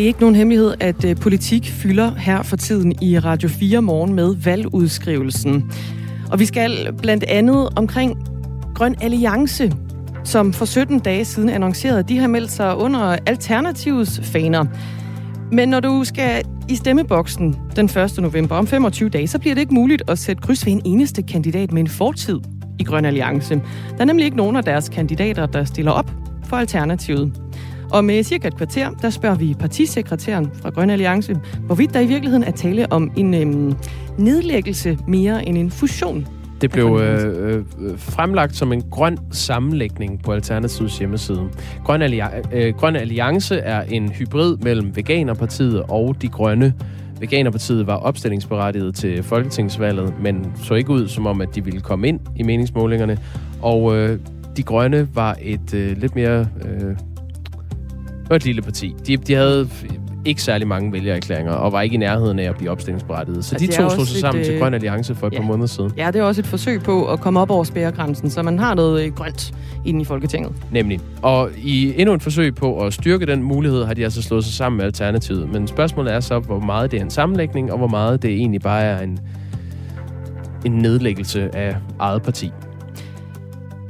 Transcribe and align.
Det 0.00 0.04
er 0.04 0.08
ikke 0.08 0.20
nogen 0.20 0.36
hemmelighed, 0.36 0.74
at 0.80 1.04
øh, 1.04 1.16
politik 1.16 1.70
fylder 1.70 2.14
her 2.14 2.42
for 2.42 2.56
tiden 2.56 3.02
i 3.02 3.18
Radio 3.18 3.48
4 3.48 3.82
morgen 3.82 4.14
med 4.14 4.34
valgudskrivelsen. 4.34 5.72
Og 6.30 6.38
vi 6.38 6.44
skal 6.44 6.92
blandt 7.02 7.24
andet 7.24 7.68
omkring 7.76 8.18
Grøn 8.74 8.94
Alliance, 9.00 9.72
som 10.24 10.52
for 10.52 10.64
17 10.64 10.98
dage 10.98 11.24
siden 11.24 11.48
annoncerede, 11.48 11.98
at 11.98 12.08
de 12.08 12.18
har 12.18 12.26
meldt 12.28 12.50
sig 12.50 12.76
under 12.76 13.16
Alternativets 13.26 14.20
faner. 14.22 14.64
Men 15.52 15.68
når 15.68 15.80
du 15.80 16.04
skal 16.04 16.44
i 16.68 16.76
stemmeboksen 16.76 17.56
den 17.76 17.86
1. 17.86 18.18
november 18.18 18.56
om 18.56 18.66
25 18.66 19.08
dage, 19.08 19.28
så 19.28 19.38
bliver 19.38 19.54
det 19.54 19.60
ikke 19.60 19.74
muligt 19.74 20.02
at 20.08 20.18
sætte 20.18 20.42
kryds 20.42 20.66
ved 20.66 20.72
en 20.72 20.82
eneste 20.84 21.22
kandidat 21.22 21.72
med 21.72 21.80
en 21.80 21.88
fortid 21.88 22.38
i 22.78 22.84
Grøn 22.84 23.04
Alliance. 23.04 23.54
Der 23.90 24.00
er 24.00 24.04
nemlig 24.04 24.24
ikke 24.24 24.36
nogen 24.36 24.56
af 24.56 24.64
deres 24.64 24.88
kandidater, 24.88 25.46
der 25.46 25.64
stiller 25.64 25.92
op 25.92 26.10
for 26.44 26.56
Alternativet. 26.56 27.32
Og 27.90 28.04
med 28.04 28.22
cirka 28.22 28.48
et 28.48 28.56
kvarter, 28.56 28.90
der 29.02 29.10
spørger 29.10 29.36
vi 29.36 29.54
partisekretæren 29.58 30.50
fra 30.62 30.70
Grøn 30.70 30.90
Alliance, 30.90 31.36
hvorvidt 31.60 31.94
der 31.94 32.00
i 32.00 32.06
virkeligheden 32.06 32.44
er 32.44 32.50
tale 32.50 32.92
om 32.92 33.12
en 33.16 33.34
øhm, 33.34 33.74
nedlæggelse 34.18 34.98
mere 35.08 35.48
end 35.48 35.58
en 35.58 35.70
fusion. 35.70 36.26
Det 36.60 36.70
blev 36.70 37.00
øh, 37.02 37.54
øh, 37.54 37.64
fremlagt 37.96 38.56
som 38.56 38.72
en 38.72 38.82
grøn 38.90 39.18
sammenlægning 39.30 40.22
på 40.22 40.32
Alternativets 40.32 40.98
hjemmeside. 40.98 41.48
Grøn, 41.84 42.02
Alliance, 42.02 42.48
øh, 42.52 42.74
grøn 42.74 42.96
Alliance 42.96 43.56
er 43.56 43.82
en 43.82 44.08
hybrid 44.08 44.56
mellem 44.56 44.96
Veganerpartiet 44.96 45.82
og 45.82 46.16
De 46.22 46.28
Grønne. 46.28 46.74
Veganerpartiet 47.20 47.86
var 47.86 47.96
opstillingsberettiget 47.96 48.94
til 48.94 49.22
folketingsvalget, 49.22 50.14
men 50.22 50.52
så 50.64 50.74
ikke 50.74 50.90
ud 50.90 51.08
som 51.08 51.26
om, 51.26 51.40
at 51.40 51.54
de 51.54 51.64
ville 51.64 51.80
komme 51.80 52.08
ind 52.08 52.20
i 52.36 52.42
meningsmålingerne. 52.42 53.18
Og 53.62 53.96
øh, 53.96 54.18
De 54.56 54.62
Grønne 54.62 55.08
var 55.14 55.36
et 55.42 55.74
øh, 55.74 55.96
lidt 55.96 56.14
mere... 56.14 56.46
Øh, 56.64 56.96
var 58.30 58.36
et 58.36 58.44
lille 58.44 58.62
parti. 58.62 58.94
De, 59.06 59.16
de 59.16 59.34
havde 59.34 59.68
ikke 60.24 60.42
særlig 60.42 60.68
mange 60.68 60.92
vælgererklæringer, 60.92 61.52
og 61.52 61.72
var 61.72 61.80
ikke 61.82 61.94
i 61.94 61.96
nærheden 61.96 62.38
af 62.38 62.48
at 62.48 62.56
blive 62.56 62.70
opstillingsberettiget. 62.70 63.44
Så 63.44 63.54
altså, 63.54 63.66
de 63.66 63.82
to 63.82 63.90
slog 63.90 64.06
sig 64.06 64.20
sammen 64.20 64.40
et, 64.40 64.46
til 64.46 64.58
Grøn 64.58 64.74
Alliance 64.74 65.14
for 65.14 65.26
et 65.26 65.32
ja. 65.32 65.38
par 65.38 65.46
måneder 65.46 65.66
siden. 65.66 65.92
Ja, 65.96 66.06
det 66.06 66.16
er 66.16 66.22
også 66.22 66.40
et 66.40 66.46
forsøg 66.46 66.82
på 66.82 67.06
at 67.06 67.20
komme 67.20 67.40
op 67.40 67.50
over 67.50 67.64
spærregrænsen, 67.64 68.30
så 68.30 68.42
man 68.42 68.58
har 68.58 68.74
noget 68.74 69.04
øh, 69.04 69.12
grønt 69.12 69.54
inde 69.84 70.00
i 70.00 70.04
Folketinget. 70.04 70.52
Nemlig. 70.70 71.00
Og 71.22 71.50
i 71.62 72.00
endnu 72.00 72.14
et 72.14 72.22
forsøg 72.22 72.54
på 72.54 72.78
at 72.78 72.92
styrke 72.92 73.26
den 73.26 73.42
mulighed, 73.42 73.84
har 73.84 73.94
de 73.94 74.04
altså 74.04 74.22
slået 74.22 74.44
sig 74.44 74.54
sammen 74.54 74.76
med 74.76 74.84
Alternativet. 74.84 75.52
Men 75.52 75.66
spørgsmålet 75.66 76.14
er 76.14 76.20
så, 76.20 76.38
hvor 76.38 76.60
meget 76.60 76.90
det 76.90 76.98
er 76.98 77.04
en 77.04 77.10
sammenlægning, 77.10 77.72
og 77.72 77.78
hvor 77.78 77.88
meget 77.88 78.22
det 78.22 78.30
egentlig 78.30 78.60
bare 78.60 78.82
er 78.82 79.00
en, 79.00 79.18
en 80.64 80.72
nedlæggelse 80.72 81.56
af 81.56 81.76
eget 81.98 82.22
parti. 82.22 82.52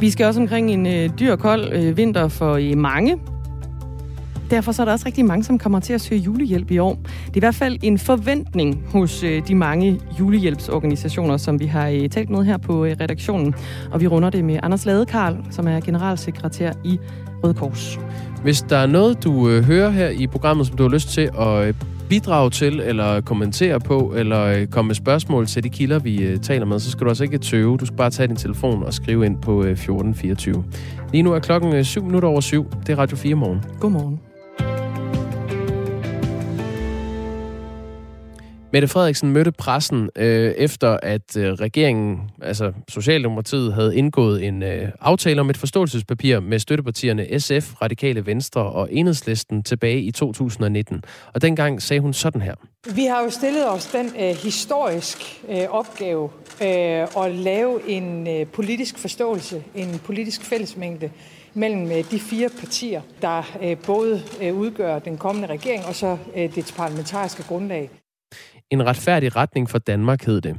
Vi 0.00 0.10
skal 0.10 0.26
også 0.26 0.40
omkring 0.40 0.70
en 0.70 0.86
øh, 0.86 1.10
dyr 1.20 1.36
kold 1.36 1.72
øh, 1.72 1.96
vinter 1.96 2.28
for 2.28 2.54
øh, 2.54 2.78
mange. 2.78 3.18
Derfor 4.50 4.72
så 4.72 4.82
er 4.82 4.84
der 4.84 4.92
også 4.92 5.06
rigtig 5.06 5.24
mange, 5.24 5.44
som 5.44 5.58
kommer 5.58 5.80
til 5.80 5.92
at 5.92 6.00
søge 6.00 6.20
julehjælp 6.20 6.70
i 6.70 6.78
år. 6.78 6.94
Det 7.04 7.32
er 7.32 7.36
i 7.36 7.38
hvert 7.38 7.54
fald 7.54 7.78
en 7.82 7.98
forventning 7.98 8.84
hos 8.92 9.22
øh, 9.22 9.48
de 9.48 9.54
mange 9.54 10.00
julehjælpsorganisationer, 10.20 11.36
som 11.36 11.60
vi 11.60 11.66
har 11.66 11.88
øh, 11.88 12.08
talt 12.08 12.30
med 12.30 12.44
her 12.44 12.56
på 12.56 12.84
øh, 12.84 12.96
redaktionen. 13.00 13.54
Og 13.90 14.00
vi 14.00 14.06
runder 14.06 14.30
det 14.30 14.44
med 14.44 14.60
Anders 14.62 14.86
Ladekarl, 14.86 15.36
som 15.50 15.68
er 15.68 15.80
generalsekretær 15.80 16.72
i 16.84 16.98
Røde 17.44 17.54
Kors. 17.54 17.98
Hvis 18.42 18.62
der 18.62 18.76
er 18.76 18.86
noget, 18.86 19.24
du 19.24 19.60
hører 19.60 19.90
her 19.90 20.08
i 20.08 20.26
programmet, 20.26 20.66
som 20.66 20.76
du 20.76 20.82
har 20.82 20.90
lyst 20.90 21.08
til 21.08 21.30
at 21.38 21.74
bidrage 22.08 22.50
til, 22.50 22.80
eller 22.80 23.20
kommentere 23.20 23.80
på, 23.80 24.12
eller 24.16 24.66
komme 24.66 24.86
med 24.86 24.94
spørgsmål 24.94 25.46
til 25.46 25.64
de 25.64 25.68
kilder, 25.68 25.98
vi 25.98 26.38
taler 26.42 26.66
med, 26.66 26.78
så 26.78 26.90
skal 26.90 27.04
du 27.04 27.08
altså 27.08 27.24
ikke 27.24 27.38
tøve. 27.38 27.76
Du 27.76 27.86
skal 27.86 27.96
bare 27.96 28.10
tage 28.10 28.26
din 28.26 28.36
telefon 28.36 28.82
og 28.82 28.94
skrive 28.94 29.26
ind 29.26 29.38
på 29.42 29.62
øh, 29.62 29.70
1424. 29.70 30.64
Lige 31.12 31.22
nu 31.22 31.32
er 31.32 31.38
klokken 31.38 31.74
øh, 31.74 31.84
7 31.84 32.04
minutter 32.04 32.28
over 32.28 32.40
7. 32.40 32.66
Det 32.86 32.92
er 32.92 32.98
Radio 32.98 33.16
4 33.16 33.34
morgen. 33.34 33.60
Godmorgen. 33.80 34.29
Mette 38.72 38.88
Frederiksen 38.88 39.30
mødte 39.30 39.52
pressen 39.52 40.10
øh, 40.16 40.50
efter, 40.50 40.98
at 41.02 41.36
øh, 41.36 41.52
regeringen, 41.52 42.30
altså 42.42 42.72
Socialdemokratiet, 42.88 43.74
havde 43.74 43.96
indgået 43.96 44.44
en 44.44 44.62
øh, 44.62 44.88
aftale 45.00 45.40
om 45.40 45.50
et 45.50 45.56
forståelsespapir 45.56 46.40
med 46.40 46.58
støttepartierne 46.58 47.40
SF, 47.40 47.82
Radikale 47.82 48.26
Venstre 48.26 48.62
og 48.62 48.88
Enhedslisten 48.92 49.62
tilbage 49.62 50.02
i 50.02 50.10
2019. 50.10 51.04
Og 51.34 51.42
dengang 51.42 51.82
sagde 51.82 52.00
hun 52.00 52.12
sådan 52.12 52.40
her. 52.40 52.54
Vi 52.94 53.04
har 53.04 53.22
jo 53.22 53.30
stillet 53.30 53.70
os 53.70 53.86
den 53.86 54.06
øh, 54.06 54.36
historisk 54.36 55.42
øh, 55.48 55.68
opgave 55.70 56.30
øh, 56.62 57.24
at 57.24 57.34
lave 57.34 57.88
en 57.88 58.28
øh, 58.28 58.46
politisk 58.46 58.98
forståelse, 58.98 59.62
en 59.74 60.00
politisk 60.04 60.44
fællesmængde 60.44 61.10
mellem 61.54 61.92
øh, 61.92 62.10
de 62.10 62.20
fire 62.20 62.48
partier, 62.60 63.02
der 63.22 63.56
øh, 63.62 63.76
både 63.86 64.22
øh, 64.42 64.54
udgør 64.54 64.98
den 64.98 65.18
kommende 65.18 65.48
regering 65.48 65.84
og 65.84 65.94
så 65.94 66.16
øh, 66.36 66.54
det 66.54 66.74
parlamentariske 66.76 67.42
grundlag. 67.42 67.90
En 68.70 68.86
retfærdig 68.86 69.36
retning 69.36 69.70
for 69.70 69.78
Danmark 69.78 70.24
hed 70.24 70.40
det. 70.40 70.56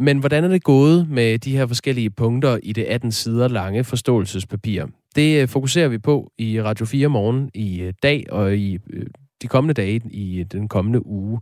Men 0.00 0.18
hvordan 0.18 0.44
er 0.44 0.48
det 0.48 0.62
gået 0.62 1.08
med 1.08 1.38
de 1.38 1.56
her 1.56 1.66
forskellige 1.66 2.10
punkter 2.10 2.58
i 2.62 2.72
det 2.72 2.84
18 2.84 3.12
sider 3.12 3.48
lange 3.48 3.84
forståelsespapir? 3.84 4.84
Det 5.16 5.42
øh, 5.42 5.48
fokuserer 5.48 5.88
vi 5.88 5.98
på 5.98 6.32
i 6.38 6.62
Radio 6.62 6.86
4 6.86 7.08
morgen 7.08 7.50
i 7.54 7.80
øh, 7.80 7.92
dag 8.02 8.24
og 8.30 8.56
i 8.56 8.78
øh, 8.90 9.06
de 9.42 9.46
kommende 9.46 9.74
dage 9.74 10.00
i 10.10 10.44
den 10.52 10.68
kommende 10.68 11.06
uge. 11.06 11.40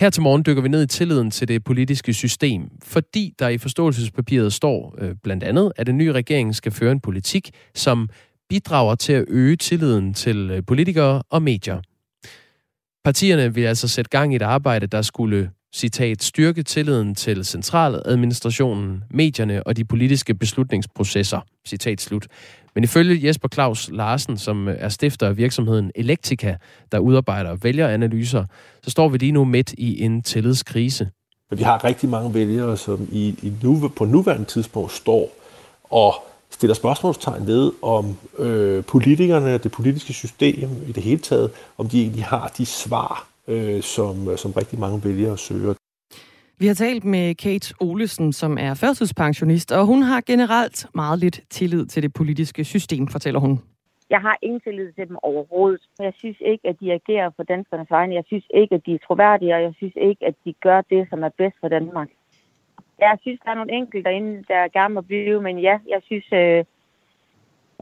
Her 0.00 0.10
til 0.10 0.22
morgen 0.22 0.42
dykker 0.46 0.62
vi 0.62 0.68
ned 0.68 0.82
i 0.82 0.86
tilliden 0.86 1.30
til 1.30 1.48
det 1.48 1.64
politiske 1.64 2.14
system, 2.14 2.70
fordi 2.82 3.34
der 3.38 3.48
i 3.48 3.58
forståelsespapiret 3.58 4.52
står 4.52 4.98
blandt 5.22 5.44
andet, 5.44 5.72
at 5.76 5.86
den 5.86 5.98
nye 5.98 6.12
regering 6.12 6.54
skal 6.54 6.72
føre 6.72 6.92
en 6.92 7.00
politik, 7.00 7.50
som 7.74 8.08
bidrager 8.48 8.94
til 8.94 9.12
at 9.12 9.24
øge 9.28 9.56
tilliden 9.56 10.14
til 10.14 10.62
politikere 10.66 11.22
og 11.30 11.42
medier. 11.42 11.80
Partierne 13.04 13.54
ville 13.54 13.68
altså 13.68 13.88
sætte 13.88 14.08
gang 14.08 14.32
i 14.32 14.36
et 14.36 14.42
arbejde, 14.42 14.86
der 14.86 15.02
skulle, 15.02 15.50
citat, 15.74 16.22
styrke 16.22 16.62
tilliden 16.62 17.14
til 17.14 17.44
centraladministrationen, 17.44 19.04
medierne 19.10 19.62
og 19.66 19.76
de 19.76 19.84
politiske 19.84 20.34
beslutningsprocesser, 20.34 21.40
citat 21.68 22.00
slut. 22.00 22.26
Men 22.74 22.84
ifølge 22.84 23.26
Jesper 23.26 23.48
Claus 23.48 23.90
Larsen, 23.92 24.38
som 24.38 24.68
er 24.68 24.88
stifter 24.88 25.26
af 25.26 25.36
virksomheden 25.36 25.90
Elektika, 25.94 26.56
der 26.92 26.98
udarbejder 26.98 27.54
vælgeranalyser, 27.54 28.44
så 28.82 28.90
står 28.90 29.08
vi 29.08 29.18
lige 29.18 29.32
nu 29.32 29.44
midt 29.44 29.72
i 29.78 30.04
en 30.04 30.22
tillidskrise. 30.22 31.10
Vi 31.50 31.62
har 31.62 31.84
rigtig 31.84 32.08
mange 32.08 32.34
vælgere, 32.34 32.76
som 32.76 33.08
i, 33.12 33.28
i 33.42 33.52
nu, 33.62 33.88
på 33.96 34.04
nuværende 34.04 34.44
tidspunkt 34.44 34.92
står 34.92 35.30
og 35.84 36.14
stiller 36.50 36.74
spørgsmålstegn 36.74 37.46
ved, 37.46 37.72
om 37.82 38.04
øh, 38.38 38.84
politikerne, 38.84 39.58
det 39.58 39.72
politiske 39.72 40.12
system 40.12 40.68
i 40.88 40.92
det 40.92 41.02
hele 41.02 41.20
taget, 41.20 41.50
om 41.78 41.88
de 41.88 42.02
egentlig 42.02 42.24
har 42.24 42.52
de 42.58 42.66
svar, 42.66 43.28
øh, 43.48 43.82
som, 43.82 44.36
som 44.36 44.52
rigtig 44.52 44.78
mange 44.78 45.04
vælgere 45.04 45.38
søger. 45.38 45.74
Vi 46.58 46.66
har 46.66 46.74
talt 46.74 47.04
med 47.04 47.34
Kate 47.34 47.74
Olesen, 47.80 48.32
som 48.32 48.58
er 48.58 48.74
førtidspensionist, 48.74 49.72
og 49.72 49.86
hun 49.86 50.02
har 50.02 50.20
generelt 50.26 50.86
meget 50.94 51.18
lidt 51.18 51.40
tillid 51.50 51.86
til 51.86 52.02
det 52.02 52.12
politiske 52.12 52.64
system, 52.64 53.08
fortæller 53.08 53.40
hun. 53.40 53.60
Jeg 54.10 54.20
har 54.20 54.36
ingen 54.42 54.60
tillid 54.60 54.92
til 54.92 55.08
dem 55.08 55.16
overhovedet. 55.22 55.82
Jeg 55.98 56.12
synes 56.16 56.36
ikke, 56.40 56.68
at 56.68 56.76
de 56.80 56.92
agerer 56.92 57.30
på 57.36 57.42
danskernes 57.42 57.90
vegne. 57.90 58.14
Jeg 58.14 58.24
synes 58.26 58.46
ikke, 58.60 58.74
at 58.74 58.82
de 58.86 58.94
er 58.94 58.98
troværdige, 59.06 59.54
og 59.54 59.62
jeg 59.62 59.74
synes 59.76 59.96
ikke, 60.08 60.26
at 60.26 60.34
de 60.44 60.52
gør 60.66 60.80
det, 60.80 61.02
som 61.10 61.22
er 61.22 61.32
bedst 61.38 61.56
for 61.60 61.68
Danmark. 61.68 62.08
Jeg 63.00 63.18
synes, 63.20 63.40
der 63.44 63.50
er 63.50 63.54
nogle 63.54 63.72
enkelte 63.72 64.04
derinde, 64.08 64.44
der 64.48 64.68
gerne 64.68 64.94
må 64.94 65.00
blive, 65.00 65.42
men 65.42 65.58
ja, 65.58 65.78
jeg 65.88 66.00
synes, 66.08 66.26
øh, 66.32 66.64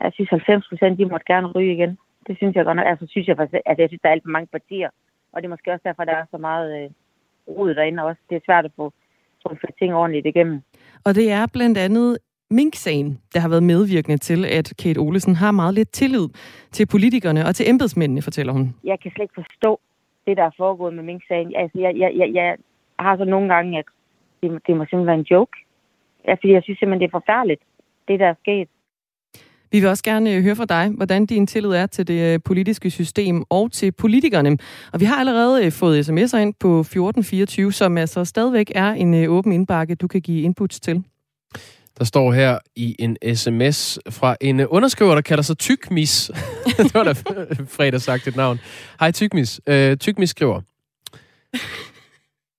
jeg 0.02 0.10
synes 0.12 0.30
90 0.30 0.68
procent, 0.68 0.98
de 0.98 1.04
måtte 1.04 1.26
gerne 1.32 1.52
ryge 1.56 1.72
igen. 1.72 1.98
Det 2.26 2.36
synes 2.36 2.56
jeg 2.56 2.64
godt 2.64 2.76
nok. 2.76 2.86
Altså, 2.86 3.06
synes 3.08 3.28
jeg, 3.28 3.36
faktisk, 3.36 3.62
altså, 3.66 3.82
jeg 3.82 3.88
synes, 3.90 4.02
der 4.02 4.08
er 4.08 4.12
alt 4.12 4.24
for 4.24 4.36
mange 4.36 4.48
partier, 4.56 4.90
og 5.32 5.36
det 5.42 5.46
er 5.46 5.54
måske 5.54 5.72
også 5.72 5.86
derfor, 5.88 6.04
der 6.04 6.16
er 6.16 6.24
så 6.30 6.38
meget 6.38 6.68
øh, 6.78 6.90
rod 7.56 7.74
derinde 7.74 8.04
også. 8.04 8.20
Det 8.30 8.36
er 8.36 8.46
svært 8.46 8.64
at 8.64 8.72
få, 8.76 8.92
få 9.42 9.50
ting 9.78 9.94
ordentligt 9.94 10.26
igennem. 10.26 10.62
Og 11.04 11.14
det 11.14 11.32
er 11.32 11.46
blandt 11.52 11.78
andet 11.78 12.18
Mink-sagen, 12.50 13.20
der 13.34 13.40
har 13.40 13.48
været 13.48 13.62
medvirkende 13.62 14.18
til, 14.18 14.44
at 14.44 14.72
Kate 14.82 14.98
Olesen 14.98 15.34
har 15.34 15.50
meget 15.50 15.74
lidt 15.74 15.92
tillid 15.92 16.28
til 16.70 16.86
politikerne 16.86 17.46
og 17.46 17.54
til 17.54 17.68
embedsmændene, 17.70 18.22
fortæller 18.22 18.52
hun. 18.52 18.74
Jeg 18.84 19.00
kan 19.00 19.10
slet 19.10 19.22
ikke 19.22 19.34
forstå 19.34 19.80
det, 20.26 20.36
der 20.36 20.42
er 20.42 20.50
foregået 20.56 20.94
med 20.94 21.02
Mink-sagen. 21.02 21.52
Altså, 21.56 21.78
jeg, 21.78 21.96
jeg, 21.96 22.12
jeg, 22.16 22.34
jeg 22.34 22.56
har 22.98 23.16
så 23.16 23.24
nogle 23.24 23.54
gange, 23.54 23.78
at 23.78 23.84
det, 24.42 24.50
det 24.66 24.76
må 24.76 24.84
simpelthen 24.84 25.06
være 25.06 25.18
en 25.18 25.28
joke. 25.30 25.56
Ja, 26.26 26.32
fordi 26.34 26.52
jeg 26.52 26.62
synes 26.62 26.78
simpelthen, 26.78 27.00
det 27.00 27.06
er 27.06 27.18
forfærdeligt, 27.20 27.62
det 28.08 28.20
der 28.20 28.26
er 28.26 28.34
sket. 28.40 28.68
Vi 29.72 29.80
vil 29.80 29.88
også 29.88 30.04
gerne 30.04 30.34
øh, 30.34 30.42
høre 30.42 30.56
fra 30.56 30.64
dig, 30.64 30.90
hvordan 30.96 31.26
din 31.26 31.46
tillid 31.46 31.70
er 31.70 31.86
til 31.86 32.08
det 32.08 32.34
øh, 32.34 32.40
politiske 32.44 32.90
system 32.90 33.44
og 33.50 33.72
til 33.72 33.92
politikerne. 33.92 34.58
Og 34.92 35.00
vi 35.00 35.04
har 35.04 35.16
allerede 35.16 35.64
øh, 35.64 35.72
fået 35.72 36.08
sms'er 36.08 36.36
ind 36.36 36.54
på 36.60 36.80
1424, 36.80 37.72
som 37.72 37.98
altså 37.98 38.24
stadigvæk 38.24 38.72
er 38.74 38.90
en 38.90 39.26
åben 39.28 39.52
indbakke, 39.52 39.94
du 39.94 40.06
kan 40.08 40.20
give 40.20 40.42
inputs 40.42 40.80
til. 40.80 41.04
Der 41.98 42.04
står 42.04 42.32
her 42.32 42.58
i 42.76 42.96
en 42.98 43.16
sms 43.34 43.98
fra 44.10 44.36
en 44.40 44.60
underskriver, 44.60 45.14
der 45.14 45.22
kalder 45.22 45.42
sig 45.42 45.58
Tykmis. 45.58 46.30
det 46.78 46.94
var 46.94 47.04
da 47.04 47.12
fredag 47.68 48.00
sagt 48.00 48.26
et 48.26 48.36
navn. 48.36 48.60
Hej 49.00 49.10
Tykmis. 49.10 49.60
Uh, 49.70 49.96
Tykmis 49.96 50.30
skriver, 50.30 50.60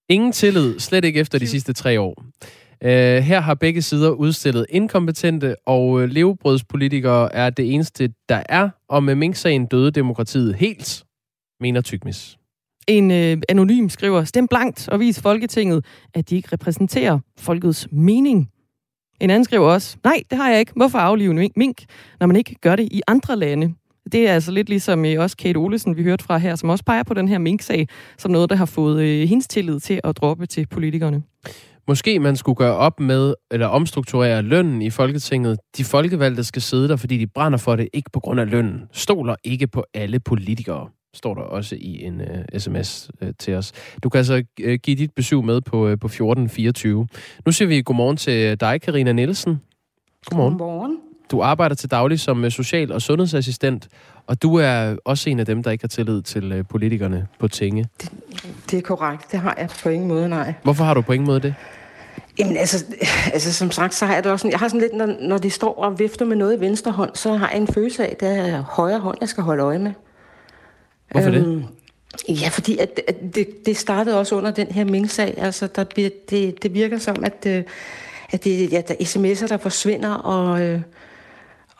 Ingen 0.09 0.31
tillid, 0.31 0.79
slet 0.79 1.05
ikke 1.05 1.19
efter 1.19 1.39
de 1.39 1.47
sidste 1.47 1.73
tre 1.73 2.01
år. 2.01 2.23
Uh, 2.85 2.89
her 3.23 3.39
har 3.39 3.53
begge 3.53 3.81
sider 3.81 4.09
udstillet 4.09 4.65
inkompetente, 4.69 5.55
og 5.65 5.89
uh, 5.89 6.03
levebrødspolitikere 6.03 7.35
er 7.35 7.49
det 7.49 7.73
eneste, 7.73 8.13
der 8.29 8.43
er, 8.49 8.69
og 8.89 9.03
med 9.03 9.15
Mink-sagen 9.15 9.65
døde 9.65 9.91
demokratiet 9.91 10.55
helt. 10.55 11.03
mener 11.59 11.81
Tygmis. 11.81 12.37
En 12.87 13.11
øh, 13.11 13.37
anonym 13.49 13.89
skriver, 13.89 14.23
stem 14.23 14.47
blankt 14.47 14.89
og 14.89 14.99
vis 14.99 15.21
Folketinget, 15.21 15.85
at 16.13 16.29
de 16.29 16.35
ikke 16.35 16.49
repræsenterer 16.53 17.19
folkets 17.37 17.87
mening. 17.91 18.49
En 19.19 19.29
anden 19.29 19.43
skriver 19.43 19.73
også, 19.73 19.97
nej, 20.03 20.23
det 20.29 20.37
har 20.37 20.49
jeg 20.49 20.59
ikke. 20.59 20.71
Hvorfor 20.75 20.97
aflive 20.97 21.49
mink, 21.55 21.85
når 22.19 22.27
man 22.27 22.35
ikke 22.35 22.55
gør 22.61 22.75
det 22.75 22.87
i 22.91 23.01
andre 23.07 23.35
lande? 23.35 23.73
Det 24.11 24.29
er 24.29 24.33
altså 24.33 24.51
lidt 24.51 24.69
ligesom 24.69 25.05
øh, 25.05 25.21
også 25.21 25.37
Kate 25.37 25.57
Olesen, 25.57 25.97
vi 25.97 26.03
hørte 26.03 26.23
fra 26.23 26.37
her, 26.37 26.55
som 26.55 26.69
også 26.69 26.83
peger 26.83 27.03
på 27.03 27.13
den 27.13 27.27
her 27.27 27.37
mink-sag, 27.37 27.87
som 28.17 28.31
noget, 28.31 28.49
der 28.49 28.55
har 28.55 28.65
fået 28.65 29.01
øh, 29.03 29.27
hendes 29.27 29.47
tillid 29.47 29.79
til 29.79 30.01
at 30.03 30.17
droppe 30.17 30.45
til 30.45 30.67
politikerne. 30.67 31.23
Måske 31.87 32.19
man 32.19 32.35
skulle 32.35 32.55
gøre 32.55 32.75
op 32.75 32.99
med, 32.99 33.33
eller 33.51 33.67
omstrukturere 33.67 34.41
lønnen 34.41 34.81
i 34.81 34.89
Folketinget. 34.89 35.59
De 35.77 35.83
folkevalgte 35.83 36.43
skal 36.43 36.61
sidde 36.61 36.87
der, 36.87 36.95
fordi 36.95 37.17
de 37.17 37.27
brænder 37.27 37.57
for 37.57 37.75
det, 37.75 37.89
ikke 37.93 38.09
på 38.13 38.19
grund 38.19 38.39
af 38.39 38.49
lønnen. 38.49 38.81
Stoler 38.91 39.35
ikke 39.43 39.67
på 39.67 39.85
alle 39.93 40.19
politikere 40.19 40.87
står 41.13 41.33
der 41.33 41.41
også 41.41 41.75
i 41.75 42.03
en 42.03 42.21
uh, 42.21 42.59
sms 42.59 43.11
uh, 43.21 43.27
til 43.39 43.55
os. 43.55 43.71
Du 44.03 44.09
kan 44.09 44.17
altså 44.17 44.43
uh, 44.65 44.73
give 44.73 44.95
dit 44.95 45.11
besøg 45.15 45.43
med 45.43 45.61
på, 45.61 45.77
uh, 45.77 45.99
på 46.01 46.07
1424. 46.07 47.07
Nu 47.45 47.51
siger 47.51 47.67
vi 47.67 47.81
godmorgen 47.81 48.17
til 48.17 48.59
dig, 48.59 48.81
Karina 48.81 49.11
Nielsen. 49.11 49.61
Godmorgen. 50.25 50.57
Godmorgen. 50.57 50.97
Du 51.31 51.41
arbejder 51.41 51.75
til 51.75 51.91
daglig 51.91 52.19
som 52.19 52.49
social- 52.49 52.91
og 52.91 53.01
sundhedsassistent, 53.01 53.87
og 54.27 54.41
du 54.41 54.55
er 54.55 54.95
også 55.05 55.29
en 55.29 55.39
af 55.39 55.45
dem, 55.45 55.63
der 55.63 55.71
ikke 55.71 55.83
har 55.83 55.87
tillid 55.87 56.21
til 56.21 56.59
uh, 56.59 56.65
politikerne 56.69 57.27
på 57.39 57.47
tinge. 57.47 57.85
Det, 58.01 58.11
det 58.71 58.77
er 58.77 58.81
korrekt. 58.81 59.31
Det 59.31 59.39
har 59.39 59.55
jeg 59.57 59.69
på 59.83 59.89
ingen 59.89 60.07
måde, 60.07 60.29
nej. 60.29 60.53
Hvorfor 60.63 60.83
har 60.83 60.93
du 60.93 61.01
på 61.01 61.13
ingen 61.13 61.27
måde 61.27 61.39
det? 61.39 61.55
Jamen 62.39 62.57
altså, 62.57 62.85
altså 63.33 63.53
som 63.53 63.71
sagt, 63.71 63.93
så 63.93 64.05
har 64.05 64.13
jeg 64.13 64.23
det 64.23 64.31
også 64.31 64.41
sådan, 64.41 64.51
jeg 64.51 64.59
har 64.59 64.67
sådan 64.67 64.81
lidt, 64.81 64.93
når, 64.93 65.15
når 65.21 65.37
de 65.37 65.49
står 65.49 65.75
og 65.75 65.99
vifter 65.99 66.25
med 66.25 66.35
noget 66.35 66.57
i 66.57 66.59
venstre 66.59 66.91
hånd, 66.91 67.11
så 67.13 67.33
har 67.33 67.49
jeg 67.49 67.57
en 67.57 67.67
følelse 67.67 68.05
af, 68.05 68.11
at 68.11 68.19
det 68.19 68.49
er 68.49 68.61
højre 68.61 68.99
hånd, 68.99 69.17
jeg 69.21 69.29
skal 69.29 69.43
holde 69.43 69.63
øje 69.63 69.79
med. 69.79 69.91
Hvorfor 71.11 71.29
øhm, 71.29 71.63
det? 72.27 72.41
Ja, 72.41 72.47
fordi 72.49 72.77
at, 72.77 73.01
at 73.07 73.15
det, 73.35 73.47
det 73.65 73.77
startede 73.77 74.19
også 74.19 74.35
under 74.35 74.51
den 74.51 74.67
her 74.67 74.85
Ming-sag. 74.85 75.33
Altså, 75.37 75.67
der 75.67 75.83
det, 76.29 76.63
det 76.63 76.73
virker 76.73 76.97
som, 76.97 77.23
at, 77.23 77.45
øh, 77.47 77.63
at 78.31 78.43
det, 78.43 78.71
ja, 78.71 78.81
der 78.87 78.93
er 78.99 79.03
sms'er, 79.03 79.47
der 79.47 79.57
forsvinder, 79.57 80.13
og, 80.13 80.61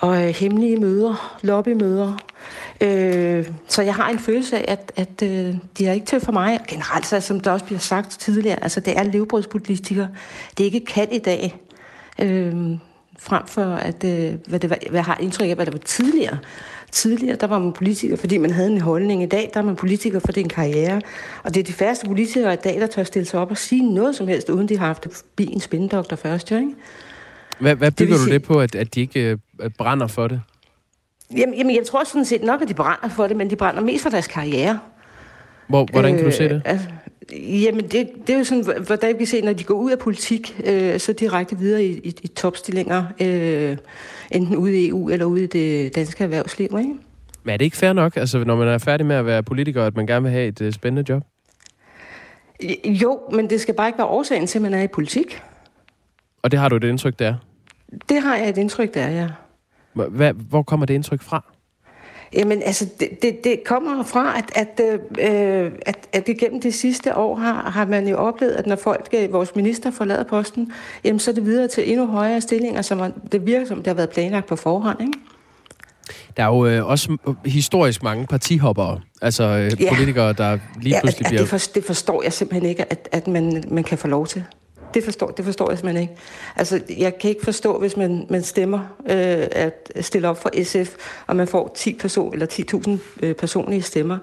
øh, 0.03 0.09
og 0.09 0.17
hemmelige 0.17 0.77
møder, 0.77 1.37
lobbymøder. 1.41 2.17
Øh, 2.81 3.51
så 3.67 3.81
jeg 3.81 3.95
har 3.95 4.09
en 4.09 4.19
følelse 4.19 4.57
af, 4.57 4.65
at, 4.67 4.91
at 4.95 5.29
øh, 5.29 5.55
de 5.77 5.87
er 5.87 5.93
ikke 5.93 6.05
til 6.05 6.19
for 6.19 6.31
mig. 6.31 6.59
Generelt, 6.67 7.05
så, 7.05 7.19
som 7.19 7.39
der 7.39 7.51
også 7.51 7.65
bliver 7.65 7.79
sagt 7.79 8.19
tidligere, 8.19 8.63
altså 8.63 8.79
det 8.79 8.97
er 8.97 9.03
levebrødspolitikere. 9.03 10.09
Det 10.57 10.63
er 10.63 10.65
ikke 10.65 10.85
kald 10.85 11.11
i 11.11 11.19
dag. 11.19 11.55
Øh, 12.21 12.55
frem 13.19 13.47
for, 13.47 13.65
at, 13.65 14.03
øh, 14.03 14.33
hvad, 14.47 14.59
det 14.59 14.69
var, 14.69 14.77
hvad 14.89 14.97
jeg 14.97 15.05
har 15.05 15.17
indtryk 15.21 15.49
af, 15.49 15.55
hvad 15.55 15.65
det 15.65 15.73
var 15.73 15.79
tidligere. 15.79 16.37
Tidligere, 16.91 17.35
der 17.35 17.47
var 17.47 17.59
man 17.59 17.73
politiker, 17.73 18.15
fordi 18.15 18.37
man 18.37 18.51
havde 18.51 18.71
en 18.71 18.81
holdning. 18.81 19.23
I 19.23 19.25
dag, 19.25 19.51
der 19.53 19.59
er 19.59 19.63
man 19.63 19.75
politiker, 19.75 20.19
for 20.19 20.27
det 20.27 20.37
er 20.37 20.45
en 20.45 20.49
karriere. 20.49 21.01
Og 21.43 21.53
det 21.53 21.59
er 21.59 21.63
de 21.63 21.73
færreste 21.73 22.05
politikere 22.05 22.53
i 22.53 22.57
dag, 22.63 22.81
der 22.81 22.87
tør 22.87 23.03
stille 23.03 23.25
sig 23.25 23.39
op 23.39 23.51
og 23.51 23.57
sige 23.57 23.93
noget 23.93 24.15
som 24.15 24.27
helst, 24.27 24.49
uden 24.49 24.69
de 24.69 24.77
har 24.77 24.85
haft 24.85 25.07
en 25.39 25.59
spindoktor 25.59 26.15
først, 26.15 26.51
jo, 26.51 26.55
ikke? 26.55 26.71
Hvad, 27.59 27.75
hvad 27.75 27.91
bygger 27.91 28.17
det 28.17 28.25
du 28.25 28.31
det 28.31 28.43
på, 28.43 28.61
at, 28.61 28.75
at 28.75 28.95
de 28.95 29.01
ikke 29.01 29.37
øh, 29.59 29.69
brænder 29.77 30.07
for 30.07 30.27
det? 30.27 30.41
Jamen, 31.37 31.55
jamen, 31.55 31.75
jeg 31.75 31.85
tror 31.85 32.03
sådan 32.03 32.25
set 32.25 32.43
nok, 32.43 32.61
at 32.61 32.67
de 32.67 32.73
brænder 32.73 33.09
for 33.09 33.27
det, 33.27 33.37
men 33.37 33.49
de 33.49 33.55
brænder 33.55 33.81
mest 33.81 34.03
for 34.03 34.09
deres 34.09 34.27
karriere. 34.27 34.79
Hvor, 35.67 35.87
hvordan 35.91 36.15
kan 36.15 36.25
øh, 36.25 36.31
du 36.31 36.37
se 36.37 36.49
det? 36.49 36.61
Altså, 36.65 36.87
jamen, 37.31 37.83
det, 37.83 38.09
det 38.27 38.33
er 38.33 38.37
jo 38.37 38.43
sådan, 38.43 38.65
hvordan 38.85 39.13
vi 39.13 39.17
kan 39.17 39.27
se, 39.27 39.41
når 39.41 39.53
de 39.53 39.63
går 39.63 39.75
ud 39.75 39.91
af 39.91 39.99
politik, 39.99 40.61
øh, 40.65 40.99
så 40.99 41.13
direkte 41.13 41.57
videre 41.57 41.83
i, 41.83 41.91
i, 42.03 42.15
i 42.21 42.27
topstillinger, 42.27 43.03
øh, 43.21 43.77
enten 44.31 44.55
ude 44.55 44.81
i 44.81 44.87
EU 44.87 45.09
eller 45.09 45.25
ude 45.25 45.43
i 45.43 45.47
det 45.47 45.95
danske 45.95 46.23
erhvervsliv, 46.23 46.65
ikke? 46.79 46.95
Men 47.43 47.53
er 47.53 47.57
det 47.57 47.65
ikke 47.65 47.77
fair 47.77 47.93
nok, 47.93 48.17
altså 48.17 48.43
når 48.43 48.55
man 48.55 48.67
er 48.67 48.77
færdig 48.77 49.05
med 49.05 49.15
at 49.15 49.25
være 49.25 49.43
politiker, 49.43 49.85
at 49.85 49.95
man 49.95 50.07
gerne 50.07 50.23
vil 50.23 50.31
have 50.31 50.47
et 50.47 50.61
uh, 50.61 50.71
spændende 50.71 51.13
job? 51.13 51.23
Jo, 52.85 53.19
men 53.31 53.49
det 53.49 53.61
skal 53.61 53.73
bare 53.73 53.87
ikke 53.87 53.97
være 53.97 54.07
årsagen 54.07 54.47
til, 54.47 54.57
at 54.57 54.61
man 54.61 54.73
er 54.73 54.81
i 54.81 54.87
politik. 54.87 55.41
Og 56.41 56.51
det 56.51 56.59
har 56.59 56.69
du 56.69 56.75
et 56.75 56.83
indtryk, 56.83 57.19
der? 57.19 57.35
Det 58.09 58.21
har 58.21 58.35
jeg 58.35 58.49
et 58.49 58.57
indtryk, 58.57 58.93
der, 58.93 59.09
ja. 59.09 59.27
Hvad, 59.93 60.33
hvor 60.33 60.63
kommer 60.63 60.85
det 60.85 60.93
indtryk 60.93 61.21
fra? 61.21 61.43
Jamen, 62.33 62.63
altså, 62.63 62.87
det, 62.99 63.09
det, 63.21 63.43
det 63.43 63.63
kommer 63.65 64.03
fra, 64.03 64.37
at, 64.37 64.51
at, 64.55 64.81
øh, 65.19 65.71
at, 65.85 66.07
at 66.13 66.29
igennem 66.29 66.61
det 66.61 66.73
sidste 66.73 67.15
år 67.15 67.35
har, 67.35 67.69
har 67.69 67.85
man 67.85 68.07
jo 68.07 68.17
oplevet, 68.17 68.51
at 68.51 68.67
når 68.67 68.75
folk, 68.75 69.09
øh, 69.13 69.33
vores 69.33 69.55
minister 69.55 69.91
forlader 69.91 70.23
posten, 70.23 70.71
jamen, 71.03 71.19
så 71.19 71.31
er 71.31 71.35
det 71.35 71.45
videre 71.45 71.67
til 71.67 71.91
endnu 71.91 72.07
højere 72.07 72.41
stillinger, 72.41 72.81
som 72.81 73.13
det 73.31 73.45
virker 73.45 73.67
som, 73.67 73.77
det 73.77 73.87
har 73.87 73.93
været 73.93 74.09
planlagt 74.09 74.47
på 74.47 74.55
forhånd, 74.55 75.01
ikke? 75.01 75.13
Der 76.37 76.43
er 76.43 76.47
jo 76.47 76.65
øh, 76.65 76.85
også 76.85 77.17
historisk 77.45 78.03
mange 78.03 78.27
partihoppere, 78.27 78.99
altså 79.21 79.43
øh, 79.43 79.81
ja. 79.81 79.89
politikere, 79.89 80.33
der 80.33 80.57
lige 80.81 80.95
pludselig 81.01 81.23
ja, 81.23 81.29
bliver... 81.29 81.41
Det, 81.41 81.49
for, 81.49 81.71
det 81.75 81.83
forstår 81.83 82.23
jeg 82.23 82.33
simpelthen 82.33 82.69
ikke, 82.69 82.91
at, 82.91 83.09
at 83.11 83.27
man, 83.27 83.63
man 83.67 83.83
kan 83.83 83.97
få 83.97 84.07
lov 84.07 84.27
til. 84.27 84.43
Det 84.93 85.03
forstår, 85.03 85.27
det 85.27 85.45
forstår 85.45 85.69
jeg 85.69 85.77
simpelthen 85.77 86.01
ikke. 86.01 86.21
Altså, 86.55 86.81
jeg 86.97 87.17
kan 87.17 87.29
ikke 87.29 87.43
forstå, 87.43 87.79
hvis 87.79 87.97
man, 87.97 88.25
man 88.29 88.43
stemmer 88.43 88.79
øh, 89.01 89.47
at 89.51 89.91
stille 90.01 90.27
op 90.27 90.41
for 90.41 90.63
SF, 90.63 90.95
og 91.27 91.35
man 91.35 91.47
får 91.47 91.71
10 91.75 91.93
person, 91.93 92.33
eller 92.33 92.45
10.000 92.87 93.25
øh, 93.25 93.35
personlige 93.35 93.81
stemmer, 93.81 94.17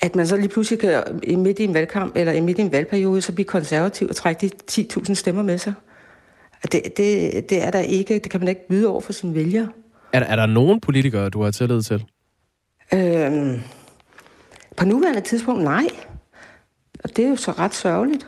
at 0.00 0.16
man 0.16 0.26
så 0.26 0.36
lige 0.36 0.48
pludselig 0.48 0.78
kan 0.78 1.02
midt 1.38 1.58
i 1.58 1.64
en 1.64 1.74
valgkamp, 1.74 2.16
eller 2.16 2.42
midt 2.42 2.58
i 2.58 2.60
en 2.60 2.72
valgperiode, 2.72 3.22
så 3.22 3.32
blive 3.32 3.46
konservativ 3.46 4.08
og 4.08 4.16
trække 4.16 4.50
de 4.66 4.82
10.000 4.98 5.14
stemmer 5.14 5.42
med 5.42 5.58
sig. 5.58 5.72
Det, 6.72 6.82
det, 6.96 7.50
det 7.50 7.64
er 7.64 7.70
der 7.70 7.80
ikke, 7.80 8.14
det 8.14 8.30
kan 8.30 8.40
man 8.40 8.48
ikke 8.48 8.60
vide 8.68 8.88
over 8.88 9.00
for 9.00 9.12
sine 9.12 9.34
vælgere. 9.34 9.68
Er, 10.12 10.20
er 10.20 10.36
der 10.36 10.46
nogen 10.46 10.80
politikere, 10.80 11.28
du 11.28 11.42
har 11.42 11.50
tillid 11.50 11.82
til? 11.82 12.04
Øhm, 12.94 13.60
på 14.76 14.84
nuværende 14.84 15.20
tidspunkt, 15.20 15.62
nej. 15.62 15.86
Og 17.04 17.16
det 17.16 17.24
er 17.24 17.28
jo 17.28 17.36
så 17.36 17.52
ret 17.52 17.74
sørgeligt. 17.74 18.26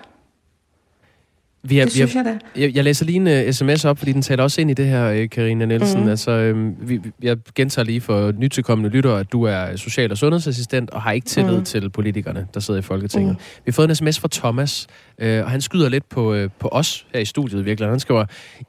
Vi 1.62 1.78
har, 1.78 1.84
det 1.84 1.92
synes 1.92 2.14
vi 2.14 2.18
har, 2.18 2.24
jeg 2.24 2.38
da. 2.56 2.60
Jeg, 2.60 2.76
jeg 2.76 2.84
læser 2.84 3.04
lige 3.04 3.16
en 3.16 3.46
uh, 3.48 3.52
sms 3.52 3.84
op, 3.84 3.98
fordi 3.98 4.12
den 4.12 4.22
taler 4.22 4.42
også 4.42 4.60
ind 4.60 4.70
i 4.70 4.74
det 4.74 4.86
her, 4.86 5.22
uh, 5.22 5.28
Karina 5.28 5.64
Nielsen. 5.64 6.02
Mm. 6.02 6.08
Altså, 6.08 6.50
um, 6.54 6.76
vi, 6.80 7.00
jeg 7.22 7.36
gentager 7.54 7.86
lige 7.86 8.00
for 8.00 8.32
nytilkommende 8.32 8.90
lytter, 8.90 9.14
at 9.14 9.32
du 9.32 9.42
er 9.42 9.76
social- 9.76 10.10
og 10.10 10.18
sundhedsassistent 10.18 10.90
og 10.90 11.02
har 11.02 11.12
ikke 11.12 11.26
tillid 11.26 11.58
mm. 11.58 11.64
til 11.64 11.90
politikerne, 11.90 12.46
der 12.54 12.60
sidder 12.60 12.80
i 12.80 12.82
Folketinget. 12.82 13.32
Mm. 13.32 13.38
Vi 13.38 13.62
har 13.66 13.72
fået 13.72 13.88
en 13.88 13.94
sms 13.94 14.20
fra 14.20 14.28
Thomas, 14.32 14.86
uh, 15.22 15.26
og 15.28 15.50
han 15.50 15.60
skyder 15.60 15.88
lidt 15.88 16.08
på, 16.08 16.34
uh, 16.34 16.50
på 16.60 16.68
os 16.72 17.06
her 17.14 17.20
i 17.20 17.24
studiet 17.24 17.64
virkelig. 17.64 17.90
Han 17.90 18.00
skriver, 18.00 18.24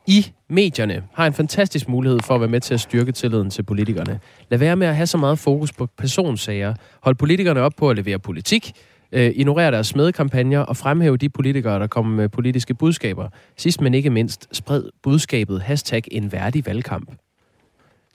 I 0.07 0.25
medierne 0.49 1.03
har 1.13 1.27
en 1.27 1.33
fantastisk 1.33 1.89
mulighed 1.89 2.19
for 2.23 2.35
at 2.35 2.41
være 2.41 2.49
med 2.49 2.61
til 2.61 2.73
at 2.73 2.79
styrke 2.79 3.11
tilliden 3.11 3.49
til 3.49 3.63
politikerne. 3.63 4.19
Lad 4.49 4.59
være 4.59 4.75
med 4.75 4.87
at 4.87 4.95
have 4.95 5.07
så 5.07 5.17
meget 5.17 5.39
fokus 5.39 5.73
på 5.73 5.87
personsager. 5.97 6.73
Hold 7.03 7.15
politikerne 7.15 7.61
op 7.61 7.73
på 7.77 7.89
at 7.89 7.95
levere 7.95 8.19
politik, 8.19 8.71
øh, 9.11 9.31
ignorere 9.35 9.71
deres 9.71 9.87
smedekampagner 9.87 10.59
og 10.59 10.77
fremhæve 10.77 11.17
de 11.17 11.29
politikere, 11.29 11.79
der 11.79 11.87
kommer 11.87 12.15
med 12.15 12.29
politiske 12.29 12.73
budskaber. 12.73 13.29
Sidst 13.57 13.81
men 13.81 13.93
ikke 13.93 14.09
mindst, 14.09 14.47
spred 14.51 14.83
budskabet 15.03 15.61
hashtag 15.61 16.03
en 16.11 16.31
værdig 16.31 16.65
valgkamp. 16.65 17.11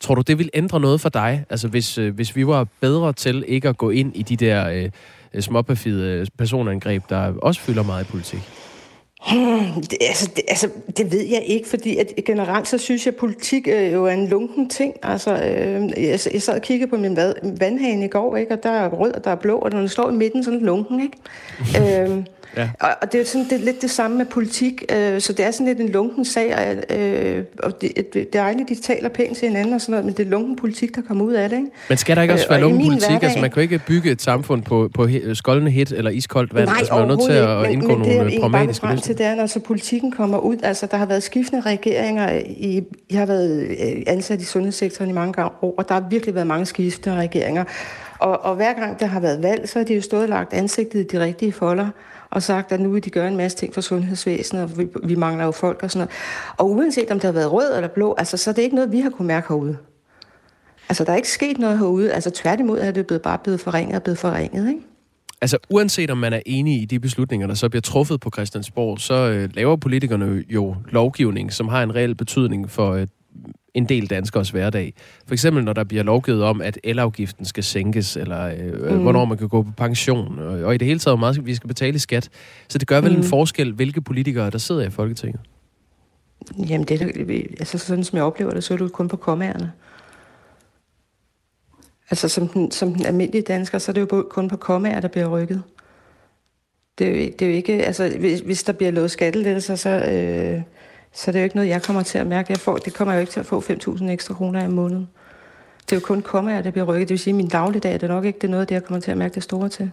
Tror 0.01 0.15
du, 0.15 0.21
det 0.21 0.39
vil 0.39 0.51
ændre 0.55 0.81
noget 0.81 1.01
for 1.01 1.09
dig? 1.09 1.45
Altså 1.51 1.69
hvis, 1.69 1.99
øh, 1.99 2.15
hvis 2.15 2.37
vi 2.37 2.47
var 2.47 2.67
bedre 2.81 3.13
til 3.13 3.45
ikke 3.49 3.69
at 3.69 3.79
gå 3.79 3.91
ind 3.91 4.17
i 4.17 4.23
de 4.23 4.37
der 4.37 4.69
øh, 4.69 4.91
øh 5.35 5.43
småpafide 5.43 6.05
øh, 6.05 6.27
personangreb, 6.39 7.03
der 7.09 7.33
også 7.43 7.61
fylder 7.61 7.83
meget 7.83 8.05
i 8.05 8.11
politik? 8.11 8.41
Hmm, 9.31 9.83
det, 9.83 9.99
altså, 10.01 10.31
det, 10.37 10.45
altså, 10.49 10.69
det 10.97 11.13
ved 11.13 11.23
jeg 11.23 11.43
ikke, 11.47 11.69
fordi 11.69 11.97
at 11.97 12.13
generelt 12.27 12.69
så 12.69 12.79
synes 12.79 13.07
jeg, 13.07 13.15
at 13.15 13.19
politik 13.19 13.69
øh, 13.69 13.93
jo 13.93 14.07
er 14.07 14.11
en 14.11 14.29
lunken 14.29 14.69
ting. 14.69 14.95
Altså, 15.03 15.33
øh, 15.33 16.03
jeg, 16.03 16.21
jeg 16.33 16.43
sad 16.43 16.55
og 16.55 16.63
kiggede 16.63 16.91
på 16.91 16.97
min 16.97 17.17
vandhane 17.43 18.05
i 18.05 18.09
går, 18.09 18.37
ikke? 18.37 18.53
og 18.53 18.63
der 18.63 18.71
er 18.71 18.89
rød, 18.89 19.13
og 19.13 19.25
der 19.25 19.31
er 19.31 19.35
blå, 19.35 19.59
og 19.59 19.71
når 19.71 19.79
den 19.79 19.89
står 19.89 20.11
i 20.11 20.15
midten, 20.15 20.45
så 20.45 20.51
den 20.51 20.61
lunken. 20.61 21.01
Ikke? 21.01 22.03
øh, 22.11 22.25
Ja. 22.57 22.71
Og, 22.81 22.89
og 23.03 23.13
det 23.13 23.21
er 23.21 23.25
sådan, 23.25 23.45
det 23.45 23.53
er 23.53 23.65
lidt 23.65 23.83
det 23.83 23.91
samme 23.91 24.17
med 24.17 24.27
politik, 24.27 24.85
øh, 24.93 25.21
så 25.21 25.33
det 25.33 25.47
er 25.47 25.51
sådan 25.51 25.67
lidt 25.67 25.81
en 25.81 25.89
lunken 25.89 26.25
sag, 26.25 26.77
øh, 26.91 27.45
og 27.63 27.81
det, 27.81 27.93
det, 27.97 28.33
det 28.33 28.35
er 28.35 28.45
egentlig, 28.45 28.69
de 28.69 28.83
taler 28.83 29.09
pænt 29.09 29.37
til 29.37 29.49
hinanden 29.49 29.75
og 29.75 29.81
sådan 29.81 29.91
noget, 29.91 30.05
men 30.05 30.15
det 30.15 30.27
er 30.27 30.31
lunken 30.31 30.57
politik, 30.57 30.95
der 30.95 31.03
kommer 31.03 31.25
ud 31.25 31.33
af 31.33 31.49
det, 31.49 31.57
ikke? 31.57 31.71
Men 31.89 31.99
skal 31.99 32.17
der 32.17 32.23
ikke 32.23 32.35
også 32.35 32.47
øh, 32.47 32.51
være 32.51 32.61
lunken 32.61 32.81
politik? 32.81 33.09
Hverdag... 33.09 33.23
Altså, 33.23 33.41
man 33.41 33.51
kan 33.51 33.57
jo 33.57 33.63
ikke 33.63 33.81
bygge 33.87 34.11
et 34.11 34.23
samfund 34.23 34.63
på, 34.63 34.91
på 34.95 35.09
skoldende 35.35 35.71
hit 35.71 35.93
eller 35.93 36.11
iskoldt 36.11 36.55
vand. 36.55 36.67
Nej, 36.67 36.77
altså, 36.79 36.95
man 36.95 37.03
er 37.03 37.07
nødt 37.07 37.21
til 37.21 37.33
at 37.33 37.61
men, 37.61 37.71
indgå 37.71 37.89
men 37.89 37.99
nogle 37.99 38.31
det, 38.31 38.41
pragmatiske 38.41 38.87
løsninger. 38.87 39.03
til, 39.03 39.19
det 39.19 39.27
er, 39.27 39.35
når 39.35 39.47
så 39.47 39.61
politikken 39.61 40.13
kommer 40.13 40.39
ud, 40.39 40.57
altså, 40.63 40.87
der 40.91 40.97
har 40.97 41.07
været 41.07 41.23
skiftende 41.23 41.63
regeringer, 41.63 42.41
i, 42.47 42.83
jeg 43.11 43.19
har 43.19 43.27
været 43.27 43.63
øh, 43.63 44.03
ansat 44.07 44.41
i 44.41 44.45
sundhedssektoren 44.45 45.11
i 45.11 45.15
mange 45.15 45.45
år, 45.45 45.75
og 45.79 45.89
der 45.89 45.95
har 45.95 46.05
virkelig 46.11 46.35
været 46.35 46.47
mange 46.47 46.67
skiftende 46.67 47.17
regeringer. 47.17 47.65
Og, 48.19 48.45
og 48.45 48.55
hver 48.55 48.73
gang 48.73 49.01
der 49.01 49.07
har 49.07 49.21
været 49.21 49.43
valg, 49.43 49.69
så 49.69 49.79
har 49.79 49.87
de 49.87 49.95
jo 49.95 50.03
stået 50.03 50.23
og 50.23 50.29
lagt 50.29 50.53
ansigtet 50.53 51.01
i 51.01 51.17
de 51.17 51.21
rigtige 51.21 51.53
folder 51.53 51.89
og 52.35 52.43
sagt, 52.43 52.73
at 52.73 52.81
nu 52.81 52.91
vil 52.91 53.05
de 53.05 53.11
gøre 53.11 53.29
en 53.29 53.37
masse 53.37 53.59
ting 53.59 53.75
for 53.75 53.81
sundhedsvæsenet, 53.81 54.63
og 54.63 54.79
vi, 54.79 54.87
vi 55.05 55.15
mangler 55.15 55.45
jo 55.45 55.51
folk 55.51 55.83
og 55.83 55.91
sådan 55.91 55.99
noget. 55.99 56.11
Og 56.57 56.71
uanset 56.71 57.11
om 57.11 57.17
det 57.17 57.25
har 57.25 57.33
været 57.33 57.53
rød 57.53 57.77
eller 57.77 57.89
blå, 57.89 58.15
altså, 58.19 58.37
så 58.37 58.51
er 58.51 58.55
det 58.55 58.63
ikke 58.63 58.75
noget, 58.75 58.93
vi 58.93 59.01
har 59.01 59.11
kunne 59.11 59.29
mærke 59.29 59.49
herude. 59.49 59.77
Altså, 60.89 61.05
der 61.05 61.13
er 61.13 61.17
ikke 61.17 61.31
sket 61.31 61.59
noget 61.59 61.79
herude. 61.79 62.13
Altså, 62.13 62.31
tværtimod 62.31 62.79
er 62.79 62.91
det 62.91 63.07
blevet, 63.07 63.23
bare 63.23 63.39
blevet 63.39 63.61
forringet 63.61 63.97
og 63.97 64.03
blevet 64.03 64.19
forringet, 64.19 64.69
ikke? 64.69 64.81
Altså, 65.41 65.59
uanset 65.71 66.11
om 66.11 66.19
man 66.19 66.33
er 66.33 66.41
enig 66.47 66.83
i 66.83 66.85
de 66.85 67.01
beslutninger, 67.01 67.47
der 67.47 67.55
så 67.55 67.69
bliver 67.69 67.81
truffet 67.81 68.21
på 68.21 68.31
Christiansborg, 68.31 69.01
så 69.01 69.15
øh, 69.15 69.49
laver 69.55 69.77
politikerne 69.77 70.45
jo 70.49 70.77
lovgivning, 70.91 71.53
som 71.53 71.69
har 71.69 71.83
en 71.83 71.95
reel 71.95 72.15
betydning 72.15 72.71
for 72.71 72.93
øh, 72.93 73.07
en 73.75 73.85
del 73.85 74.11
danskers 74.11 74.51
hverdag. 74.51 74.95
For 75.27 75.35
eksempel 75.35 75.65
når 75.65 75.73
der 75.73 75.85
bliver 75.85 76.03
lovgivet 76.03 76.43
om, 76.43 76.61
at 76.61 76.79
elafgiften 76.85 77.45
skal 77.45 77.65
sænkes, 77.65 78.17
eller 78.17 78.45
øh, 78.45 78.93
mm. 78.93 79.03
hvornår 79.03 79.25
man 79.25 79.39
kan 79.39 79.49
gå 79.49 79.63
på 79.63 79.71
pension, 79.77 80.39
og, 80.39 80.63
og 80.63 80.75
i 80.75 80.79
det 80.79 80.87
hele 80.87 80.99
taget, 80.99 81.13
hvor 81.13 81.21
meget 81.21 81.47
vi 81.47 81.55
skal 81.55 81.69
betale 81.69 81.95
i 81.95 81.99
skat. 81.99 82.29
Så 82.69 82.79
det 82.79 82.89
gør 82.89 83.01
vel 83.01 83.13
mm. 83.13 83.19
en 83.19 83.25
forskel, 83.25 83.73
hvilke 83.73 84.01
politikere, 84.01 84.51
der 84.51 84.59
sidder 84.59 84.83
i 84.83 84.91
Folketinget? 84.91 85.41
Jamen, 86.69 86.87
det 86.87 87.03
er, 87.03 87.43
altså, 87.59 87.79
sådan 87.79 88.05
som 88.05 88.17
jeg 88.17 88.25
oplever 88.25 88.55
det, 88.55 88.65
så 88.65 88.75
er 88.75 88.79
det 88.79 88.93
kun 88.93 89.09
på 89.09 89.17
kommærerne. 89.17 89.73
Altså, 92.11 92.29
som 92.29 92.49
den, 92.49 92.71
som 92.71 92.95
den 92.95 93.07
almindelige 93.07 93.43
dansker, 93.43 93.79
så 93.79 93.93
er 93.93 93.95
det 93.95 94.01
jo 94.01 94.27
kun 94.31 94.49
på 94.49 94.57
kommaer, 94.57 95.01
der 95.01 95.09
bliver 95.09 95.29
rykket. 95.29 95.63
Det 96.99 97.07
er 97.07 97.11
jo, 97.11 97.17
det 97.17 97.43
er 97.43 97.47
jo 97.47 97.53
ikke, 97.53 97.73
altså, 97.73 98.17
hvis, 98.19 98.41
hvis 98.41 98.63
der 98.63 98.73
bliver 98.73 98.91
lovet 98.91 99.11
skattelettelser, 99.11 99.77
så, 99.77 99.91
øh, 99.91 100.63
så 101.15 101.33
det 101.33 101.37
er 101.37 101.41
jo 101.41 101.45
ikke 101.45 101.57
noget, 101.57 101.69
jeg 101.69 101.83
kommer 101.83 102.03
til 102.03 102.19
at 102.19 102.27
mærke. 102.27 102.53
Jeg 102.53 102.59
får, 102.59 102.77
det 102.77 102.95
kommer 102.95 103.13
jeg 103.15 103.19
jo 103.19 103.21
ikke 103.21 103.33
til 103.33 103.41
at 103.41 103.47
få 103.47 103.61
5.000 103.61 104.05
ekstra 104.05 104.35
kroner 104.35 104.65
i 104.65 104.69
måneden. 104.69 105.09
Det 105.85 105.93
er 105.93 105.97
jo 105.97 106.01
kun 106.01 106.23
kommaer, 106.23 106.63
der 106.63 106.71
bliver 106.71 106.85
rykket. 106.85 107.09
Det 107.09 107.11
vil 107.11 107.19
sige, 107.19 107.33
at 107.33 107.37
min 107.37 107.49
dagligdag 107.49 107.93
det 107.93 108.03
er 108.03 108.09
nok 108.09 108.25
ikke 108.25 108.39
det 108.39 108.47
er 108.47 108.51
noget, 108.51 108.69
det 108.69 108.75
jeg 108.75 108.85
kommer 108.85 109.01
til 109.01 109.11
at 109.11 109.19
mærke 109.19 109.35
det 109.35 109.43
store 109.43 109.69
til. 109.69 109.91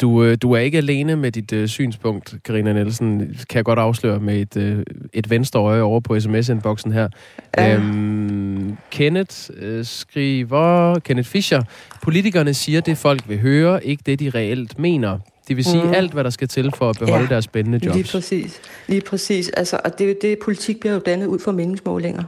Du, 0.00 0.24
øh, 0.24 0.36
du 0.42 0.52
er 0.52 0.58
ikke 0.58 0.78
alene 0.78 1.16
med 1.16 1.32
dit 1.32 1.52
uh, 1.52 1.66
synspunkt, 1.66 2.34
Karina 2.44 2.72
Nielsen, 2.72 3.18
kan 3.18 3.56
jeg 3.56 3.64
godt 3.64 3.78
afsløre 3.78 4.20
med 4.20 4.56
et, 4.56 4.76
uh, 4.76 4.82
et 5.12 5.30
venstre 5.30 5.60
øje 5.60 5.82
over 5.82 6.00
på 6.00 6.20
sms-inboxen 6.20 6.92
her. 6.92 7.08
Ja. 7.56 7.74
Øhm, 7.74 8.76
Kenneth 8.90 9.36
uh, 9.62 9.84
skriver, 9.84 10.98
Kenneth 10.98 11.28
Fischer, 11.28 11.62
politikerne 12.02 12.54
siger 12.54 12.80
det, 12.80 12.98
folk 12.98 13.28
vil 13.28 13.40
høre, 13.40 13.86
ikke 13.86 14.02
det, 14.06 14.20
de 14.20 14.30
reelt 14.30 14.78
mener. 14.78 15.18
Det 15.48 15.56
vil 15.56 15.64
sige 15.64 15.82
mm. 15.82 15.92
alt, 15.92 16.12
hvad 16.12 16.24
der 16.24 16.30
skal 16.30 16.48
til 16.48 16.72
for 16.76 16.90
at 16.90 16.96
beholde 16.98 17.24
ja, 17.24 17.28
deres 17.28 17.44
spændende 17.44 17.86
jobs. 17.86 17.96
Lige 17.96 18.08
præcis. 18.12 18.60
Lige 18.86 19.00
præcis. 19.00 19.48
Altså, 19.48 19.80
og 19.84 19.98
det, 19.98 20.18
det 20.22 20.38
politik 20.44 20.80
bliver 20.80 20.94
jo 20.94 21.00
dannet 21.06 21.26
ud 21.26 21.38
fra 21.38 21.52
meningsmålinger. 21.52 22.22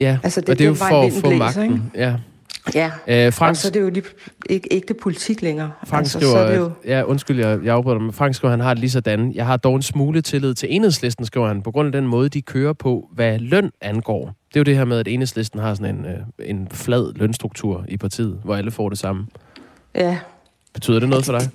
Ja, 0.00 0.18
altså, 0.22 0.40
det, 0.40 0.48
og 0.48 0.58
det 0.58 0.64
er 0.64 0.68
jo 0.68 0.74
for 0.74 1.02
at 1.06 1.12
få 1.12 1.30
magten. 1.30 1.64
Ikke? 1.64 1.80
Ja. 1.94 2.16
Ja, 2.74 2.90
øh, 3.06 3.32
Frank, 3.32 3.50
og 3.50 3.56
så 3.56 3.68
er 3.68 3.72
det 3.72 3.80
jo 3.80 3.90
lige, 3.90 4.04
ikke 4.50 4.68
ægte 4.70 4.94
politik 4.94 5.42
længere. 5.42 5.70
Frank 5.86 6.00
altså, 6.00 6.18
skriver, 6.18 6.32
så 6.32 6.38
er 6.38 6.50
det 6.50 6.58
jo... 6.58 6.70
ja, 6.84 7.02
undskyld, 7.02 7.38
jeg, 7.38 7.58
jeg 7.64 7.74
afbryder 7.74 7.98
dig, 7.98 8.02
men 8.02 8.12
Frank 8.12 8.34
skriver, 8.34 8.50
han 8.50 8.60
har 8.60 8.74
det 8.74 8.80
lige 8.80 8.90
sådan. 8.90 9.32
Jeg 9.34 9.46
har 9.46 9.56
dog 9.56 9.76
en 9.76 9.82
smule 9.82 10.22
tillid 10.22 10.54
til 10.54 10.74
enhedslisten, 10.74 11.26
skriver 11.26 11.48
han, 11.48 11.62
på 11.62 11.70
grund 11.70 11.86
af 11.86 11.92
den 11.92 12.06
måde, 12.06 12.28
de 12.28 12.42
kører 12.42 12.72
på, 12.72 13.08
hvad 13.12 13.38
løn 13.38 13.70
angår. 13.80 14.34
Det 14.48 14.56
er 14.56 14.60
jo 14.60 14.64
det 14.64 14.76
her 14.76 14.84
med, 14.84 14.98
at 14.98 15.08
enhedslisten 15.08 15.60
har 15.60 15.74
sådan 15.74 15.96
en, 15.96 16.06
øh, 16.06 16.48
en 16.48 16.68
flad 16.70 17.12
lønstruktur 17.14 17.84
i 17.88 17.96
partiet, 17.96 18.40
hvor 18.44 18.56
alle 18.56 18.70
får 18.70 18.88
det 18.88 18.98
samme. 18.98 19.26
Ja. 19.94 20.18
Betyder 20.72 21.00
det 21.00 21.08
noget 21.08 21.24
for 21.24 21.38
dig? 21.38 21.48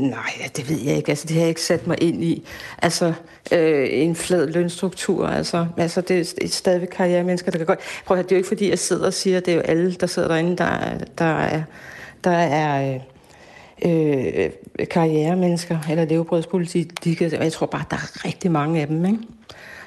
Nej, 0.00 0.50
det 0.56 0.70
ved 0.70 0.80
jeg 0.80 0.96
ikke. 0.96 1.08
Altså, 1.08 1.26
det 1.26 1.34
har 1.34 1.40
jeg 1.40 1.48
ikke 1.48 1.62
sat 1.62 1.86
mig 1.86 2.02
ind 2.02 2.24
i. 2.24 2.46
Altså, 2.82 3.12
øh, 3.52 3.88
en 3.90 4.14
flad 4.14 4.46
lønstruktur. 4.46 5.26
Altså, 5.26 5.66
altså 5.76 6.00
det 6.00 6.34
er 6.42 6.48
stadigvæk 6.48 6.88
karrieremennesker, 6.88 7.50
der 7.50 7.58
kan 7.58 7.66
godt... 7.66 7.80
Prøv 8.06 8.18
at 8.18 8.24
det 8.24 8.32
er 8.32 8.36
jo 8.36 8.38
ikke, 8.38 8.48
fordi 8.48 8.70
jeg 8.70 8.78
sidder 8.78 9.06
og 9.06 9.12
siger, 9.12 9.36
at 9.36 9.46
det 9.46 9.52
er 9.52 9.56
jo 9.56 9.62
alle, 9.62 9.94
der 9.94 10.06
sidder 10.06 10.28
derinde, 10.28 10.56
der, 10.56 10.98
der 11.18 11.24
er, 11.24 11.62
der 12.24 12.30
er 12.30 12.98
øh, 13.84 14.44
øh, 14.44 14.50
karrieremennesker 14.90 15.78
eller 15.90 16.04
levebrødspolitik. 16.04 17.20
Jeg 17.20 17.52
tror 17.52 17.66
bare, 17.66 17.84
der 17.90 17.96
er 17.96 18.24
rigtig 18.24 18.50
mange 18.50 18.80
af 18.80 18.86
dem, 18.86 19.04
ikke? 19.04 19.18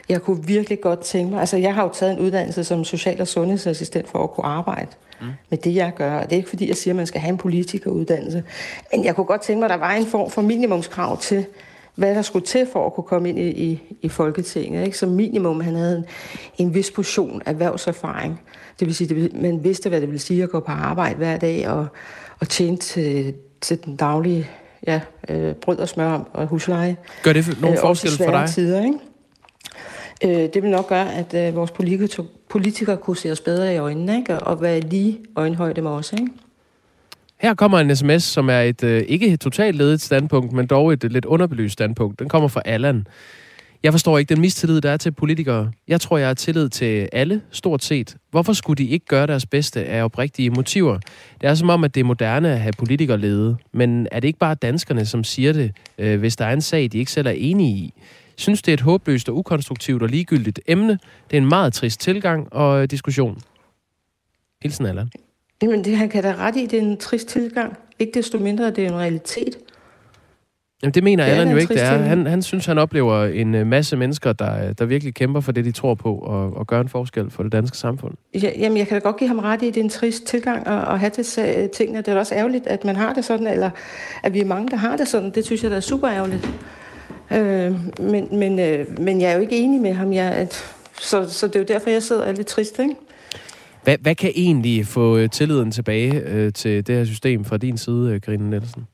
Jeg 0.09 0.21
kunne 0.21 0.45
virkelig 0.45 0.81
godt 0.81 0.99
tænke 0.99 1.31
mig... 1.31 1.39
Altså, 1.39 1.57
jeg 1.57 1.75
har 1.75 1.83
jo 1.83 1.89
taget 1.93 2.13
en 2.13 2.19
uddannelse 2.19 2.63
som 2.63 2.83
social- 2.83 3.21
og 3.21 3.27
sundhedsassistent 3.27 4.09
for 4.09 4.23
at 4.23 4.31
kunne 4.31 4.45
arbejde 4.45 4.87
mm. 5.21 5.27
med 5.49 5.57
det, 5.57 5.75
jeg 5.75 5.93
gør. 5.95 6.19
Og 6.19 6.23
det 6.23 6.31
er 6.31 6.37
ikke, 6.37 6.49
fordi 6.49 6.67
jeg 6.67 6.77
siger, 6.77 6.93
at 6.93 6.95
man 6.95 7.07
skal 7.07 7.21
have 7.21 7.31
en 7.31 7.37
politikeruddannelse. 7.37 8.43
Men 8.91 9.05
jeg 9.05 9.15
kunne 9.15 9.25
godt 9.25 9.41
tænke 9.41 9.59
mig, 9.59 9.65
at 9.65 9.71
der 9.71 9.77
var 9.77 9.93
en 9.93 10.05
form 10.05 10.31
for 10.31 10.41
minimumskrav 10.41 11.19
til, 11.21 11.45
hvad 11.95 12.15
der 12.15 12.21
skulle 12.21 12.45
til 12.45 12.67
for 12.73 12.85
at 12.85 12.93
kunne 12.93 13.03
komme 13.03 13.29
ind 13.29 13.39
i, 13.39 13.49
i, 13.49 13.81
i 14.01 14.09
Folketinget. 14.09 14.85
Ikke? 14.85 14.97
Som 14.97 15.09
minimum, 15.09 15.61
han 15.61 15.75
havde 15.75 15.97
en, 15.97 16.05
en 16.57 16.73
vis 16.73 16.91
portion 16.91 17.41
erhvervserfaring. 17.45 18.41
Det 18.79 18.87
vil 18.87 18.95
sige, 18.95 19.23
at 19.25 19.33
man 19.33 19.63
vidste, 19.63 19.89
hvad 19.89 20.01
det 20.01 20.09
ville 20.09 20.19
sige 20.19 20.43
at 20.43 20.49
gå 20.49 20.59
på 20.59 20.71
arbejde 20.71 21.15
hver 21.15 21.37
dag 21.37 21.69
og, 21.69 21.87
og 22.39 22.49
tjene 22.49 22.77
til, 22.77 23.33
til 23.61 23.85
den 23.85 23.95
daglige 23.95 24.49
ja, 24.87 25.01
øh, 25.29 25.55
brød 25.55 25.77
og 25.77 25.89
smør 25.89 26.29
og 26.33 26.47
husleje. 26.47 26.97
Gør 27.23 27.33
det 27.33 27.57
nogle 27.61 27.77
øh, 27.77 27.81
forskel 27.81 28.11
for 28.11 28.31
dig? 28.31 28.49
Tider, 28.49 28.85
ikke? 28.85 28.97
Øh, 30.23 30.31
det 30.31 30.63
vil 30.63 30.71
nok 30.71 30.89
gøre, 30.89 31.13
at 31.13 31.33
øh, 31.33 31.55
vores 31.55 31.71
politikere, 31.71 32.25
politikere 32.49 32.97
kunne 32.97 33.17
se 33.17 33.31
os 33.31 33.41
bedre 33.41 33.73
i 33.73 33.77
øjnene, 33.77 34.17
ikke? 34.17 34.39
og 34.39 34.61
være 34.61 34.79
lige 34.79 35.19
øjenhøjde 35.35 35.81
med 35.81 35.91
os. 35.91 36.13
Ikke? 36.13 36.27
Her 37.37 37.53
kommer 37.53 37.79
en 37.79 37.95
sms, 37.95 38.23
som 38.23 38.49
er 38.49 38.59
et 38.59 38.83
øh, 38.83 39.03
ikke 39.07 39.27
et 39.27 39.39
totalt 39.39 39.75
ledet 39.75 40.01
standpunkt, 40.01 40.53
men 40.53 40.67
dog 40.67 40.93
et 40.93 41.03
øh, 41.03 41.11
lidt 41.11 41.25
underbelyst 41.25 41.73
standpunkt. 41.73 42.19
Den 42.19 42.29
kommer 42.29 42.47
fra 42.47 42.61
Allan. 42.65 43.07
Jeg 43.83 43.93
forstår 43.93 44.17
ikke 44.17 44.33
den 44.33 44.41
mistillid, 44.41 44.81
der 44.81 44.91
er 44.91 44.97
til 44.97 45.11
politikere. 45.11 45.71
Jeg 45.87 46.01
tror, 46.01 46.17
jeg 46.17 46.27
har 46.27 46.33
tillid 46.33 46.69
til 46.69 47.09
alle, 47.11 47.41
stort 47.51 47.83
set. 47.83 48.15
Hvorfor 48.31 48.53
skulle 48.53 48.83
de 48.83 48.89
ikke 48.89 49.05
gøre 49.05 49.27
deres 49.27 49.45
bedste 49.45 49.85
af 49.85 50.03
oprigtige 50.03 50.49
motiver? 50.49 50.99
Det 51.41 51.49
er 51.49 51.55
som 51.55 51.69
om, 51.69 51.83
at 51.83 51.95
det 51.95 52.01
er 52.01 52.05
moderne 52.05 52.51
at 52.51 52.59
have 52.59 52.73
politikere 52.77 53.17
ledet. 53.17 53.57
Men 53.73 54.07
er 54.11 54.19
det 54.19 54.27
ikke 54.27 54.39
bare 54.39 54.55
danskerne, 54.55 55.05
som 55.05 55.23
siger 55.23 55.53
det, 55.53 55.71
øh, 55.97 56.19
hvis 56.19 56.35
der 56.35 56.45
er 56.45 56.53
en 56.53 56.61
sag, 56.61 56.89
de 56.91 56.97
ikke 56.97 57.11
selv 57.11 57.27
er 57.27 57.31
enige 57.31 57.71
i? 57.71 57.93
Synes, 58.39 58.61
det 58.61 58.71
er 58.71 58.73
et 58.73 58.81
håbløst 58.81 59.29
og 59.29 59.37
ukonstruktivt 59.37 60.03
og 60.03 60.09
ligegyldigt 60.09 60.59
emne. 60.67 60.99
Det 61.31 61.37
er 61.37 61.41
en 61.41 61.49
meget 61.49 61.73
trist 61.73 61.99
tilgang 61.99 62.53
og 62.53 62.81
øh, 62.81 62.87
diskussion. 62.89 63.37
Hilsen, 64.61 64.85
Allan. 64.85 65.09
Jamen, 65.61 65.83
det, 65.83 65.97
han 65.97 66.09
kan 66.09 66.23
da 66.23 66.35
ret 66.35 66.55
i, 66.55 66.65
det 66.65 66.73
er 66.73 66.81
en 66.81 66.97
trist 66.97 67.27
tilgang. 67.27 67.77
Ikke 67.99 68.11
desto 68.13 68.37
mindre, 68.37 68.71
det 68.71 68.83
er 68.83 68.87
en 68.87 68.95
realitet. 68.95 69.57
Jamen, 70.83 70.93
det 70.93 71.03
mener 71.03 71.23
Allan 71.23 71.51
jo 71.51 71.57
ikke, 71.57 71.73
det 71.73 71.83
er. 71.83 71.97
Han, 71.97 72.25
han 72.25 72.41
synes, 72.41 72.65
han 72.65 72.77
oplever 72.77 73.25
en 73.25 73.55
øh, 73.55 73.67
masse 73.67 73.97
mennesker, 73.97 74.33
der, 74.33 74.73
der 74.73 74.85
virkelig 74.85 75.13
kæmper 75.13 75.39
for 75.39 75.51
det, 75.51 75.65
de 75.65 75.71
tror 75.71 75.95
på, 75.95 76.15
og, 76.15 76.53
og 76.57 76.67
gør 76.67 76.81
en 76.81 76.89
forskel 76.89 77.31
for 77.31 77.43
det 77.43 77.51
danske 77.51 77.77
samfund. 77.77 78.13
Ja, 78.33 78.51
jamen, 78.57 78.77
jeg 78.77 78.87
kan 78.87 78.95
da 78.95 78.99
godt 78.99 79.17
give 79.17 79.27
ham 79.27 79.39
ret 79.39 79.61
i, 79.61 79.67
at 79.67 79.73
det 79.73 79.79
er 79.79 79.83
en 79.83 79.89
trist 79.89 80.23
tilgang 80.23 80.67
at, 80.67 80.93
at 80.93 80.99
have 80.99 81.09
til 81.09 81.69
tingene. 81.69 81.97
Det 81.97 82.07
er 82.07 82.13
da 82.13 82.19
også 82.19 82.35
ærgerligt, 82.35 82.67
at 82.67 82.85
man 82.85 82.95
har 82.95 83.13
det 83.13 83.25
sådan, 83.25 83.47
eller 83.47 83.69
at 84.23 84.33
vi 84.33 84.39
er 84.39 84.45
mange, 84.45 84.67
der 84.69 84.77
har 84.77 84.97
det 84.97 85.07
sådan. 85.07 85.31
Det 85.31 85.45
synes 85.45 85.63
jeg, 85.63 85.71
der 85.71 85.77
er 85.77 85.81
super 85.81 86.09
ærgerligt. 86.09 86.49
Øh, 87.31 87.75
men, 87.99 88.27
men, 88.31 88.59
øh, 88.59 88.99
men 88.99 89.21
jeg 89.21 89.31
er 89.31 89.35
jo 89.35 89.41
ikke 89.41 89.57
enig 89.57 89.81
med 89.81 89.93
ham. 89.93 90.13
Jeg, 90.13 90.31
at, 90.31 90.63
så, 91.01 91.29
så 91.29 91.47
det 91.47 91.55
er 91.55 91.59
jo 91.59 91.65
derfor, 91.65 91.89
jeg 91.89 92.03
sidder 92.03 92.21
og 92.21 92.29
er 92.29 92.33
lidt 92.33 92.47
trist, 92.47 92.79
ikke? 92.79 92.95
Hvad, 93.83 93.97
hvad 94.01 94.15
kan 94.15 94.31
egentlig 94.35 94.87
få 94.87 95.17
øh, 95.17 95.29
tilliden 95.29 95.71
tilbage 95.71 96.21
øh, 96.25 96.53
til 96.53 96.87
det 96.87 96.95
her 96.95 97.05
system 97.05 97.45
fra 97.45 97.57
din 97.57 97.77
side, 97.77 98.11
øh, 98.13 98.21
Karine 98.21 98.49
Nielsen? 98.49 98.87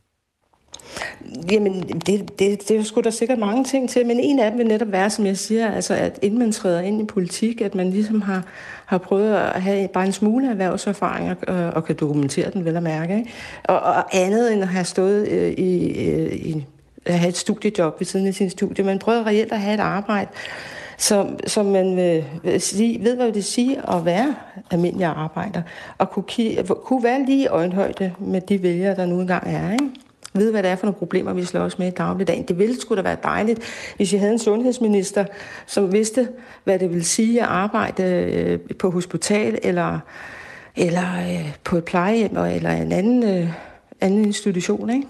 Jamen, 1.51 1.81
det, 1.81 2.39
det, 2.39 2.69
det 2.69 2.71
er 2.71 2.83
sgu 2.83 3.01
da 3.01 3.09
sikkert 3.09 3.39
mange 3.39 3.63
ting 3.63 3.89
til, 3.89 4.05
men 4.05 4.19
en 4.19 4.39
af 4.39 4.51
dem 4.51 4.59
vil 4.59 4.67
netop 4.67 4.91
være, 4.91 5.09
som 5.09 5.25
jeg 5.25 5.37
siger, 5.37 5.71
altså 5.71 5.93
at 5.93 6.19
inden 6.21 6.39
man 6.39 6.51
træder 6.51 6.81
ind 6.81 7.01
i 7.01 7.05
politik, 7.05 7.61
at 7.61 7.75
man 7.75 7.89
ligesom 7.89 8.21
har, 8.21 8.43
har 8.85 8.97
prøvet 8.97 9.35
at 9.35 9.61
have 9.61 9.87
bare 9.87 10.05
en 10.05 10.11
smule 10.11 10.49
erhvervserfaring 10.49 11.37
og, 11.47 11.55
og 11.57 11.85
kan 11.85 11.95
dokumentere 11.95 12.51
den 12.51 12.65
vel 12.65 12.77
at 12.77 12.83
mærke. 12.83 13.17
Ikke? 13.17 13.31
Og, 13.63 13.79
og 13.79 14.15
andet 14.17 14.53
end 14.53 14.61
at 14.61 14.67
have 14.67 14.85
stået 14.85 15.27
øh, 15.27 15.51
i, 15.51 15.87
øh, 16.09 16.33
i 16.33 16.65
at 17.05 17.19
have 17.19 17.29
et 17.29 17.37
studiejob 17.37 17.99
ved 17.99 18.05
siden 18.05 18.27
af 18.27 18.33
sin 18.33 18.49
studie. 18.49 18.83
Man 18.83 18.99
prøver 18.99 19.27
reelt 19.27 19.51
at 19.51 19.59
have 19.59 19.73
et 19.73 19.79
arbejde, 19.79 20.29
som, 20.97 21.39
som 21.47 21.65
man 21.65 21.99
øh, 21.99 22.23
vil 22.43 22.61
sige, 22.61 23.03
ved, 23.03 23.15
hvad 23.15 23.25
det 23.25 23.35
vil 23.35 23.43
sige 23.43 23.89
at 23.89 24.05
være 24.05 24.35
almindelig 24.71 25.07
arbejder, 25.07 25.61
og 25.97 26.11
kunne, 26.11 26.25
kunne 26.85 27.03
være 27.03 27.25
lige 27.25 27.43
i 27.43 27.47
øjenhøjde 27.47 28.13
med 28.19 28.41
de 28.41 28.63
vælgere, 28.63 28.95
der 28.95 29.05
nu 29.05 29.19
engang 29.19 29.55
er. 29.55 29.71
Ikke? 29.71 29.89
Ved, 30.33 30.51
hvad 30.51 30.63
det 30.63 30.71
er 30.71 30.75
for 30.75 30.85
nogle 30.85 30.97
problemer, 30.97 31.33
vi 31.33 31.45
slås 31.45 31.79
med 31.79 31.87
i 31.87 31.91
dagligdagen. 31.91 32.43
Det 32.43 32.59
ville 32.59 32.81
sgu 32.81 32.95
da 32.95 33.01
være 33.01 33.17
dejligt, 33.23 33.59
hvis 33.95 34.13
jeg 34.13 34.21
havde 34.21 34.33
en 34.33 34.39
sundhedsminister, 34.39 35.25
som 35.65 35.91
vidste, 35.93 36.27
hvad 36.63 36.79
det 36.79 36.93
vil 36.93 37.05
sige 37.05 37.41
at 37.41 37.47
arbejde 37.47 38.03
øh, 38.03 38.59
på 38.79 38.89
hospital, 38.91 39.59
eller, 39.63 39.99
eller 40.75 41.15
øh, 41.15 41.53
på 41.63 41.77
et 41.77 41.83
plejehjem, 41.83 42.37
eller 42.37 42.71
en 42.71 42.91
anden, 42.91 43.23
øh, 43.23 43.49
anden 44.01 44.25
institution. 44.25 44.89
Ikke? 44.89 45.07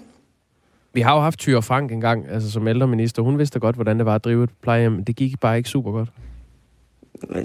Vi 0.96 1.00
har 1.00 1.14
jo 1.14 1.20
haft 1.20 1.38
Tyre 1.38 1.62
Frank 1.62 1.92
engang, 1.92 2.28
altså 2.30 2.50
som 2.50 2.68
ældreminister. 2.68 3.22
Hun 3.22 3.38
vidste 3.38 3.60
godt, 3.60 3.74
hvordan 3.74 3.98
det 3.98 4.06
var 4.06 4.14
at 4.14 4.24
drive 4.24 4.44
et 4.44 4.50
plejehjem. 4.62 5.04
Det 5.04 5.16
gik 5.16 5.40
bare 5.40 5.56
ikke 5.56 5.68
super 5.68 5.92
godt. 5.92 6.08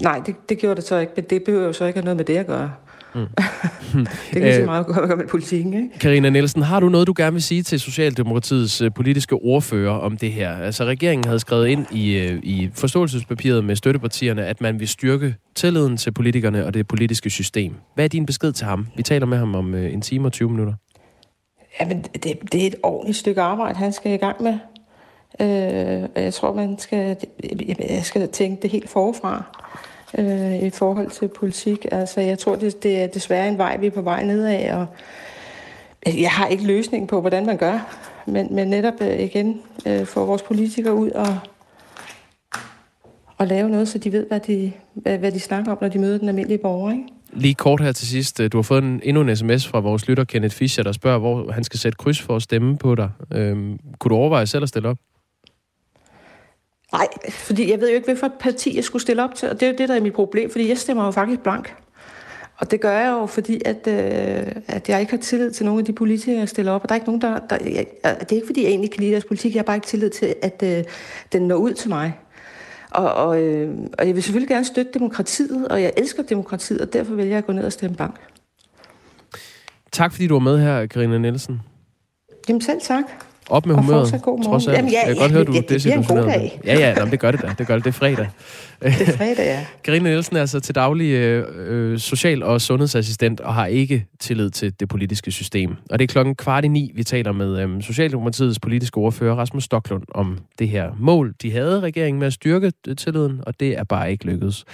Nej, 0.02 0.22
det, 0.26 0.34
det 0.48 0.58
gjorde 0.58 0.76
det 0.76 0.84
så 0.84 0.98
ikke, 0.98 1.12
men 1.16 1.24
det 1.30 1.42
behøver 1.44 1.66
jo 1.66 1.72
så 1.72 1.84
ikke 1.84 1.96
have 1.96 2.04
noget 2.04 2.16
med 2.16 2.24
det 2.24 2.36
at 2.36 2.46
gøre. 2.46 2.72
Mm. 3.14 3.20
det 4.34 4.42
kan 4.42 4.54
så 4.60 4.64
meget 4.64 4.86
godt 4.86 5.08
gøre 5.08 5.16
med 5.16 5.26
politikken, 5.26 5.74
ikke? 5.74 5.98
Karina 5.98 6.30
Nielsen, 6.30 6.62
har 6.62 6.80
du 6.80 6.88
noget, 6.88 7.06
du 7.06 7.14
gerne 7.16 7.32
vil 7.32 7.42
sige 7.42 7.62
til 7.62 7.80
Socialdemokratiets 7.80 8.80
øh, 8.80 8.90
politiske 8.94 9.34
ordfører 9.34 9.92
om 9.92 10.16
det 10.16 10.32
her? 10.32 10.56
Altså, 10.56 10.84
regeringen 10.84 11.24
havde 11.24 11.40
skrevet 11.40 11.68
ind 11.68 11.86
i, 11.90 12.18
øh, 12.18 12.40
i 12.42 12.70
forståelsespapiret 12.74 13.64
med 13.64 13.76
støttepartierne, 13.76 14.46
at 14.46 14.60
man 14.60 14.80
vil 14.80 14.88
styrke 14.88 15.34
tilliden 15.54 15.96
til 15.96 16.12
politikerne 16.12 16.66
og 16.66 16.74
det 16.74 16.88
politiske 16.88 17.30
system. 17.30 17.74
Hvad 17.94 18.04
er 18.04 18.08
din 18.08 18.26
besked 18.26 18.52
til 18.52 18.66
ham? 18.66 18.86
Vi 18.96 19.02
taler 19.02 19.26
med 19.26 19.38
ham 19.38 19.54
om 19.54 19.74
øh, 19.74 19.92
en 19.92 20.00
time 20.00 20.28
og 20.28 20.32
20 20.32 20.50
minutter. 20.50 20.74
Jamen, 21.80 22.02
det, 22.02 22.52
det 22.52 22.62
er 22.62 22.66
et 22.66 22.74
ordentligt 22.82 23.18
stykke 23.18 23.40
arbejde, 23.40 23.78
han 23.78 23.92
skal 23.92 24.12
i 24.12 24.16
gang 24.16 24.42
med. 24.42 24.58
Øh, 25.40 26.22
jeg 26.22 26.34
tror, 26.34 26.52
man 26.52 26.78
skal, 26.78 27.16
jeg 27.88 28.04
skal 28.04 28.28
tænke 28.28 28.62
det 28.62 28.70
helt 28.70 28.90
forfra 28.90 29.42
øh, 30.18 30.62
i 30.62 30.70
forhold 30.70 31.10
til 31.10 31.28
politik. 31.28 31.86
Altså, 31.92 32.20
jeg 32.20 32.38
tror, 32.38 32.56
det, 32.56 32.82
det 32.82 33.02
er 33.02 33.06
desværre 33.06 33.48
en 33.48 33.58
vej, 33.58 33.76
vi 33.76 33.86
er 33.86 33.90
på 33.90 34.02
vej 34.02 34.24
nedad, 34.24 34.74
og 34.74 34.86
altså, 36.06 36.20
jeg 36.20 36.30
har 36.30 36.46
ikke 36.46 36.64
løsningen 36.64 37.06
på, 37.06 37.20
hvordan 37.20 37.46
man 37.46 37.56
gør, 37.56 37.96
men, 38.26 38.54
men 38.54 38.68
netop 38.68 39.00
øh, 39.00 39.20
igen 39.20 39.62
øh, 39.86 40.06
få 40.06 40.24
vores 40.24 40.42
politikere 40.42 40.94
ud 40.94 41.10
og, 41.10 41.38
at 43.38 43.48
lave 43.48 43.68
noget, 43.68 43.88
så 43.88 43.98
de 43.98 44.12
ved, 44.12 44.26
hvad 44.26 44.40
de, 44.40 44.72
hvad, 44.94 45.18
hvad 45.18 45.32
de 45.32 45.40
snakker 45.40 45.72
om, 45.72 45.78
når 45.80 45.88
de 45.88 45.98
møder 45.98 46.18
den 46.18 46.28
almindelige 46.28 46.58
borger. 46.58 46.92
Ikke? 46.92 47.04
Lige 47.32 47.54
kort 47.54 47.80
her 47.80 47.92
til 47.92 48.06
sidst. 48.06 48.40
Øh, 48.40 48.52
du 48.52 48.58
har 48.58 48.62
fået 48.62 48.84
en, 48.84 49.00
endnu 49.02 49.22
en 49.22 49.36
sms 49.36 49.68
fra 49.68 49.80
vores 49.80 50.08
lytter, 50.08 50.24
Kenneth 50.24 50.56
Fischer, 50.56 50.84
der 50.84 50.92
spørger, 50.92 51.18
hvor 51.18 51.52
han 51.52 51.64
skal 51.64 51.80
sætte 51.80 51.96
kryds 51.96 52.20
for 52.20 52.36
at 52.36 52.42
stemme 52.42 52.78
på 52.78 52.94
dig. 52.94 53.10
Øhm, 53.34 53.78
kunne 53.98 54.10
du 54.10 54.14
overveje 54.14 54.46
selv 54.46 54.62
at 54.62 54.68
stille 54.68 54.88
op? 54.88 54.96
Nej, 56.92 57.06
fordi 57.30 57.70
jeg 57.70 57.80
ved 57.80 57.88
jo 57.88 57.94
ikke, 57.94 58.06
hvilket 58.06 58.32
parti 58.40 58.76
jeg 58.76 58.84
skulle 58.84 59.02
stille 59.02 59.24
op 59.24 59.34
til, 59.34 59.50
og 59.50 59.60
det 59.60 59.66
er 59.66 59.70
jo 59.70 59.76
det, 59.78 59.88
der 59.88 59.96
er 59.96 60.00
mit 60.00 60.12
problem, 60.12 60.50
fordi 60.50 60.68
jeg 60.68 60.78
stemmer 60.78 61.04
jo 61.04 61.10
faktisk 61.10 61.40
blank. 61.40 61.74
Og 62.56 62.70
det 62.70 62.80
gør 62.80 62.98
jeg 63.00 63.10
jo, 63.10 63.26
fordi 63.26 63.60
at, 63.64 63.86
øh, 63.86 64.52
at 64.66 64.88
jeg 64.88 65.00
ikke 65.00 65.12
har 65.12 65.18
tillid 65.18 65.50
til 65.50 65.66
nogle 65.66 65.78
af 65.78 65.84
de 65.84 65.92
politikere, 65.92 66.40
jeg 66.40 66.48
stiller 66.48 66.72
op. 66.72 66.82
Og 66.82 66.88
der 66.88 66.92
er 66.92 66.96
ikke 66.96 67.06
nogen, 67.06 67.20
der... 67.20 67.38
der 67.50 67.58
jeg, 67.64 67.86
det 68.04 68.32
er 68.32 68.34
ikke, 68.34 68.46
fordi 68.46 68.62
jeg 68.62 68.68
egentlig 68.68 68.90
kan 68.90 69.00
lide 69.00 69.12
deres 69.12 69.24
politik. 69.24 69.54
Jeg 69.54 69.58
har 69.58 69.64
bare 69.64 69.76
ikke 69.76 69.86
tillid 69.86 70.10
til, 70.10 70.34
at 70.42 70.62
øh, 70.64 70.84
den 71.32 71.42
når 71.42 71.56
ud 71.56 71.72
til 71.72 71.88
mig. 71.88 72.18
Og, 72.94 73.14
og, 73.14 73.42
øh, 73.42 73.76
og 73.98 74.06
jeg 74.06 74.14
vil 74.14 74.22
selvfølgelig 74.22 74.48
gerne 74.48 74.64
støtte 74.64 74.92
demokratiet, 74.94 75.68
og 75.68 75.82
jeg 75.82 75.92
elsker 75.96 76.22
demokratiet, 76.22 76.80
og 76.80 76.92
derfor 76.92 77.14
vil 77.14 77.26
jeg 77.26 77.44
gå 77.44 77.52
ned 77.52 77.64
og 77.64 77.72
stemme 77.72 77.96
bank. 77.96 78.20
Tak 79.92 80.12
fordi 80.12 80.26
du 80.26 80.34
var 80.34 80.40
med 80.40 80.58
her, 80.58 80.86
Karina 80.86 81.18
Nielsen. 81.18 81.60
Jamen 82.48 82.60
selv 82.60 82.80
tak. 82.80 83.04
Op 83.52 83.66
med 83.66 83.74
humøret, 83.74 84.20
god 84.22 84.44
trods 84.44 84.66
alt. 84.66 84.76
Jamen, 84.76 84.90
ja, 84.90 84.98
jeg 84.98 85.06
kan 85.06 85.16
ja, 85.16 85.22
godt 85.22 85.32
høre, 85.32 85.44
du 85.44 85.52
er 85.52 85.60
desillusioneret. 85.60 86.50
Ja, 86.64 86.78
ja, 86.78 86.94
jamen, 86.96 87.10
det 87.12 87.20
gør 87.20 87.30
det 87.30 87.42
da. 87.42 87.54
Det 87.58 87.66
gør 87.66 87.74
det. 87.74 87.84
Det 87.84 87.90
er 87.90 87.94
fredag. 87.94 88.28
Det 88.82 89.08
er 89.08 89.16
fredag, 89.16 89.44
ja. 89.44 89.66
Karina 89.84 90.08
Nielsen 90.08 90.36
er 90.36 90.40
altså 90.40 90.60
til 90.60 90.74
daglig 90.74 91.10
øh, 91.12 91.46
øh, 91.66 91.98
social- 91.98 92.42
og 92.42 92.60
sundhedsassistent 92.60 93.40
og 93.40 93.54
har 93.54 93.66
ikke 93.66 94.06
tillid 94.20 94.50
til 94.50 94.80
det 94.80 94.88
politiske 94.88 95.30
system. 95.30 95.76
Og 95.90 95.98
det 95.98 96.04
er 96.04 96.12
klokken 96.12 96.34
kvart 96.34 96.64
i 96.64 96.68
ni, 96.68 96.92
vi 96.94 97.04
taler 97.04 97.32
med 97.32 97.58
øh, 97.58 97.82
Socialdemokratiets 97.82 98.60
politiske 98.60 98.98
ordfører 98.98 99.34
Rasmus 99.34 99.64
Stoklund 99.64 100.02
om 100.14 100.38
det 100.58 100.68
her 100.68 100.90
mål, 100.98 101.34
de 101.42 101.52
havde 101.52 101.80
regeringen 101.80 102.18
med 102.18 102.26
at 102.26 102.32
styrke 102.32 102.72
tilliden, 102.98 103.40
og 103.46 103.60
det 103.60 103.78
er 103.78 103.84
bare 103.84 104.12
ikke 104.12 104.24
lykkedes. 104.24 104.64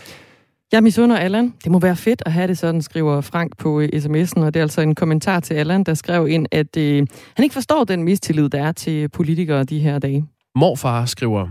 Jeg 0.72 0.82
misunder 0.82 1.16
Allan. 1.16 1.54
Det 1.64 1.72
må 1.72 1.78
være 1.78 1.96
fedt 1.96 2.22
at 2.26 2.32
have 2.32 2.46
det 2.46 2.58
sådan, 2.58 2.82
skriver 2.82 3.20
Frank 3.20 3.58
på 3.58 3.80
øh, 3.80 3.88
sms'en, 3.94 4.40
og 4.40 4.54
det 4.54 4.60
er 4.60 4.64
altså 4.64 4.80
en 4.80 4.94
kommentar 4.94 5.40
til 5.40 5.54
Allan, 5.54 5.84
der 5.84 5.94
skrev 5.94 6.28
ind, 6.28 6.46
at 6.50 6.76
øh, 6.76 7.06
han 7.36 7.42
ikke 7.42 7.52
forstår 7.52 7.84
den 7.84 8.04
mistillid, 8.04 8.48
der 8.48 8.62
er 8.62 8.72
til 8.72 9.08
politikere 9.08 9.64
de 9.64 9.78
her 9.78 9.98
dage. 9.98 10.26
Morfar 10.54 11.04
skriver, 11.04 11.48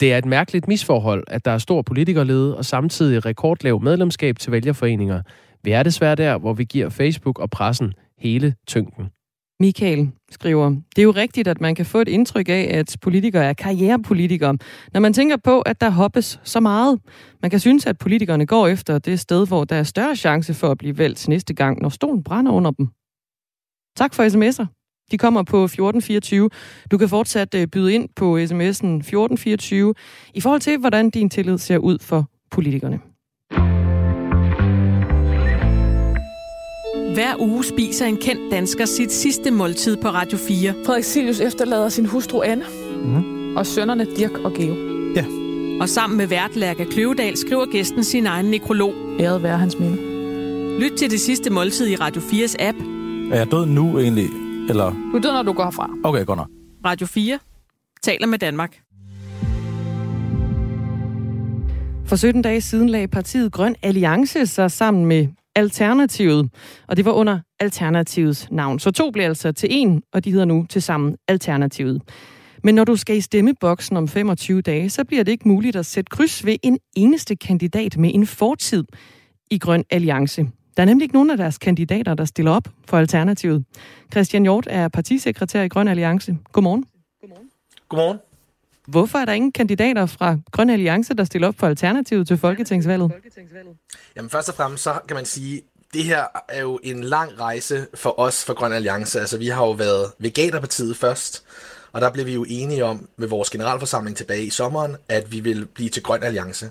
det 0.00 0.12
er 0.12 0.18
et 0.18 0.24
mærkeligt 0.24 0.68
misforhold, 0.68 1.24
at 1.26 1.44
der 1.44 1.50
er 1.50 1.58
stor 1.58 1.82
politikerlede 1.82 2.56
og 2.56 2.64
samtidig 2.64 3.26
rekordlav 3.26 3.82
medlemskab 3.82 4.38
til 4.38 4.52
vælgerforeninger. 4.52 5.22
Vi 5.62 5.70
er 5.70 5.82
desværre 5.82 6.14
der, 6.14 6.38
hvor 6.38 6.52
vi 6.52 6.64
giver 6.64 6.88
Facebook 6.88 7.38
og 7.38 7.50
pressen 7.50 7.92
hele 8.18 8.54
tyngden. 8.66 9.10
Michael 9.60 10.12
skriver, 10.30 10.70
det 10.70 10.98
er 10.98 11.02
jo 11.02 11.10
rigtigt, 11.10 11.48
at 11.48 11.60
man 11.60 11.74
kan 11.74 11.86
få 11.86 12.00
et 12.00 12.08
indtryk 12.08 12.48
af, 12.48 12.68
at 12.70 12.96
politikere 13.02 13.44
er 13.44 13.52
karrierepolitikere, 13.52 14.58
når 14.92 15.00
man 15.00 15.12
tænker 15.12 15.36
på, 15.36 15.60
at 15.60 15.80
der 15.80 15.90
hoppes 15.90 16.40
så 16.44 16.60
meget. 16.60 17.00
Man 17.42 17.50
kan 17.50 17.60
synes, 17.60 17.86
at 17.86 17.98
politikerne 17.98 18.46
går 18.46 18.68
efter 18.68 18.98
det 18.98 19.20
sted, 19.20 19.46
hvor 19.46 19.64
der 19.64 19.76
er 19.76 19.82
større 19.82 20.16
chance 20.16 20.54
for 20.54 20.68
at 20.68 20.78
blive 20.78 20.98
valgt 20.98 21.28
næste 21.28 21.54
gang, 21.54 21.82
når 21.82 21.88
stolen 21.88 22.24
brænder 22.24 22.52
under 22.52 22.70
dem. 22.70 22.88
Tak 23.96 24.14
for 24.14 24.22
sms'er. 24.22 24.66
De 25.10 25.18
kommer 25.18 25.42
på 25.42 25.64
1424. 25.64 26.50
Du 26.90 26.98
kan 26.98 27.08
fortsat 27.08 27.54
øh, 27.54 27.66
byde 27.66 27.94
ind 27.94 28.08
på 28.16 28.36
sms'en 28.36 29.00
1424 29.00 29.94
i 30.34 30.40
forhold 30.40 30.60
til, 30.60 30.78
hvordan 30.78 31.10
din 31.10 31.30
tillid 31.30 31.58
ser 31.58 31.78
ud 31.78 31.98
for 31.98 32.30
politikerne. 32.50 33.00
Hver 37.14 37.40
uge 37.40 37.64
spiser 37.64 38.06
en 38.06 38.16
kendt 38.16 38.52
dansker 38.52 38.84
sit 38.84 39.12
sidste 39.12 39.50
måltid 39.50 39.96
på 39.96 40.08
Radio 40.08 40.38
4. 40.38 40.74
Frederik 40.86 41.04
Silius 41.04 41.40
efterlader 41.40 41.88
sin 41.88 42.06
hustru 42.06 42.42
Anne 42.42 42.64
mm. 43.04 43.56
og 43.56 43.66
sønnerne 43.66 44.06
Dirk 44.16 44.38
og 44.38 44.52
Geo. 44.52 44.74
Ja. 45.16 45.24
Og 45.80 45.88
sammen 45.88 46.16
med 46.16 46.26
vært 46.26 46.56
Lærke 46.56 46.84
Kløvedal 46.84 47.36
skriver 47.36 47.66
gæsten 47.66 48.04
sin 48.04 48.26
egen 48.26 48.46
nekrolog. 48.46 48.94
Æret 49.20 49.42
være 49.42 49.58
hans 49.58 49.78
minde. 49.78 49.96
Lyt 50.80 50.92
til 50.98 51.10
det 51.10 51.20
sidste 51.20 51.50
måltid 51.50 51.88
i 51.88 51.96
Radio 51.96 52.22
4's 52.22 52.56
app. 52.58 52.78
Er 53.32 53.36
jeg 53.36 53.50
død 53.50 53.66
nu 53.66 53.98
egentlig? 53.98 54.28
Eller? 54.68 54.90
Du 55.12 55.16
er 55.16 55.20
død, 55.20 55.32
når 55.32 55.42
du 55.42 55.52
går 55.52 55.64
herfra. 55.64 55.90
Okay, 56.04 56.24
godt 56.24 56.36
nok. 56.36 56.48
Radio 56.84 57.06
4 57.06 57.38
taler 58.02 58.26
med 58.26 58.38
Danmark. 58.38 58.80
For 62.06 62.16
17 62.16 62.42
dage 62.42 62.60
siden 62.60 62.88
lagde 62.88 63.08
partiet 63.08 63.52
Grøn 63.52 63.76
Alliance 63.82 64.46
sig 64.46 64.70
sammen 64.70 65.06
med 65.06 65.28
Alternativet, 65.56 66.50
og 66.88 66.96
det 66.96 67.04
var 67.04 67.12
under 67.12 67.40
Alternativets 67.60 68.48
navn. 68.50 68.78
Så 68.78 68.90
to 68.90 69.10
blev 69.10 69.24
altså 69.24 69.52
til 69.52 69.68
en, 69.72 70.02
og 70.12 70.24
de 70.24 70.30
hedder 70.30 70.44
nu 70.44 70.66
til 70.70 70.82
sammen 70.82 71.16
Alternativet. 71.28 72.02
Men 72.62 72.74
når 72.74 72.84
du 72.84 72.96
skal 72.96 73.16
i 73.16 73.20
stemmeboksen 73.20 73.96
om 73.96 74.08
25 74.08 74.62
dage, 74.62 74.90
så 74.90 75.04
bliver 75.04 75.24
det 75.24 75.32
ikke 75.32 75.48
muligt 75.48 75.76
at 75.76 75.86
sætte 75.86 76.10
kryds 76.10 76.46
ved 76.46 76.56
en 76.62 76.78
eneste 76.96 77.36
kandidat 77.36 77.96
med 77.96 78.10
en 78.14 78.26
fortid 78.26 78.84
i 79.50 79.58
Grøn 79.58 79.84
Alliance. 79.90 80.46
Der 80.76 80.82
er 80.82 80.86
nemlig 80.86 81.04
ikke 81.04 81.14
nogen 81.14 81.30
af 81.30 81.36
deres 81.36 81.58
kandidater, 81.58 82.14
der 82.14 82.24
stiller 82.24 82.50
op 82.50 82.68
for 82.88 82.98
Alternativet. 82.98 83.64
Christian 84.12 84.42
Hjort 84.42 84.66
er 84.70 84.88
partisekretær 84.88 85.62
i 85.62 85.68
Grøn 85.68 85.88
Alliance. 85.88 86.36
Godmorgen. 86.52 86.84
Godmorgen. 87.20 87.50
Godmorgen. 87.88 88.18
Hvorfor 88.88 89.18
er 89.18 89.24
der 89.24 89.32
ingen 89.32 89.52
kandidater 89.52 90.06
fra 90.06 90.36
Grøn 90.52 90.70
Alliance, 90.70 91.14
der 91.14 91.24
stiller 91.24 91.48
op 91.48 91.54
for 91.58 91.66
Alternativet 91.66 92.26
til 92.28 92.38
Folketingsvalget? 92.38 93.12
Jamen 94.16 94.30
først 94.30 94.48
og 94.48 94.54
fremmest, 94.54 94.82
så 94.82 94.98
kan 95.08 95.14
man 95.14 95.24
sige, 95.24 95.62
det 95.94 96.04
her 96.04 96.24
er 96.48 96.60
jo 96.60 96.80
en 96.82 97.04
lang 97.04 97.40
rejse 97.40 97.86
for 97.94 98.20
os 98.20 98.44
for 98.44 98.54
Grøn 98.54 98.72
Alliance. 98.72 99.20
Altså 99.20 99.38
vi 99.38 99.48
har 99.48 99.64
jo 99.64 99.70
været 99.70 100.12
Veganerpartiet 100.18 100.96
først, 100.96 101.44
og 101.92 102.00
der 102.00 102.10
blev 102.10 102.26
vi 102.26 102.34
jo 102.34 102.44
enige 102.48 102.84
om 102.84 103.08
med 103.16 103.28
vores 103.28 103.50
generalforsamling 103.50 104.16
tilbage 104.16 104.44
i 104.44 104.50
sommeren, 104.50 104.96
at 105.08 105.32
vi 105.32 105.40
vil 105.40 105.66
blive 105.66 105.88
til 105.88 106.02
Grøn 106.02 106.22
Alliance. 106.22 106.70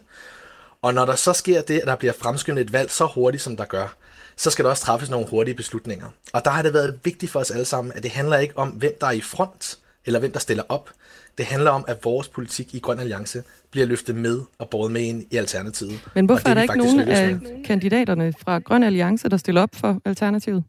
Og 0.82 0.94
når 0.94 1.06
der 1.06 1.16
så 1.16 1.34
sker 1.34 1.62
det, 1.62 1.80
at 1.80 1.88
der 1.88 1.96
bliver 1.96 2.14
fremskyndet 2.14 2.62
et 2.62 2.74
valg 2.74 2.92
så 2.92 3.06
hurtigt, 3.06 3.44
som 3.44 3.58
der 3.58 3.66
gør, 3.66 3.96
så 4.38 4.52
skal 4.52 4.66
der 4.66 4.72
også 4.72 4.84
træffes 4.84 5.10
nogle 5.10 5.28
hurtige 5.30 5.56
beslutninger. 5.56 6.08
Og 6.34 6.46
der 6.46 6.52
har 6.52 6.62
det 6.62 6.74
været 6.74 7.00
vigtigt 7.04 7.32
for 7.32 7.40
os 7.40 7.52
alle 7.52 7.66
sammen, 7.66 7.94
at 7.96 8.04
det 8.04 8.12
handler 8.12 8.38
ikke 8.38 8.58
om, 8.58 8.70
hvem 8.70 8.94
der 9.02 9.08
er 9.08 9.12
i 9.12 9.22
front, 9.22 9.78
eller 10.06 10.20
hvem 10.20 10.32
der 10.32 10.40
stiller 10.40 10.64
op. 10.70 10.90
Det 11.38 11.46
handler 11.46 11.72
om, 11.72 11.86
at 11.88 11.98
vores 12.04 12.30
politik 12.30 12.76
i 12.76 12.80
Grøn 12.80 13.00
Alliance 13.00 13.44
bliver 13.72 13.88
løftet 13.88 14.16
med 14.16 14.40
og 14.60 14.70
båret 14.70 14.92
med 14.92 15.02
ind 15.02 15.24
i 15.32 15.36
Alternativet. 15.36 16.10
Men 16.16 16.26
hvorfor 16.26 16.50
er 16.50 16.54
der 16.54 16.62
ikke 16.62 16.78
nogen 16.78 17.00
af 17.00 17.38
kandidaterne 17.66 18.34
fra 18.40 18.60
Grøn 18.60 18.84
Alliance, 18.84 19.30
der 19.30 19.38
stiller 19.38 19.62
op 19.62 19.76
for 19.76 20.00
Alternativet? 20.06 20.64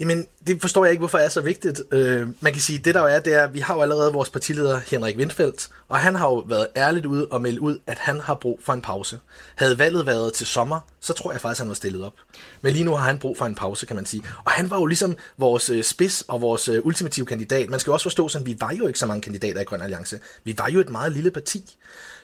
Jamen, 0.00 0.26
det 0.46 0.60
forstår 0.60 0.84
jeg 0.84 0.92
ikke, 0.92 1.00
hvorfor 1.00 1.18
det 1.18 1.24
er 1.24 1.30
så 1.30 1.40
vigtigt. 1.40 1.82
Øh, 1.92 2.28
man 2.40 2.52
kan 2.52 2.62
sige, 2.62 2.78
det 2.78 2.94
der 2.94 3.00
jo 3.00 3.06
er, 3.06 3.18
det 3.18 3.34
er, 3.34 3.44
at 3.44 3.54
vi 3.54 3.60
har 3.60 3.74
jo 3.74 3.82
allerede 3.82 4.12
vores 4.12 4.30
partileder 4.30 4.80
Henrik 4.86 5.16
Windfeldt, 5.16 5.68
og 5.88 5.98
han 5.98 6.14
har 6.14 6.28
jo 6.28 6.34
været 6.34 6.66
ærligt 6.76 7.06
ud 7.06 7.22
og 7.22 7.42
meldt 7.42 7.58
ud, 7.58 7.78
at 7.86 7.98
han 7.98 8.20
har 8.20 8.34
brug 8.34 8.60
for 8.64 8.72
en 8.72 8.82
pause. 8.82 9.18
Havde 9.54 9.78
valget 9.78 10.06
været 10.06 10.32
til 10.32 10.46
sommer, 10.46 10.80
så 11.00 11.12
tror 11.12 11.32
jeg 11.32 11.40
faktisk, 11.40 11.60
han 11.60 11.68
var 11.68 11.74
stillet 11.74 12.04
op. 12.04 12.12
Men 12.62 12.72
lige 12.72 12.84
nu 12.84 12.90
har 12.90 13.04
han 13.04 13.18
brug 13.18 13.38
for 13.38 13.46
en 13.46 13.54
pause, 13.54 13.86
kan 13.86 13.96
man 13.96 14.06
sige. 14.06 14.22
Og 14.44 14.50
han 14.50 14.70
var 14.70 14.76
jo 14.76 14.86
ligesom 14.86 15.16
vores 15.38 15.70
øh, 15.70 15.84
spids 15.84 16.22
og 16.28 16.40
vores 16.40 16.68
øh, 16.68 16.86
ultimative 16.86 17.26
kandidat. 17.26 17.70
Man 17.70 17.80
skal 17.80 17.90
jo 17.90 17.94
også 17.94 18.04
forstå, 18.04 18.28
at 18.38 18.46
vi 18.46 18.56
var 18.60 18.72
jo 18.72 18.86
ikke 18.86 18.98
så 18.98 19.06
mange 19.06 19.22
kandidater 19.22 19.60
i 19.60 19.64
Grøn 19.64 19.82
Alliance. 19.82 20.20
Vi 20.44 20.54
var 20.58 20.68
jo 20.68 20.80
et 20.80 20.90
meget 20.90 21.12
lille 21.12 21.30
parti. 21.30 21.76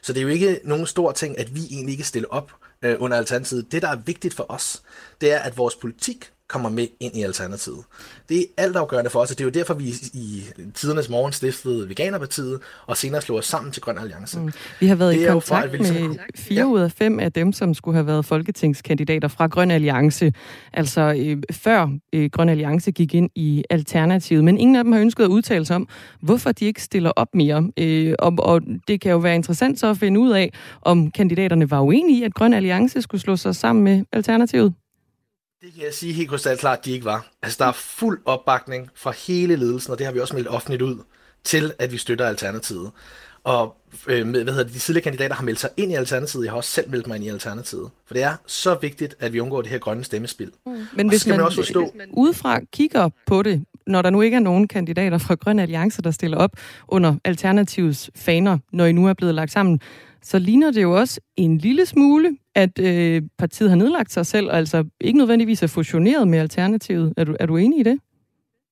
Så 0.03 0.13
det 0.13 0.21
er 0.21 0.23
jo 0.23 0.29
ikke 0.29 0.61
nogen 0.65 0.87
stor 0.87 1.13
ting, 1.13 1.39
at 1.39 1.55
vi 1.55 1.61
egentlig 1.71 1.93
ikke 1.93 2.05
stiller 2.05 2.29
op 2.29 2.53
øh, 2.83 2.97
under 2.99 3.17
Alternativet. 3.17 3.73
Det, 3.73 3.83
der 3.83 3.89
er 3.89 3.97
vigtigt 3.97 4.35
for 4.35 4.47
os, 4.49 4.83
det 5.21 5.33
er, 5.33 5.39
at 5.39 5.57
vores 5.57 5.75
politik 5.75 6.33
kommer 6.53 6.69
med 6.69 6.87
ind 7.01 7.17
i 7.17 7.23
Alternativet. 7.23 7.85
Det 8.29 8.41
er 8.41 8.45
altafgørende 8.57 9.11
for 9.11 9.21
os, 9.21 9.31
og 9.31 9.39
det 9.39 9.45
er 9.45 9.47
jo 9.47 9.51
derfor, 9.51 9.75
vi 9.75 9.95
i 10.13 10.45
tidernes 10.75 11.09
morgen 11.09 11.33
stiftede 11.33 11.89
Veganerpartiet, 11.89 12.61
og 12.87 12.97
senere 12.97 13.23
slog 13.23 13.39
os 13.39 13.47
sammen 13.47 13.73
til 13.73 13.83
Grøn 13.83 13.99
Alliance. 13.99 14.41
Mm. 14.41 14.53
Vi 14.81 14.87
har 14.87 14.95
været 14.95 15.15
det 15.15 15.23
i 15.23 15.27
kontakt 15.27 15.47
for, 15.47 15.55
at 15.55 15.73
ligesom... 15.73 15.97
med 15.97 16.17
fire 16.37 16.61
ja. 16.61 16.65
ud 16.65 16.81
af 16.81 16.93
fem 16.93 17.21
af 17.21 17.33
dem, 17.33 17.53
som 17.53 17.75
skulle 17.75 17.95
have 17.95 18.07
været 18.07 18.25
folketingskandidater 18.25 19.29
fra 19.29 19.47
Grøn 19.47 19.71
Alliance, 19.71 20.33
altså 20.73 21.15
øh, 21.19 21.43
før 21.53 21.89
øh, 22.13 22.31
Grøn 22.33 22.49
Alliance 22.49 22.93
gik 22.93 23.15
ind 23.15 23.31
i 23.35 23.65
Alternativet. 23.71 24.45
Men 24.45 24.59
ingen 24.59 24.77
af 24.77 24.85
dem 24.85 24.93
har 24.93 25.01
ønsket 25.01 25.25
at 25.25 25.31
udtale 25.31 25.65
sig 25.65 25.77
om, 25.77 25.89
hvorfor 26.21 26.53
de 26.53 26.65
ikke 26.65 26.83
stiller 26.83 27.11
op 27.11 27.29
mere. 27.35 27.71
Øh, 27.77 28.15
og, 28.19 28.35
og 28.39 28.61
det 28.89 29.01
kan 29.01 29.11
jo 29.11 29.19
være 29.19 29.35
interessant 29.35 29.81
så 29.81 29.87
at 29.91 29.97
finde 29.97 30.21
ud 30.21 30.31
af, 30.31 30.53
om 30.83 31.11
kandidaterne 31.11 31.71
var 31.71 31.81
uenige 31.81 32.19
i, 32.19 32.23
at 32.23 32.35
Grøn 32.35 32.53
Alliance 32.53 33.03
skulle 33.03 33.21
slå 33.21 33.37
sig 33.37 33.57
sammen 33.57 33.85
med 33.85 34.05
Alternativet. 34.13 34.75
Det 35.63 35.75
kan 35.75 35.85
jeg 35.85 35.95
sige 35.95 36.13
helt 36.13 36.31
krystalklart, 36.31 36.79
at 36.79 36.85
de 36.85 36.93
ikke 36.93 37.05
var. 37.05 37.27
Altså, 37.43 37.57
der 37.61 37.67
er 37.67 37.73
fuld 37.73 38.21
opbakning 38.25 38.89
fra 38.95 39.13
hele 39.27 39.57
ledelsen, 39.57 39.93
og 39.93 39.99
det 39.99 40.07
har 40.07 40.13
vi 40.13 40.21
også 40.21 40.35
meldt 40.35 40.49
offentligt 40.49 40.83
ud, 40.83 40.99
til 41.45 41.73
at 41.79 41.93
vi 41.93 41.99
støtter 41.99 42.27
Alternativet. 42.27 42.91
Og 43.45 43.77
øh, 44.07 44.27
med, 44.27 44.43
hvad 44.43 44.53
hedder 44.53 44.67
det, 44.67 44.75
de 44.75 44.79
tidligere 44.79 45.03
kandidater 45.03 45.35
har 45.35 45.45
meldt 45.45 45.61
sig 45.61 45.71
ind 45.77 45.93
i 45.93 45.95
Alternativet. 45.95 46.45
Jeg 46.45 46.53
har 46.53 46.57
også 46.57 46.71
selv 46.71 46.91
meldt 46.91 47.07
mig 47.07 47.17
ind 47.17 47.25
i 47.25 47.29
Alternativet. 47.29 47.91
For 48.07 48.15
det 48.15 48.23
er 48.23 48.37
så 48.47 48.75
vigtigt, 48.75 49.15
at 49.21 49.33
vi 49.33 49.41
undgår 49.41 49.63
det 49.63 49.71
her 49.71 49.79
grønne 49.79 50.05
stemmespil. 50.05 50.51
Mm. 50.67 50.73
Men 50.95 51.09
hvis 51.09 51.27
man, 51.27 51.37
man 51.37 51.47
også 51.47 51.57
forstå... 51.57 51.81
hvis 51.81 51.99
man 51.99 52.09
udefra 52.13 52.61
kigger 52.73 53.09
på 53.27 53.43
det, 53.43 53.65
når 53.87 54.03
der 54.03 54.11
nu 54.11 54.21
ikke 54.21 54.35
er 54.35 54.41
nogen 54.41 54.69
kandidater 54.69 55.19
fra 55.19 55.35
Grøn 55.35 55.59
Alliance, 55.59 56.03
der 56.03 56.11
stiller 56.11 56.37
op 56.37 56.51
under 56.89 57.15
Alternativets 57.25 58.11
faner, 58.15 58.59
når 58.73 58.85
I 58.85 58.93
nu 58.93 59.07
er 59.07 59.15
blevet 59.15 59.35
lagt 59.35 59.53
sammen, 59.53 59.81
så 60.23 60.39
ligner 60.39 60.71
det 60.71 60.83
jo 60.83 60.99
også 60.99 61.21
en 61.37 61.59
lille 61.59 61.87
smule, 61.87 62.37
at 62.55 62.79
øh, 62.79 63.23
partiet 63.39 63.71
har 63.71 63.77
nedlagt 63.77 64.13
sig 64.13 64.27
selv, 64.27 64.51
altså 64.51 64.85
ikke 65.01 65.19
nødvendigvis 65.19 65.63
er 65.63 65.67
fusioneret 65.67 66.29
med 66.29 66.39
Alternativet. 66.39 67.15
Er 67.17 67.25
du, 67.25 67.37
er 67.41 67.47
du 67.47 67.57
enig 67.57 67.81
i 67.81 67.83
det? 67.83 67.99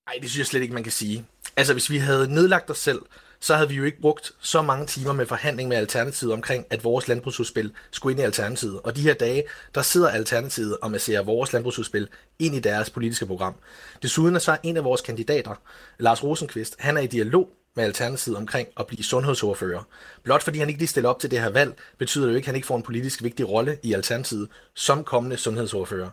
Nej, 0.06 0.14
det 0.20 0.30
synes 0.30 0.38
jeg 0.38 0.46
slet 0.46 0.62
ikke, 0.62 0.74
man 0.74 0.82
kan 0.82 0.92
sige. 0.92 1.24
Altså, 1.56 1.72
hvis 1.72 1.90
vi 1.90 1.96
havde 1.98 2.34
nedlagt 2.34 2.70
os 2.70 2.78
selv, 2.78 2.98
så 3.40 3.54
havde 3.54 3.68
vi 3.68 3.74
jo 3.74 3.84
ikke 3.84 4.00
brugt 4.00 4.32
så 4.40 4.62
mange 4.62 4.86
timer 4.86 5.12
med 5.12 5.26
forhandling 5.26 5.68
med 5.68 5.76
Alternativet 5.76 6.32
omkring, 6.32 6.66
at 6.70 6.84
vores 6.84 7.08
landbrugsudspil 7.08 7.72
skulle 7.90 8.12
ind 8.12 8.20
i 8.20 8.24
Alternativet. 8.24 8.80
Og 8.80 8.96
de 8.96 9.02
her 9.02 9.14
dage, 9.14 9.42
der 9.74 9.82
sidder 9.82 10.08
Alternativet 10.08 10.76
og 10.82 10.90
masserer 10.90 11.22
vores 11.22 11.52
landbrugsudspil 11.52 12.08
ind 12.38 12.54
i 12.54 12.60
deres 12.60 12.90
politiske 12.90 13.26
program. 13.26 13.54
Desuden 14.02 14.34
er 14.34 14.38
så 14.38 14.56
en 14.62 14.76
af 14.76 14.84
vores 14.84 15.00
kandidater, 15.00 15.54
Lars 15.98 16.24
Rosenqvist, 16.24 16.76
han 16.78 16.96
er 16.96 17.00
i 17.00 17.06
dialog 17.06 17.48
med 17.76 17.84
Alternativet 17.84 18.36
omkring 18.36 18.68
at 18.80 18.86
blive 18.86 19.04
sundhedsordfører. 19.04 19.82
Blot 20.22 20.42
fordi 20.42 20.58
han 20.58 20.68
ikke 20.68 20.80
lige 20.80 20.88
stiller 20.88 21.10
op 21.10 21.18
til 21.18 21.30
det 21.30 21.40
her 21.40 21.50
valg, 21.50 21.74
betyder 21.98 22.24
det 22.24 22.32
jo 22.32 22.36
ikke, 22.36 22.44
at 22.44 22.48
han 22.48 22.54
ikke 22.54 22.66
får 22.66 22.76
en 22.76 22.82
politisk 22.82 23.22
vigtig 23.22 23.48
rolle 23.48 23.76
i 23.82 23.92
Alternativet 23.92 24.48
som 24.74 25.04
kommende 25.04 25.36
sundhedsordfører. 25.36 26.10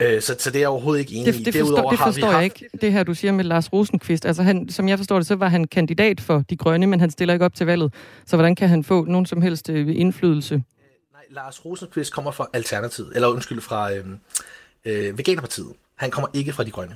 Øh, 0.00 0.22
så, 0.22 0.36
så 0.38 0.50
det 0.50 0.56
er 0.56 0.60
jeg 0.60 0.68
overhovedet 0.68 1.00
ikke 1.00 1.14
enig 1.14 1.34
det, 1.34 1.46
det 1.46 1.54
i. 1.54 1.58
Forstår, 1.58 1.90
det 1.90 1.98
forstår 1.98 2.26
jeg 2.26 2.36
haft... 2.36 2.44
ikke, 2.44 2.78
det 2.80 2.92
her 2.92 3.02
du 3.02 3.14
siger 3.14 3.32
med 3.32 3.44
Lars 3.44 3.72
Rosenqvist. 3.72 4.26
Altså 4.26 4.42
han, 4.42 4.68
som 4.68 4.88
jeg 4.88 4.98
forstår 4.98 5.16
det, 5.16 5.26
så 5.26 5.34
var 5.34 5.48
han 5.48 5.64
kandidat 5.64 6.20
for 6.20 6.44
De 6.50 6.56
Grønne, 6.56 6.86
men 6.86 7.00
han 7.00 7.10
stiller 7.10 7.34
ikke 7.34 7.44
op 7.44 7.54
til 7.54 7.66
valget. 7.66 7.94
Så 8.26 8.36
hvordan 8.36 8.54
kan 8.54 8.68
han 8.68 8.84
få 8.84 9.04
nogen 9.04 9.26
som 9.26 9.42
helst 9.42 9.70
øh, 9.70 9.96
indflydelse? 9.96 10.54
Nej, 10.54 11.22
Lars 11.30 11.64
Rosenqvist 11.64 12.12
kommer 12.12 12.30
fra 12.30 12.48
Alternativet, 12.52 13.12
eller 13.14 13.28
undskyld, 13.28 13.60
fra 13.60 13.92
øh, 13.92 14.04
øh, 14.84 15.18
Veganerpartiet. 15.18 15.72
Han 15.96 16.10
kommer 16.10 16.28
ikke 16.34 16.52
fra 16.52 16.64
De 16.64 16.70
Grønne. 16.70 16.94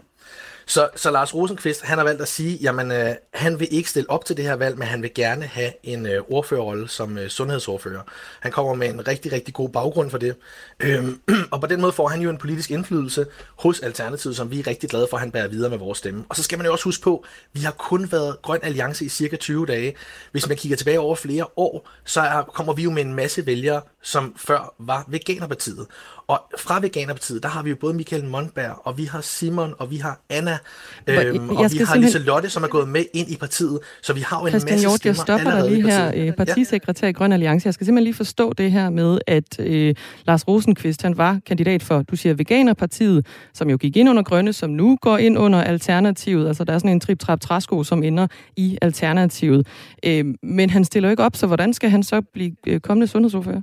Så, 0.71 0.89
så 0.97 1.11
Lars 1.11 1.35
Rosenqvist, 1.35 1.83
han 1.83 1.99
har 1.99 2.05
valgt 2.05 2.23
at 2.23 2.29
sige, 2.29 2.57
jamen 2.57 2.93
øh, 2.93 3.15
han 3.35 3.61
vil 3.61 3.69
ikke 3.71 3.91
stille 3.91 4.11
op 4.11 4.25
til 4.25 4.37
det 4.37 4.45
her 4.45 4.55
valg, 4.55 4.79
men 4.79 4.89
han 4.89 5.03
vil 5.03 5.15
gerne 5.15 5.45
have 5.45 5.73
en 5.83 6.07
øh, 6.07 6.23
ordførerrolle 6.29 6.89
som 6.89 7.19
øh, 7.19 7.29
sundhedsordfører. 7.29 8.03
Han 8.41 8.53
kommer 8.53 8.75
med 8.75 8.89
en 8.89 9.09
rigtig, 9.09 9.33
rigtig 9.33 9.55
god 9.55 9.69
baggrund 9.69 10.11
for 10.11 10.19
det. 10.19 10.37
Øhm, 10.81 11.21
og 11.53 11.61
på 11.61 11.67
den 11.67 11.81
måde 11.81 11.93
får 11.93 12.09
han 12.09 12.21
jo 12.21 12.31
en 12.31 12.39
politisk 12.39 12.71
indflydelse 12.71 13.27
hos 13.57 13.81
Alternativet, 13.81 14.37
som 14.37 14.51
vi 14.51 14.59
er 14.59 14.67
rigtig 14.67 14.91
glade 14.91 15.07
for, 15.11 15.17
at 15.17 15.21
han 15.21 15.31
bærer 15.31 15.49
videre 15.49 15.71
med 15.71 15.79
vores 15.79 15.99
stemme. 15.99 16.25
Og 16.29 16.37
så 16.37 16.43
skal 16.43 16.59
man 16.59 16.67
jo 16.67 16.73
også 16.73 16.85
huske 16.85 17.03
på, 17.03 17.25
vi 17.53 17.61
har 17.61 17.73
kun 17.73 18.13
været 18.13 18.37
Grøn 18.43 18.61
Alliance 18.63 19.05
i 19.05 19.09
cirka 19.09 19.37
20 19.37 19.67
dage. 19.67 19.95
Hvis 20.33 20.49
man 20.49 20.57
kigger 20.57 20.77
tilbage 20.77 21.01
over 21.01 21.15
flere 21.15 21.47
år, 21.57 21.89
så 22.05 22.21
er, 22.21 22.43
kommer 22.43 22.73
vi 22.73 22.83
jo 22.83 22.91
med 22.91 23.03
en 23.03 23.15
masse 23.15 23.47
vælgere, 23.47 23.83
som 24.03 24.35
før 24.37 24.75
var 24.79 25.05
Veganerpartiet. 25.09 25.87
Og 26.27 26.41
fra 26.59 26.81
Veganerpartiet, 26.81 27.43
der 27.43 27.49
har 27.49 27.63
vi 27.63 27.71
jo 27.71 27.77
både 27.81 27.95
Michael 27.95 28.25
Mondberg, 28.25 28.83
og 28.85 28.99
vi 28.99 29.05
har 29.05 29.21
Simon, 29.21 29.75
og 29.79 29.91
vi 29.91 29.97
har 29.97 30.21
Anna, 30.29 30.59
øhm, 31.07 31.51
og 31.51 31.73
vi 31.73 31.79
har 31.79 31.97
Lise 31.97 32.19
Lotte, 32.19 32.51
som 32.51 32.63
er 32.63 32.69
gået 32.69 32.89
med 32.89 33.05
ind 33.15 33.31
i 33.31 33.37
partiet. 33.37 33.79
Så 34.03 34.13
vi 34.13 34.21
har 34.21 34.41
jo 34.41 34.47
en 34.47 34.51
Christian 34.51 34.73
masse 34.73 34.89
Hjort, 34.89 35.07
jeg 35.07 35.17
stopper 35.17 35.51
dig 35.51 35.71
lige 35.71 35.91
her, 35.91 36.13
øh, 36.17 36.33
partisekretær 36.33 37.09
i 37.09 37.13
Grøn 37.13 37.33
Alliance. 37.33 37.67
Jeg 37.67 37.75
skal 37.75 37.87
simpelthen 37.87 38.05
lige 38.05 38.15
forstå 38.15 38.53
det 38.53 38.73
her 38.73 38.91
med, 38.91 39.19
at 39.27 39.61
øh, 39.61 39.95
Lars 40.27 40.49
Rosenqvist, 40.49 41.03
han 41.03 41.19
var 41.19 41.41
kandidat 41.47 41.83
for, 41.83 42.03
du 42.03 42.17
siger 42.17 42.35
Veganerpartiet, 42.35 43.27
som 43.55 43.71
jo 43.71 43.77
gik 43.77 43.97
ind 43.97 44.11
under 44.11 44.23
Grønne, 44.23 44.53
som 44.53 44.71
nu 44.71 44.99
går 45.03 45.19
ind 45.19 45.39
under 45.39 45.63
Alternativet. 45.63 46.49
Altså 46.49 46.65
der 46.65 46.73
er 46.73 46.79
sådan 46.79 46.91
en 46.91 47.01
trip-trap-træsko, 47.01 47.85
som 47.85 48.03
ender 48.03 48.27
i 48.57 48.79
Alternativet. 48.83 49.67
Øh, 50.07 50.25
men 50.43 50.71
han 50.71 50.85
stiller 50.85 51.09
jo 51.09 51.11
ikke 51.11 51.23
op, 51.23 51.37
så 51.37 51.47
hvordan 51.47 51.75
skal 51.75 51.91
han 51.91 52.03
så 52.03 52.23
blive 52.33 52.53
øh, 52.67 52.81
kommende 52.81 53.07
sundhedsordfører? 53.07 53.61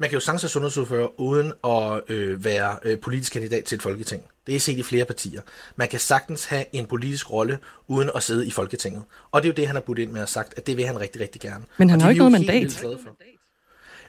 Man 0.00 0.08
kan 0.08 0.16
jo 0.16 0.20
sagtens 0.20 0.42
være 0.42 0.50
sundhedsordfører 0.50 1.20
uden 1.20 1.52
at 1.64 2.00
øh, 2.08 2.44
være 2.44 2.76
øh, 2.82 2.98
politisk 2.98 3.32
kandidat 3.32 3.64
til 3.64 3.76
et 3.76 3.82
folketing. 3.82 4.22
Det 4.46 4.56
er 4.56 4.60
set 4.60 4.78
i 4.78 4.82
flere 4.82 5.04
partier. 5.04 5.40
Man 5.76 5.88
kan 5.88 6.00
sagtens 6.00 6.44
have 6.44 6.64
en 6.72 6.86
politisk 6.86 7.30
rolle 7.30 7.58
uden 7.88 8.10
at 8.14 8.22
sidde 8.22 8.46
i 8.46 8.50
Folketinget. 8.50 9.02
Og 9.30 9.42
det 9.42 9.48
er 9.48 9.52
jo 9.52 9.56
det, 9.56 9.66
han 9.66 9.76
har 9.76 9.80
budt 9.80 9.98
ind 9.98 10.10
med 10.10 10.22
og 10.22 10.28
sagt, 10.28 10.54
at 10.56 10.66
det 10.66 10.76
vil 10.76 10.86
han 10.86 11.00
rigtig, 11.00 11.22
rigtig 11.22 11.40
gerne. 11.40 11.64
Men 11.76 11.90
han 11.90 12.00
har 12.00 12.08
jo 12.08 12.10
ikke 12.10 12.18
noget 12.18 12.32
mandat. 12.32 12.84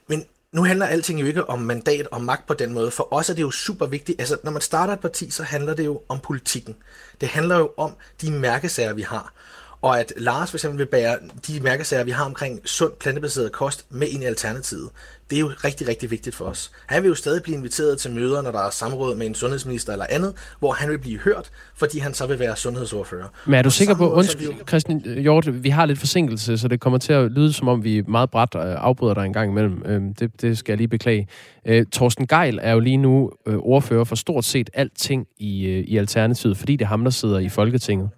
Men 0.07 0.25
nu 0.51 0.63
handler 0.63 0.85
alting 0.85 1.21
jo 1.21 1.25
ikke 1.25 1.49
om 1.49 1.59
mandat 1.59 2.07
og 2.07 2.21
magt 2.21 2.47
på 2.47 2.53
den 2.53 2.73
måde. 2.73 2.91
For 2.91 3.13
os 3.13 3.29
er 3.29 3.33
det 3.33 3.41
jo 3.41 3.51
super 3.51 3.85
vigtigt. 3.85 4.19
Altså, 4.19 4.37
når 4.43 4.51
man 4.51 4.61
starter 4.61 4.93
et 4.93 4.99
parti, 4.99 5.29
så 5.29 5.43
handler 5.43 5.73
det 5.73 5.85
jo 5.85 6.01
om 6.09 6.19
politikken. 6.19 6.75
Det 7.21 7.29
handler 7.29 7.57
jo 7.57 7.71
om 7.77 7.95
de 8.21 8.31
mærkesager, 8.31 8.93
vi 8.93 9.01
har. 9.01 9.33
Og 9.81 9.99
at 9.99 10.13
Lars 10.17 10.49
for 10.49 10.57
eksempel 10.57 10.79
vil 10.79 10.85
bære 10.85 11.17
de 11.47 11.59
mærkesager, 11.59 12.03
vi 12.03 12.11
har 12.11 12.25
omkring 12.25 12.61
sund 12.65 12.93
plantebaseret 12.99 13.51
kost 13.51 13.85
med 13.89 14.07
ind 14.07 14.23
i 14.23 14.25
alternativet, 14.25 14.89
det 15.31 15.37
er 15.37 15.39
jo 15.39 15.51
rigtig, 15.63 15.87
rigtig 15.87 16.11
vigtigt 16.11 16.35
for 16.35 16.45
os. 16.45 16.71
Han 16.87 17.03
vil 17.03 17.09
jo 17.09 17.15
stadig 17.15 17.43
blive 17.43 17.57
inviteret 17.57 17.99
til 17.99 18.11
møder, 18.11 18.41
når 18.41 18.51
der 18.51 18.59
er 18.59 18.69
samråd 18.69 19.15
med 19.15 19.27
en 19.27 19.35
sundhedsminister 19.35 19.93
eller 19.93 20.05
andet, 20.09 20.33
hvor 20.59 20.71
han 20.71 20.89
vil 20.89 20.99
blive 20.99 21.19
hørt, 21.19 21.49
fordi 21.75 21.99
han 21.99 22.13
så 22.13 22.27
vil 22.27 22.39
være 22.39 22.55
sundhedsordfører. 22.55 23.27
Men 23.45 23.55
er 23.55 23.61
du 23.61 23.69
sikker 23.69 23.95
på, 23.95 24.11
undskyld, 24.11 24.47
jo... 24.47 24.53
Christian 24.67 24.99
Hjort, 24.99 25.63
vi 25.63 25.69
har 25.69 25.85
lidt 25.85 25.99
forsinkelse, 25.99 26.57
så 26.57 26.67
det 26.67 26.79
kommer 26.79 26.99
til 26.99 27.13
at 27.13 27.31
lyde, 27.31 27.53
som 27.53 27.67
om 27.67 27.83
vi 27.83 28.01
meget 28.07 28.29
bræt 28.29 28.55
øh, 28.55 28.61
afbryder 28.61 29.13
dig 29.13 29.25
en 29.25 29.33
gang 29.33 29.51
imellem. 29.51 29.83
Øhm, 29.85 30.13
det, 30.13 30.41
det 30.41 30.57
skal 30.57 30.71
jeg 30.71 30.77
lige 30.77 30.87
beklage. 30.87 31.27
Øh, 31.65 31.85
Torsten 31.85 32.27
Geil 32.27 32.59
er 32.61 32.73
jo 32.73 32.79
lige 32.79 32.97
nu 32.97 33.31
øh, 33.47 33.55
ordfører 33.57 34.03
for 34.03 34.15
stort 34.15 34.45
set 34.45 34.69
alting 34.73 35.27
i, 35.37 35.67
i 35.67 35.97
Alternativet, 35.97 36.57
fordi 36.57 36.75
det 36.75 36.85
er 36.85 36.89
ham, 36.89 37.03
der 37.03 37.11
sidder 37.11 37.39
i 37.39 37.49
Folketinget. 37.49 38.09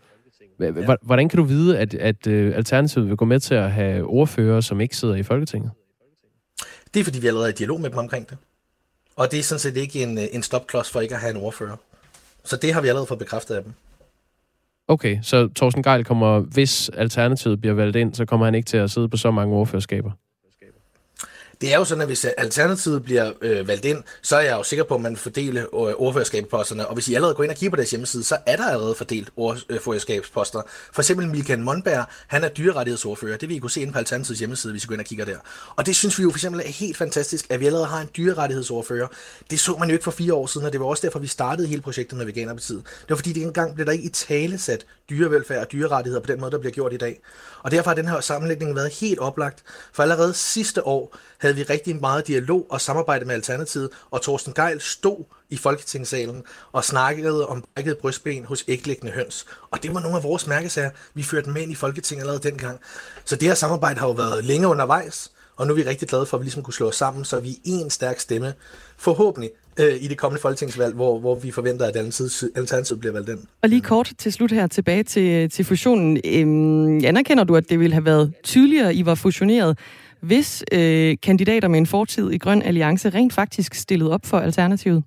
Hvordan 1.02 1.30
kan 1.30 1.38
du 1.38 1.44
vide, 1.44 1.80
at, 1.80 1.94
at 1.94 2.28
Alternativet 2.28 3.10
vil 3.10 3.18
gå 3.18 3.26
med 3.26 3.40
til 3.40 3.56
at 3.56 3.72
have 3.72 4.04
ordfører, 4.04 4.62
som 4.62 4.82
ikke 4.82 4.98
sidder 4.98 5.16
i 5.16 5.24
Folketinget? 5.24 5.72
Det 6.94 7.00
er, 7.00 7.04
fordi 7.04 7.20
vi 7.20 7.28
allerede 7.28 7.48
er 7.48 7.54
i 7.54 7.56
dialog 7.56 7.82
med 7.82 7.90
dem 7.90 7.98
omkring 7.98 8.30
det. 8.30 8.38
Og 9.16 9.32
det 9.32 9.40
er 9.40 9.44
sådan 9.44 9.60
set 9.60 9.78
ikke 9.78 10.04
en, 10.04 10.18
øh, 10.18 10.24
en 10.32 10.44
stopklods 10.44 10.92
for 10.92 11.02
ikke 11.02 11.16
at 11.16 11.22
have 11.22 11.32
en 11.32 11.38
ordfører. 11.38 11.76
Så 12.44 12.58
det 12.58 12.74
har 12.74 12.82
vi 12.82 12.88
allerede 12.88 13.08
fået 13.08 13.20
bekræftet 13.20 13.56
af 13.56 13.64
dem. 13.64 13.74
Okay, 14.88 15.20
så 15.22 15.50
Thorsten 15.56 15.84
Geil 15.84 16.06
kommer, 16.06 16.40
hvis 16.40 16.90
Alternativet 16.90 17.62
bliver 17.62 17.74
valgt 17.74 17.96
ind, 17.96 18.14
så 18.14 18.26
kommer 18.26 18.46
han 18.46 18.56
ikke 18.56 18.66
til 18.66 18.78
at 18.78 18.92
sidde 18.92 19.10
på 19.10 19.18
så 19.18 19.32
mange 19.32 19.56
ordførerskaber? 19.56 20.12
Det 21.62 21.74
er 21.74 21.78
jo 21.78 21.86
sådan, 21.86 22.02
at 22.02 22.08
hvis 22.08 22.26
Alternativet 22.26 23.04
bliver 23.04 23.32
øh, 23.42 23.68
valgt 23.68 23.86
ind, 23.86 24.04
så 24.22 24.36
er 24.36 24.42
jeg 24.42 24.58
jo 24.58 24.64
sikker 24.64 24.84
på, 24.84 24.96
at 24.96 25.02
man 25.02 25.18
fordeler 25.18 25.62
øh, 25.62 25.94
ordførerskabsposterne. 25.96 26.88
Og 26.88 26.94
hvis 26.94 27.08
I 27.08 27.14
allerede 27.14 27.36
går 27.36 27.44
ind 27.44 27.52
og 27.52 27.58
kigger 27.58 27.70
på 27.70 27.76
deres 27.76 27.92
hjemmeside, 27.92 28.24
så 28.24 28.38
er 28.46 28.56
der 28.56 28.70
allerede 28.70 28.96
fordelt 28.96 29.28
øh, 29.28 29.34
ordførerskabsposter. 29.36 30.62
For 30.94 31.02
eksempel 31.02 31.28
Milkan 31.28 31.64
Monberg, 31.64 32.06
han 32.28 32.44
er 32.44 32.50
dyrerettighedsordfører. 32.50 33.38
Det 33.38 33.50
vil 33.50 33.56
I 33.56 33.60
kunne 33.60 33.72
se 33.72 33.82
ind 33.82 33.94
på 33.94 33.98
Alternativets 33.98 34.40
hjemmeside, 34.40 34.74
hvis 34.74 34.84
I 34.84 34.88
går 34.88 34.94
ind 34.94 35.02
og 35.02 35.06
kigger 35.06 35.26
der. 35.26 35.38
Og 35.76 35.86
det 35.86 35.96
synes 35.96 36.20
vi 36.20 36.24
jo 36.24 36.30
for 36.30 36.38
eksempel 36.38 36.62
er 36.62 36.68
helt 36.68 36.98
fantastisk, 36.98 37.46
at 37.50 37.60
vi 37.60 37.66
allerede 37.66 37.88
har 37.88 38.02
en 38.02 38.10
dyrerettighedsordfører. 38.18 39.08
Det 39.50 39.60
så 39.60 39.76
man 39.80 39.90
jo 39.90 39.94
ikke 39.94 40.04
for 40.04 40.12
fire 40.12 40.34
år 40.34 40.48
siden, 40.48 40.68
og 40.68 40.74
det 40.74 40.80
var 40.80 40.86
også 40.86 41.08
derfor, 41.08 41.20
vi 41.20 41.28
startede 41.28 41.68
hele 41.68 41.82
projektet 41.82 42.18
med 42.18 42.26
Veganerpartiet. 42.26 42.84
Det 42.86 43.10
var 43.10 43.16
fordi, 43.16 43.34
det 43.34 43.44
engang 43.44 43.76
blev 43.76 43.86
der 43.86 43.92
ikke 43.92 44.04
i 44.04 44.10
tale 44.10 44.58
sat 44.58 44.86
dyrevelfærd 45.10 45.60
og 45.60 45.72
dyrerettigheder 45.72 46.22
på 46.22 46.28
den 46.28 46.40
måde, 46.40 46.52
der 46.52 46.58
bliver 46.58 46.74
gjort 46.74 46.94
i 46.94 46.98
dag. 46.98 47.22
Og 47.64 47.72
derfor 47.72 47.90
har 47.90 47.96
den 47.96 48.08
her 48.08 48.22
sammenlægning 48.22 48.76
været 48.76 48.94
helt 48.94 49.20
oplagt. 49.20 49.64
For 49.94 50.04
allerede 50.04 50.34
sidste 50.34 50.88
år 50.88 51.18
havde 51.38 51.56
vi 51.56 51.64
rigtig 51.64 51.96
meget 51.96 52.28
dialog 52.28 52.66
og 52.70 52.82
samarbejde 52.82 53.26
med 53.26 53.36
Alternativet, 53.36 53.90
og 54.12 54.22
Thorsten 54.22 54.54
Geil 54.54 54.82
stod 54.82 55.24
i 55.50 55.58
Folketingssalen 55.58 56.44
og 56.72 56.84
snakkede 56.84 57.48
om 57.48 57.64
brækket 57.76 57.98
brystben 57.98 58.46
hos 58.46 58.64
æglæggende 58.68 59.12
høns. 59.12 59.46
Og 59.72 59.84
det 59.84 59.94
var 59.94 60.00
nogle 60.00 60.18
af 60.18 60.24
vores 60.24 60.48
mærkesager. 60.48 60.90
Vi 61.14 61.24
førte 61.24 61.50
med 61.50 61.62
ind 61.62 61.72
i 61.72 61.76
Folketinget 61.76 62.22
allerede 62.22 62.50
dengang. 62.50 62.80
Så 63.26 63.36
det 63.36 63.48
her 63.48 63.56
samarbejde 63.56 64.00
har 64.00 64.08
jo 64.08 64.14
været 64.14 64.44
længe 64.44 64.68
undervejs, 64.68 65.32
og 65.56 65.68
nu 65.68 65.74
er 65.74 65.76
vi 65.76 65.84
rigtig 65.84 66.08
glade 66.08 66.26
for, 66.26 66.38
at 66.38 66.42
vi 66.42 66.46
ligesom 66.46 66.64
kunne 66.64 66.74
slå 66.74 66.88
os 66.88 66.96
sammen, 66.96 67.26
så 67.26 67.40
vi 67.40 67.50
er 67.50 67.58
en 67.66 67.90
stærk 67.90 68.20
stemme, 68.20 68.54
forhåbentlig 68.98 69.52
øh, 69.80 70.04
i 70.04 70.08
det 70.08 70.18
kommende 70.18 70.42
folketingsvalg, 70.42 70.96
hvor, 70.96 71.20
hvor 71.20 71.36
vi 71.36 71.52
forventer, 71.52 71.86
at 71.86 71.96
Alternativet 71.96 73.00
bliver 73.00 73.14
valgt 73.14 73.30
ind. 73.30 73.40
Og 73.62 73.70
lige 73.70 73.82
kort 73.82 74.14
til 74.18 74.34
slut 74.34 74.52
her 74.52 74.68
tilbage 74.68 75.04
til, 75.04 75.50
til 75.50 75.66
fusionen. 75.66 76.22
Øhm, 76.26 77.06
anerkender 77.06 77.44
du, 77.44 77.56
at 77.56 77.70
det 77.70 77.80
ville 77.80 77.94
have 77.94 78.06
været 78.06 78.34
tydeligere, 78.44 78.96
I 78.96 79.06
var 79.06 79.16
fusioneret, 79.16 79.80
hvis 80.20 80.64
øh, 80.72 81.18
kandidater 81.24 81.68
med 81.68 81.80
en 81.80 81.88
fortid 81.88 82.32
i 82.32 82.38
Grøn 82.38 82.62
Alliance 82.62 83.10
rent 83.10 83.34
faktisk 83.34 83.74
stillede 83.74 84.12
op 84.12 84.26
for 84.26 84.40
Alternativet? 84.40 85.04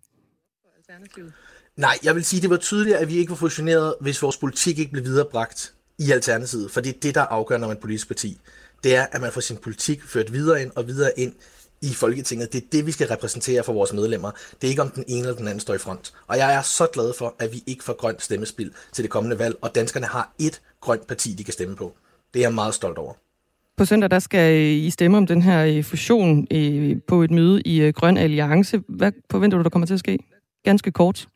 Nej, 1.77 1.99
jeg 2.05 2.15
vil 2.15 2.25
sige, 2.25 2.43
det 2.43 2.51
var 2.51 2.57
tydeligt, 2.57 2.97
at 2.97 3.09
vi 3.09 3.15
ikke 3.15 3.31
var 3.31 3.37
fusioneret, 3.37 3.95
hvis 4.01 4.23
vores 4.23 4.37
politik 4.37 4.79
ikke 4.79 4.93
blev 4.93 5.05
viderebragt 5.05 5.73
i 5.99 6.11
Alternativet. 6.11 6.71
For 6.71 6.81
det 6.81 6.95
er 6.95 7.01
det, 7.03 7.15
der 7.15 7.21
afgør, 7.23 7.59
når 7.59 7.67
man 7.67 7.75
er 7.75 7.79
et 7.79 7.83
politisk 7.83 8.09
parti. 8.09 8.39
Det 8.85 8.97
er, 8.97 9.07
at 9.13 9.21
man 9.21 9.33
får 9.33 9.41
sin 9.41 9.57
politik 9.57 10.03
ført 10.05 10.33
videre 10.33 10.63
ind 10.63 10.71
og 10.75 10.87
videre 10.87 11.11
ind 11.17 11.33
i 11.83 11.95
Folketinget. 11.95 12.53
Det 12.53 12.63
er 12.63 12.67
det, 12.73 12.87
vi 12.87 12.93
skal 12.93 13.07
repræsentere 13.07 13.63
for 13.65 13.73
vores 13.73 13.93
medlemmer. 13.93 14.31
Det 14.61 14.67
er 14.67 14.69
ikke 14.69 14.83
om 14.83 14.91
den 14.91 15.05
ene 15.09 15.21
eller 15.21 15.35
den 15.35 15.49
anden 15.49 15.61
står 15.61 15.75
i 15.75 15.79
front. 15.79 16.13
Og 16.27 16.37
jeg 16.37 16.55
er 16.55 16.63
så 16.63 16.87
glad 16.93 17.13
for, 17.19 17.35
at 17.39 17.53
vi 17.53 17.63
ikke 17.67 17.85
får 17.85 17.93
grønt 17.93 18.23
stemmespil 18.23 18.71
til 18.93 19.05
det 19.05 19.11
kommende 19.11 19.39
valg, 19.39 19.57
og 19.63 19.75
danskerne 19.75 20.07
har 20.07 20.33
et 20.39 20.61
grønt 20.81 21.07
parti, 21.07 21.33
de 21.33 21.45
kan 21.45 21.53
stemme 21.53 21.77
på. 21.77 21.93
Det 22.35 22.41
er 22.41 22.45
jeg 22.45 22.55
meget 22.55 22.75
stolt 22.75 22.99
over. 22.99 23.13
På 23.77 23.85
søndag 23.85 24.11
der 24.11 24.19
skal 24.19 24.61
I 24.61 24.91
stemme 24.91 25.17
om 25.17 25.27
den 25.27 25.43
her 25.43 25.65
øh, 25.65 25.85
fusion 25.85 26.47
øh, 26.51 26.97
på 27.09 27.23
et 27.23 27.31
møde 27.31 27.63
i 27.63 27.81
øh, 27.81 27.93
Grøn 27.93 28.17
Alliance. 28.17 28.83
Hvad 28.89 29.13
forventer 29.31 29.59
du, 29.59 29.65
der 29.65 29.71
kommer 29.71 29.87
til 29.87 29.95
at 29.95 30.01
ske? 30.01 30.19
Ganske 30.65 30.93
kort. 30.93 31.29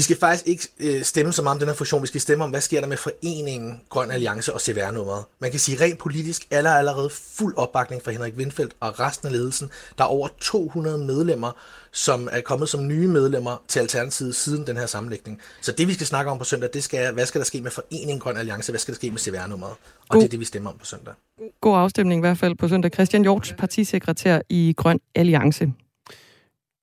Vi 0.00 0.04
skal 0.04 0.16
faktisk 0.16 0.46
ikke 0.46 0.68
øh, 0.78 1.02
stemme 1.02 1.32
så 1.32 1.42
meget 1.42 1.54
om 1.54 1.58
den 1.58 1.68
her 1.68 1.74
fusion. 1.74 2.02
Vi 2.02 2.06
skal 2.06 2.20
stemme 2.20 2.44
om, 2.44 2.50
hvad 2.50 2.60
sker 2.60 2.80
der 2.80 2.88
med 2.88 2.96
foreningen 2.96 3.80
Grøn 3.88 4.10
Alliance 4.10 4.54
og 4.54 4.60
CVR-nummeret. 4.60 5.24
Man 5.40 5.50
kan 5.50 5.60
sige 5.60 5.84
rent 5.84 5.98
politisk, 5.98 6.46
er 6.50 6.70
allerede 6.70 7.10
fuld 7.10 7.56
opbakning 7.56 8.02
fra 8.02 8.10
Henrik 8.10 8.34
Windfeldt 8.36 8.74
og 8.80 9.00
resten 9.00 9.26
af 9.26 9.32
ledelsen. 9.32 9.70
Der 9.98 10.04
er 10.04 10.08
over 10.08 10.28
200 10.40 10.98
medlemmer, 10.98 11.52
som 11.92 12.28
er 12.32 12.40
kommet 12.40 12.68
som 12.68 12.86
nye 12.86 13.08
medlemmer 13.08 13.62
til 13.68 13.80
Alternativet 13.80 14.34
siden 14.34 14.66
den 14.66 14.76
her 14.76 14.86
sammenlægning. 14.86 15.40
Så 15.60 15.72
det, 15.72 15.88
vi 15.88 15.94
skal 15.94 16.06
snakke 16.06 16.30
om 16.30 16.38
på 16.38 16.44
søndag, 16.44 16.70
det 16.72 16.84
skal 16.84 17.14
hvad 17.14 17.26
skal 17.26 17.38
der 17.38 17.44
ske 17.44 17.60
med 17.60 17.70
foreningen 17.70 18.18
Grøn 18.18 18.36
Alliance, 18.36 18.72
hvad 18.72 18.78
skal 18.78 18.94
der 18.94 18.96
ske 18.96 19.10
med 19.10 19.18
CVR-nummeret. 19.18 19.72
Og 19.72 19.78
God. 20.08 20.20
det 20.20 20.26
er 20.26 20.30
det, 20.30 20.40
vi 20.40 20.44
stemmer 20.44 20.70
om 20.70 20.78
på 20.78 20.84
søndag. 20.84 21.14
God 21.60 21.78
afstemning 21.78 22.18
i 22.18 22.22
hvert 22.22 22.38
fald 22.38 22.54
på 22.56 22.68
søndag. 22.68 22.90
Christian 22.94 23.22
Hjort, 23.22 23.54
partisekretær 23.58 24.40
i 24.48 24.74
Grøn 24.76 25.00
Alliance. 25.14 25.72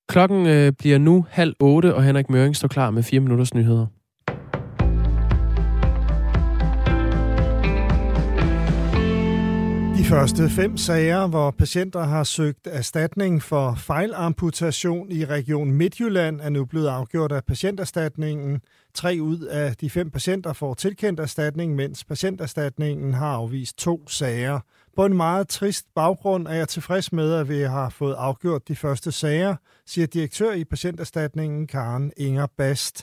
Klokken 0.08 0.46
øh, 0.46 0.72
bliver 0.72 0.98
nu 0.98 1.26
halv 1.30 1.54
otte, 1.60 1.94
og 1.94 2.04
Henrik 2.04 2.30
Møring 2.30 2.56
står 2.56 2.68
klar 2.68 2.90
med 2.90 3.02
fire 3.02 3.20
minutters 3.20 3.54
nyheder. 3.54 3.86
De 9.98 10.04
første 10.04 10.48
fem 10.48 10.76
sager, 10.76 11.26
hvor 11.26 11.50
patienter 11.50 12.02
har 12.02 12.24
søgt 12.24 12.66
erstatning 12.70 13.42
for 13.42 13.74
fejlamputation 13.74 15.12
i 15.12 15.24
Region 15.24 15.72
Midtjylland, 15.72 16.40
er 16.40 16.48
nu 16.48 16.64
blevet 16.64 16.88
afgjort 16.88 17.32
af 17.32 17.44
patienterstatningen. 17.44 18.60
Tre 18.94 19.18
ud 19.20 19.40
af 19.40 19.76
de 19.76 19.90
fem 19.90 20.10
patienter 20.10 20.52
får 20.52 20.74
tilkendt 20.74 21.20
erstatning, 21.20 21.74
mens 21.76 22.04
patienterstatningen 22.04 23.14
har 23.14 23.32
afvist 23.32 23.78
to 23.78 24.08
sager. 24.08 24.60
På 24.96 25.04
en 25.04 25.16
meget 25.16 25.48
trist 25.48 25.86
baggrund 25.94 26.46
er 26.46 26.54
jeg 26.54 26.68
tilfreds 26.68 27.12
med, 27.12 27.34
at 27.34 27.48
vi 27.48 27.60
har 27.60 27.88
fået 27.88 28.14
afgjort 28.18 28.68
de 28.68 28.76
første 28.76 29.12
sager, 29.12 29.56
siger 29.92 30.06
direktør 30.06 30.52
i 30.52 30.64
patienterstatningen 30.64 31.66
Karen 31.66 32.12
Inger 32.16 32.46
Bast. 32.58 32.96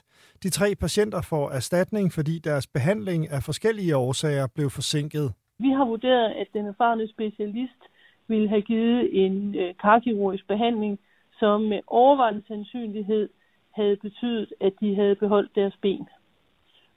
De 0.43 0.49
tre 0.49 0.75
patienter 0.75 1.21
får 1.21 1.49
erstatning, 1.49 2.11
fordi 2.11 2.39
deres 2.39 2.67
behandling 2.67 3.21
af 3.35 3.43
forskellige 3.43 3.97
årsager 3.97 4.47
blev 4.55 4.69
forsinket. 4.69 5.33
Vi 5.59 5.69
har 5.69 5.85
vurderet, 5.85 6.31
at 6.41 6.47
den 6.53 6.65
erfarne 6.65 7.07
specialist 7.07 7.81
ville 8.27 8.49
have 8.49 8.61
givet 8.61 9.25
en 9.25 9.55
øh, 9.55 9.73
karkirurgisk 9.81 10.47
behandling, 10.47 10.99
som 11.39 11.61
med 11.61 11.79
overvejende 11.87 12.43
sandsynlighed 12.47 13.29
havde 13.75 13.97
betydet, 13.97 14.53
at 14.61 14.73
de 14.79 14.95
havde 14.95 15.15
beholdt 15.15 15.55
deres 15.55 15.77
ben. 15.81 16.07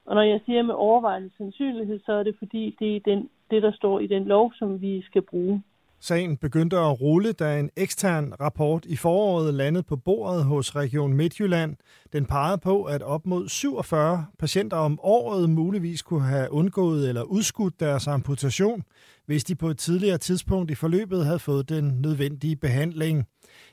Og 0.04 0.14
når 0.14 0.22
jeg 0.22 0.40
siger 0.46 0.62
med 0.62 0.74
overvejende 0.74 1.30
sandsynlighed, 1.38 2.00
så 2.06 2.12
er 2.12 2.22
det 2.22 2.34
fordi, 2.38 2.76
det 2.78 2.96
er 2.96 3.00
den, 3.00 3.30
det, 3.50 3.62
der 3.62 3.72
står 3.72 4.00
i 4.00 4.06
den 4.06 4.24
lov, 4.24 4.52
som 4.54 4.80
vi 4.80 5.02
skal 5.02 5.22
bruge. 5.22 5.62
Sagen 6.00 6.36
begyndte 6.36 6.78
at 6.78 7.00
rulle, 7.00 7.32
da 7.32 7.58
en 7.58 7.70
ekstern 7.76 8.32
rapport 8.40 8.84
i 8.84 8.96
foråret 8.96 9.54
landede 9.54 9.82
på 9.82 9.96
bordet 9.96 10.44
hos 10.44 10.76
Region 10.76 11.12
Midtjylland. 11.12 11.76
Den 12.12 12.26
pegede 12.26 12.58
på, 12.58 12.84
at 12.84 13.02
op 13.02 13.26
mod 13.26 13.48
47 13.48 14.26
patienter 14.38 14.76
om 14.76 14.98
året 15.02 15.50
muligvis 15.50 16.02
kunne 16.02 16.22
have 16.22 16.52
undgået 16.52 17.08
eller 17.08 17.22
udskudt 17.22 17.80
deres 17.80 18.06
amputation, 18.06 18.82
hvis 19.26 19.44
de 19.44 19.54
på 19.54 19.68
et 19.68 19.78
tidligere 19.78 20.18
tidspunkt 20.18 20.70
i 20.70 20.74
forløbet 20.74 21.24
havde 21.24 21.38
fået 21.38 21.68
den 21.68 21.84
nødvendige 21.84 22.56
behandling. 22.56 23.24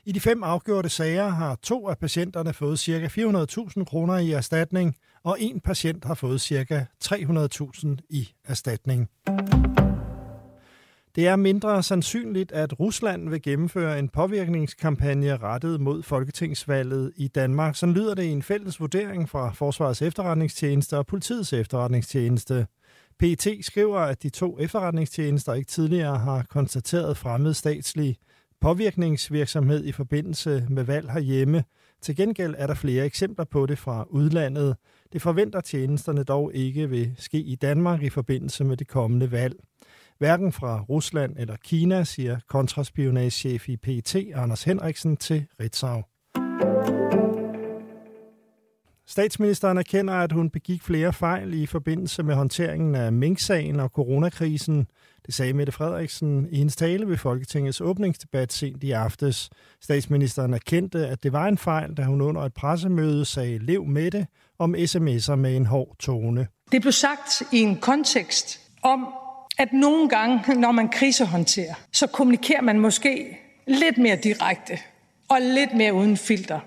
I 0.05 0.11
de 0.11 0.19
fem 0.19 0.43
afgjorte 0.43 0.89
sager 0.89 1.27
har 1.27 1.55
to 1.55 1.89
af 1.89 1.97
patienterne 1.97 2.53
fået 2.53 2.79
ca. 2.79 3.07
400.000 3.07 3.83
kroner 3.83 4.17
i 4.17 4.31
erstatning, 4.31 4.95
og 5.23 5.37
en 5.39 5.59
patient 5.59 6.05
har 6.05 6.13
fået 6.13 6.41
ca. 6.41 6.85
300.000 7.03 7.95
i 8.09 8.29
erstatning. 8.45 9.09
Det 11.15 11.27
er 11.27 11.35
mindre 11.35 11.83
sandsynligt, 11.83 12.51
at 12.51 12.79
Rusland 12.79 13.29
vil 13.29 13.41
gennemføre 13.41 13.99
en 13.99 14.09
påvirkningskampagne 14.09 15.37
rettet 15.37 15.81
mod 15.81 16.03
folketingsvalget 16.03 17.11
i 17.15 17.27
Danmark. 17.27 17.75
Så 17.75 17.85
lyder 17.85 18.15
det 18.15 18.23
i 18.23 18.31
en 18.31 18.43
fælles 18.43 18.79
vurdering 18.79 19.29
fra 19.29 19.51
Forsvarets 19.53 20.01
efterretningstjeneste 20.01 20.97
og 20.97 21.07
politiets 21.07 21.53
efterretningstjeneste. 21.53 22.67
PET 23.19 23.47
skriver, 23.61 23.99
at 23.99 24.23
de 24.23 24.29
to 24.29 24.59
efterretningstjenester 24.59 25.53
ikke 25.53 25.67
tidligere 25.67 26.17
har 26.17 26.45
konstateret 26.49 27.17
fremmed 27.17 27.53
statslig 27.53 28.17
påvirkningsvirksomhed 28.61 29.85
i 29.85 29.91
forbindelse 29.91 30.67
med 30.69 30.83
valg 30.83 31.11
herhjemme. 31.11 31.63
Til 32.01 32.15
gengæld 32.15 32.55
er 32.57 32.67
der 32.67 32.73
flere 32.73 33.05
eksempler 33.05 33.45
på 33.45 33.65
det 33.65 33.79
fra 33.79 34.05
udlandet. 34.09 34.75
Det 35.13 35.21
forventer 35.21 35.61
tjenesterne 35.61 36.23
dog 36.23 36.51
ikke 36.53 36.89
vil 36.89 37.15
ske 37.17 37.37
i 37.37 37.55
Danmark 37.55 38.01
i 38.01 38.09
forbindelse 38.09 38.63
med 38.63 38.77
det 38.77 38.87
kommende 38.87 39.31
valg. 39.31 39.55
Hverken 40.17 40.51
fra 40.51 40.81
Rusland 40.89 41.35
eller 41.37 41.55
Kina, 41.63 42.03
siger 42.03 42.39
kontraspionagechef 42.49 43.69
i 43.69 43.77
PET 43.77 44.15
Anders 44.35 44.63
Henriksen 44.63 45.17
til 45.17 45.45
Ritzau. 45.59 46.03
Statsministeren 49.07 49.77
erkender, 49.77 50.13
at 50.13 50.31
hun 50.31 50.49
begik 50.49 50.83
flere 50.83 51.13
fejl 51.13 51.53
i 51.53 51.65
forbindelse 51.65 52.23
med 52.23 52.35
håndteringen 52.35 52.95
af 52.95 53.13
Mink-sagen 53.13 53.79
og 53.79 53.89
coronakrisen. 53.89 54.87
Det 55.25 55.33
sagde 55.33 55.53
Mette 55.53 55.71
Frederiksen 55.71 56.47
i 56.51 56.57
hendes 56.57 56.75
tale 56.75 57.07
ved 57.07 57.17
Folketingets 57.17 57.81
åbningsdebat 57.81 58.53
sent 58.53 58.83
i 58.83 58.91
aftes. 58.91 59.49
Statsministeren 59.81 60.53
erkendte, 60.53 61.07
at 61.07 61.23
det 61.23 61.33
var 61.33 61.47
en 61.47 61.57
fejl, 61.57 61.93
da 61.93 62.03
hun 62.03 62.21
under 62.21 62.41
et 62.41 62.53
pressemøde 62.53 63.25
sagde 63.25 63.57
lev 63.57 63.85
med 63.85 64.11
det 64.11 64.27
om 64.59 64.75
sms'er 64.75 65.35
med 65.35 65.55
en 65.55 65.65
hård 65.65 65.95
tone. 65.99 66.47
Det 66.71 66.81
blev 66.81 66.91
sagt 66.91 67.43
i 67.53 67.59
en 67.59 67.77
kontekst 67.79 68.59
om, 68.83 69.07
at 69.57 69.73
nogle 69.73 70.09
gange, 70.09 70.55
når 70.55 70.71
man 70.71 70.89
krisehåndterer, 70.89 71.73
så 71.93 72.07
kommunikerer 72.07 72.61
man 72.61 72.79
måske 72.79 73.37
lidt 73.67 73.97
mere 73.97 74.15
direkte 74.15 74.79
og 75.29 75.37
lidt 75.41 75.73
mere 75.77 75.93
uden 75.93 76.17
filter, 76.17 76.59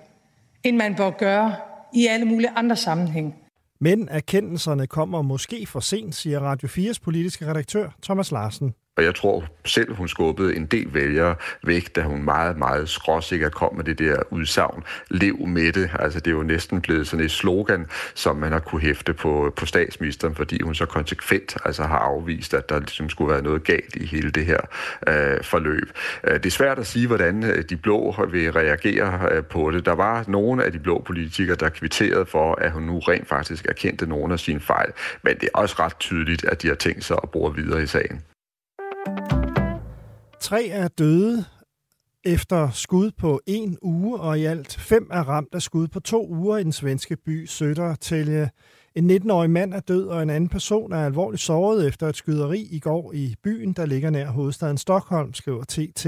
end 0.64 0.77
man 0.77 0.94
bør 0.94 1.11
gøre 1.11 1.57
i 1.94 2.07
alle 2.07 2.24
mulige 2.27 2.51
andre 2.51 2.77
sammenhænge. 2.77 3.35
Men 3.81 4.09
erkendelserne 4.11 4.87
kommer 4.87 5.22
måske 5.22 5.66
for 5.66 5.81
sent, 5.81 6.14
siger 6.14 6.40
Radio 6.40 6.68
4's 6.68 6.98
politiske 7.03 7.46
redaktør 7.46 7.90
Thomas 8.03 8.31
Larsen. 8.31 8.74
Og 8.99 9.05
jeg 9.05 9.15
tror 9.15 9.45
selv, 9.65 9.95
hun 9.95 10.09
skubbede 10.09 10.57
en 10.57 10.67
del 10.67 10.95
vælgere 10.95 11.35
væk, 11.67 11.97
da 11.97 12.03
hun 12.03 12.23
meget, 12.23 12.59
meget 12.59 12.89
skråsikkert 12.89 13.55
kom 13.55 13.75
med 13.75 13.85
det 13.85 13.99
der 13.99 14.17
udsagn. 14.31 14.85
Lev 15.11 15.47
med 15.47 15.73
det. 15.73 15.91
Altså, 15.99 16.21
det 16.21 16.31
er 16.31 16.35
jo 16.35 16.43
næsten 16.43 16.81
blevet 16.81 17.09
sådan 17.09 17.25
et 17.25 17.31
slogan, 17.31 17.87
som 18.15 18.37
man 18.37 18.53
har 18.53 18.59
kunne 18.59 18.81
hæfte 18.81 19.15
på, 19.15 19.53
på 19.57 19.67
statsministeren, 19.67 20.35
fordi 20.35 20.63
hun 20.63 20.75
så 20.75 20.87
konsekvent 20.87 21.57
altså, 21.65 21.83
har 21.83 21.99
afvist, 21.99 22.55
at 22.55 22.69
der 22.69 22.79
ligesom 22.79 23.09
skulle 23.09 23.33
være 23.33 23.43
noget 23.43 23.65
galt 23.65 23.97
i 23.97 24.07
hele 24.07 24.31
det 24.31 24.47
her 24.47 24.61
øh, 25.09 25.45
forløb. 25.45 25.93
Øh, 26.25 26.35
det 26.35 26.47
er 26.47 26.51
svært 26.51 26.79
at 26.79 26.87
sige, 26.87 27.07
hvordan 27.07 27.45
øh, 27.45 27.65
de 27.71 27.77
blå 27.77 28.15
vil 28.31 28.53
reagere 28.53 29.29
øh, 29.33 29.45
på 29.45 29.71
det. 29.71 29.87
Der 29.87 29.95
var 29.95 30.25
nogle 30.29 30.65
af 30.65 30.73
de 30.73 30.79
blå 30.79 31.03
politikere, 31.07 31.57
der 31.57 31.69
kvitterede 31.69 32.27
for, 32.27 32.55
at 32.55 32.71
hun 32.71 32.83
nu 32.83 32.99
rent 32.99 33.29
faktisk 33.29 33.67
erkendte 33.69 34.07
nogle 34.07 34.33
af 34.33 34.41
sine 34.41 34.61
fejl. 34.61 34.93
Men 35.23 35.35
det 35.35 35.49
er 35.55 35.59
også 35.59 35.75
ret 35.79 35.99
tydeligt, 35.99 36.45
at 36.45 36.63
de 36.63 36.69
har 36.69 36.75
tænkt 36.75 37.05
sig 37.05 37.17
at 37.23 37.31
bruge 37.31 37.55
videre 37.55 37.83
i 37.83 37.87
sagen. 37.87 38.23
Tre 40.41 40.67
er 40.67 40.89
døde 40.89 41.45
efter 42.25 42.71
skud 42.71 43.11
på 43.19 43.41
en 43.47 43.79
uge, 43.83 44.21
og 44.21 44.39
i 44.39 44.45
alt 44.45 44.77
fem 44.77 45.09
er 45.13 45.21
ramt 45.21 45.55
af 45.55 45.63
skud 45.63 45.89
på 45.89 46.01
to 46.01 46.29
uger 46.29 46.57
i 46.57 46.65
den 46.65 46.73
svenske 46.73 47.17
by 47.17 47.47
Södertälje. 47.47 48.31
Øh, 48.31 48.49
en 48.95 49.11
19-årig 49.11 49.51
mand 49.51 49.75
er 49.75 49.81
død, 49.81 50.07
og 50.07 50.23
en 50.23 50.31
anden 50.31 50.49
person 50.49 50.93
er 50.93 51.05
alvorligt 51.07 51.43
såret 51.43 51.87
efter 51.87 52.09
et 52.09 52.17
skyderi 52.17 52.69
i 52.71 52.79
går 52.79 53.13
i 53.15 53.35
byen, 53.43 53.73
der 53.73 53.87
ligger 53.87 54.11
nær 54.11 54.31
hovedstaden 54.31 54.79
Stockholm, 54.79 55.35
skriver 55.35 55.65
TT. 55.65 56.07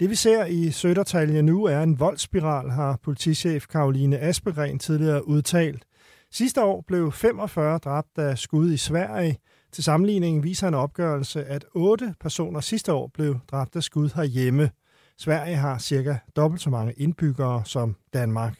Det 0.00 0.10
vi 0.10 0.14
ser 0.14 0.44
i 0.44 0.68
Södertälje 0.68 1.40
nu 1.40 1.64
er 1.64 1.82
en 1.82 2.00
voldsspiral, 2.00 2.70
har 2.70 2.98
politichef 3.02 3.66
Karoline 3.66 4.18
Aspegren 4.18 4.78
tidligere 4.78 5.28
udtalt. 5.28 5.84
Sidste 6.32 6.62
år 6.62 6.84
blev 6.86 7.12
45 7.12 7.78
dræbt 7.78 8.18
af 8.18 8.38
skud 8.38 8.72
i 8.72 8.76
Sverige, 8.76 9.38
til 9.72 9.84
sammenligning 9.84 10.44
viser 10.44 10.68
en 10.68 10.74
opgørelse, 10.74 11.44
at 11.44 11.64
otte 11.74 12.14
personer 12.20 12.60
sidste 12.60 12.92
år 12.92 13.10
blev 13.14 13.38
dræbt 13.50 13.76
af 13.76 13.82
skud 13.82 14.10
herhjemme. 14.14 14.70
Sverige 15.18 15.56
har 15.56 15.78
cirka 15.78 16.16
dobbelt 16.36 16.62
så 16.62 16.70
mange 16.70 16.92
indbyggere 16.92 17.62
som 17.64 17.96
Danmark. 18.14 18.58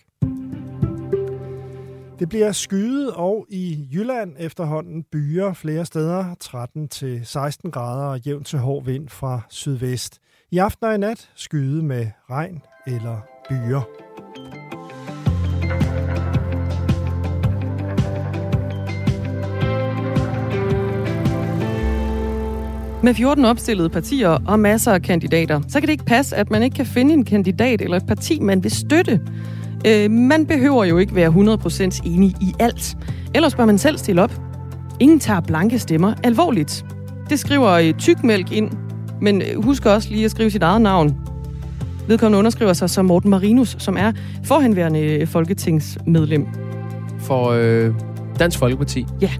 Det 2.18 2.28
bliver 2.28 2.52
skyet 2.52 3.12
og 3.12 3.46
i 3.48 3.88
Jylland 3.92 4.36
efterhånden 4.38 5.04
byer 5.12 5.52
flere 5.52 5.84
steder 5.84 6.34
13 6.40 6.88
til 6.88 7.20
16 7.24 7.70
grader 7.70 8.06
og 8.06 8.20
jævnt 8.20 8.46
til 8.46 8.58
hård 8.58 8.84
vind 8.84 9.08
fra 9.08 9.40
sydvest. 9.48 10.18
I 10.50 10.58
aften 10.58 10.86
og 10.86 10.94
i 10.94 10.98
nat 10.98 11.30
skyde 11.34 11.82
med 11.82 12.06
regn 12.30 12.62
eller 12.86 13.20
byer. 13.48 14.79
Med 23.02 23.14
14 23.14 23.44
opstillede 23.44 23.88
partier 23.88 24.28
og 24.28 24.60
masser 24.60 24.92
af 24.92 25.02
kandidater, 25.02 25.60
så 25.68 25.80
kan 25.80 25.86
det 25.86 25.92
ikke 25.92 26.04
passe, 26.04 26.36
at 26.36 26.50
man 26.50 26.62
ikke 26.62 26.74
kan 26.74 26.86
finde 26.86 27.14
en 27.14 27.24
kandidat 27.24 27.80
eller 27.80 27.96
et 27.96 28.06
parti, 28.06 28.40
man 28.40 28.62
vil 28.62 28.70
støtte. 28.70 29.20
Øh, 29.86 30.10
man 30.10 30.46
behøver 30.46 30.84
jo 30.84 30.98
ikke 30.98 31.14
være 31.14 31.28
100% 31.28 32.00
enig 32.04 32.28
i 32.28 32.54
alt. 32.58 32.96
Ellers 33.34 33.54
bør 33.54 33.64
man 33.64 33.78
selv 33.78 33.98
stille 33.98 34.22
op. 34.22 34.40
Ingen 35.00 35.20
tager 35.20 35.40
blanke 35.40 35.78
stemmer 35.78 36.14
alvorligt. 36.24 36.84
Det 37.30 37.38
skriver 37.38 37.70
øh, 37.70 37.94
Tykmælk 37.98 38.52
ind, 38.52 38.70
men 39.20 39.42
øh, 39.42 39.64
husk 39.64 39.86
også 39.86 40.10
lige 40.10 40.24
at 40.24 40.30
skrive 40.30 40.50
sit 40.50 40.62
eget 40.62 40.82
navn. 40.82 41.16
Vedkommende 42.08 42.38
underskriver 42.38 42.72
sig 42.72 42.90
som 42.90 43.04
Morten 43.04 43.30
Marinus, 43.30 43.76
som 43.78 43.96
er 43.96 44.12
forhenværende 44.44 45.26
folketingsmedlem. 45.26 46.46
For 47.18 47.50
øh, 47.50 47.94
Dansk 48.38 48.58
Folkeparti? 48.58 49.06
Ja. 49.20 49.30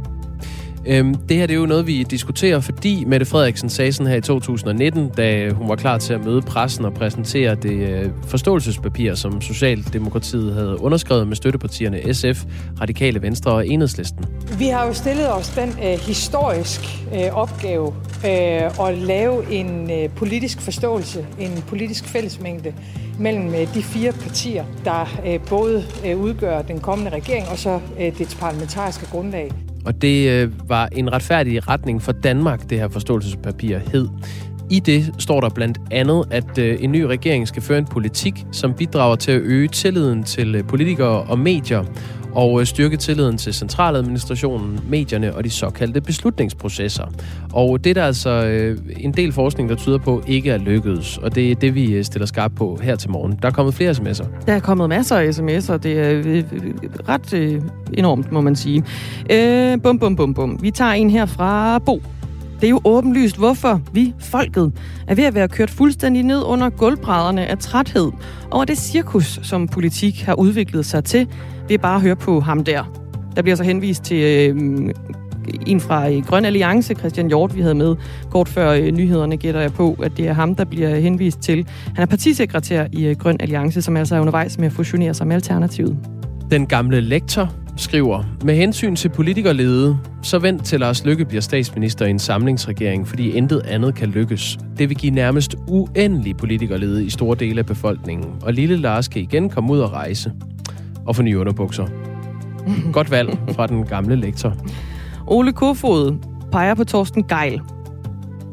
Øhm, 0.86 1.14
det 1.14 1.36
her 1.36 1.46
det 1.46 1.54
er 1.54 1.58
jo 1.58 1.66
noget, 1.66 1.86
vi 1.86 2.02
diskuterer, 2.02 2.60
fordi 2.60 3.04
Mette 3.04 3.26
Frederiksen 3.26 3.68
sagde 3.68 3.92
sådan 3.92 4.06
her 4.06 4.16
i 4.16 4.20
2019, 4.20 5.08
da 5.08 5.50
hun 5.50 5.68
var 5.68 5.76
klar 5.76 5.98
til 5.98 6.14
at 6.14 6.24
møde 6.24 6.42
pressen 6.42 6.84
og 6.84 6.94
præsentere 6.94 7.54
det 7.54 7.88
øh, 7.88 8.10
forståelsespapir, 8.26 9.14
som 9.14 9.40
Socialdemokratiet 9.40 10.54
havde 10.54 10.80
underskrevet 10.80 11.28
med 11.28 11.36
støttepartierne 11.36 12.14
SF, 12.14 12.44
Radikale 12.80 13.22
Venstre 13.22 13.52
og 13.52 13.68
Enhedslisten. 13.68 14.24
Vi 14.58 14.66
har 14.66 14.86
jo 14.86 14.92
stillet 14.92 15.32
os 15.32 15.48
den 15.48 15.68
øh, 15.68 15.98
historisk 15.98 16.80
øh, 17.14 17.32
opgave 17.32 17.94
øh, 18.24 18.88
at 18.88 18.98
lave 18.98 19.52
en 19.52 19.90
øh, 19.90 20.10
politisk 20.10 20.60
forståelse, 20.60 21.26
en 21.40 21.64
politisk 21.68 22.04
fællesmængde 22.04 22.74
mellem 23.18 23.54
øh, 23.54 23.74
de 23.74 23.82
fire 23.82 24.12
partier, 24.12 24.64
der 24.84 25.20
øh, 25.26 25.40
både 25.48 25.84
øh, 26.06 26.20
udgør 26.20 26.62
den 26.62 26.80
kommende 26.80 27.10
regering 27.10 27.48
og 27.48 27.58
så 27.58 27.80
øh, 28.00 28.18
dets 28.18 28.34
parlamentariske 28.34 29.06
grundlag. 29.06 29.50
Og 29.84 30.02
det 30.02 30.30
øh, 30.30 30.68
var 30.68 30.88
en 30.92 31.12
retfærdig 31.12 31.68
retning 31.68 32.02
for 32.02 32.12
Danmark, 32.12 32.70
det 32.70 32.78
her 32.78 32.88
forståelsespapir 32.88 33.78
hed. 33.92 34.08
I 34.70 34.80
det 34.80 35.14
står 35.18 35.40
der 35.40 35.48
blandt 35.48 35.78
andet, 35.90 36.24
at 36.30 36.58
øh, 36.58 36.78
en 36.80 36.92
ny 36.92 37.00
regering 37.00 37.48
skal 37.48 37.62
føre 37.62 37.78
en 37.78 37.86
politik, 37.86 38.44
som 38.52 38.74
bidrager 38.74 39.16
til 39.16 39.32
at 39.32 39.40
øge 39.40 39.68
tilliden 39.68 40.24
til 40.24 40.54
øh, 40.54 40.64
politikere 40.64 41.22
og 41.22 41.38
medier, 41.38 41.84
og 42.34 42.60
øh, 42.60 42.66
styrke 42.66 42.96
tilliden 42.96 43.38
til 43.38 43.54
centraladministrationen, 43.54 44.80
medierne 44.88 45.34
og 45.34 45.44
de 45.44 45.50
såkaldte 45.50 46.00
beslutningsprocesser. 46.00 47.04
Og 47.52 47.84
det 47.84 47.90
er 47.90 47.94
der 47.94 48.04
altså 48.04 48.30
øh, 48.30 48.78
en 48.96 49.12
del 49.12 49.32
forskning, 49.32 49.68
der 49.68 49.74
tyder 49.74 49.98
på 49.98 50.22
ikke 50.26 50.50
er 50.50 50.58
lykkedes, 50.58 51.18
og 51.18 51.34
det 51.34 51.50
er 51.50 51.54
det, 51.54 51.74
vi 51.74 51.92
øh, 51.92 52.04
stiller 52.04 52.26
skarpt 52.26 52.54
på 52.54 52.78
her 52.82 52.96
til 52.96 53.10
morgen. 53.10 53.38
Der 53.42 53.48
er 53.48 53.52
kommet 53.52 53.74
flere 53.74 53.90
sms'er. 53.90 54.26
Der 54.46 54.52
er 54.52 54.60
kommet 54.60 54.88
masser 54.88 55.16
af 55.16 55.28
sms'er. 55.28 55.76
Det 55.76 55.98
er 55.98 56.10
øh, 56.10 56.26
øh, 56.26 56.44
ret 57.08 57.34
øh, 57.34 57.62
enormt, 57.94 58.32
må 58.32 58.40
man 58.40 58.56
sige. 58.56 58.84
Øh, 59.30 59.82
bum, 59.82 59.98
bum, 59.98 60.16
bum, 60.16 60.34
bum. 60.34 60.58
Vi 60.62 60.70
tager 60.70 60.92
en 60.92 61.10
her 61.10 61.26
fra 61.26 61.78
Bo. 61.78 62.02
Det 62.60 62.66
er 62.66 62.70
jo 62.70 62.80
åbenlyst, 62.84 63.36
hvorfor 63.36 63.80
vi, 63.92 64.14
folket, 64.18 64.72
er 65.06 65.14
ved 65.14 65.24
at 65.24 65.34
være 65.34 65.48
kørt 65.48 65.70
fuldstændig 65.70 66.22
ned 66.22 66.42
under 66.42 66.70
gulvbrædderne 66.70 67.46
af 67.46 67.58
træthed 67.58 68.10
over 68.50 68.64
det 68.64 68.78
cirkus, 68.78 69.40
som 69.42 69.68
politik 69.68 70.22
har 70.22 70.34
udviklet 70.34 70.86
sig 70.86 71.04
til. 71.04 71.28
Det 71.70 71.78
er 71.78 71.82
bare 71.82 71.96
at 71.96 72.02
høre 72.02 72.16
på 72.16 72.40
ham 72.40 72.64
der. 72.64 72.84
Der 73.36 73.42
bliver 73.42 73.56
så 73.56 73.64
henvist 73.64 74.02
til 74.02 74.16
øh, 74.16 74.56
en 75.66 75.80
fra 75.80 76.10
øh, 76.10 76.24
Grøn 76.26 76.44
Alliance, 76.44 76.94
Christian 76.94 77.28
Hjort, 77.28 77.56
vi 77.56 77.60
havde 77.60 77.74
med 77.74 77.96
kort 78.30 78.48
før 78.48 78.70
øh, 78.70 78.90
nyhederne, 78.90 79.36
gætter 79.36 79.60
jeg 79.60 79.72
på, 79.72 79.96
at 80.02 80.12
det 80.16 80.28
er 80.28 80.32
ham, 80.32 80.54
der 80.54 80.64
bliver 80.64 80.96
henvist 80.96 81.40
til. 81.40 81.66
Han 81.94 82.02
er 82.02 82.06
partisekretær 82.06 82.86
i 82.92 83.06
øh, 83.06 83.16
Grøn 83.16 83.36
Alliance, 83.40 83.82
som 83.82 83.96
altså 83.96 84.16
er 84.16 84.20
undervejs 84.20 84.58
med 84.58 84.66
at 84.66 84.72
fusionere 84.72 85.14
sig 85.14 85.26
med 85.26 85.34
Alternativet. 85.34 85.96
Den 86.50 86.66
gamle 86.66 87.00
lektor 87.00 87.54
skriver, 87.76 88.24
med 88.44 88.56
hensyn 88.56 88.96
til 88.96 89.08
politikerlede, 89.08 89.98
så 90.22 90.38
vent 90.38 90.64
til 90.64 90.80
Lars 90.80 91.04
Lykke 91.04 91.24
bliver 91.24 91.40
statsminister 91.40 92.06
i 92.06 92.10
en 92.10 92.18
samlingsregering, 92.18 93.08
fordi 93.08 93.30
intet 93.30 93.62
andet 93.68 93.94
kan 93.94 94.08
lykkes. 94.08 94.58
Det 94.78 94.88
vil 94.88 94.96
give 94.96 95.12
nærmest 95.12 95.56
uendelig 95.68 96.36
politikerlede 96.36 97.04
i 97.04 97.10
store 97.10 97.36
dele 97.36 97.58
af 97.58 97.66
befolkningen, 97.66 98.26
og 98.42 98.52
lille 98.52 98.76
Lars 98.76 99.08
kan 99.08 99.22
igen 99.22 99.50
komme 99.50 99.72
ud 99.72 99.78
og 99.78 99.92
rejse 99.92 100.32
og 101.10 101.16
få 101.16 101.22
nye 101.22 101.38
underbukser. 101.38 101.86
Godt 102.92 103.10
valg 103.10 103.38
fra 103.52 103.66
den 103.66 103.86
gamle 103.86 104.16
lektor. 104.16 104.56
Ole 105.26 105.52
Kofod 105.52 106.16
peger 106.52 106.74
på 106.74 106.84
Torsten 106.84 107.24
Geil. 107.24 107.60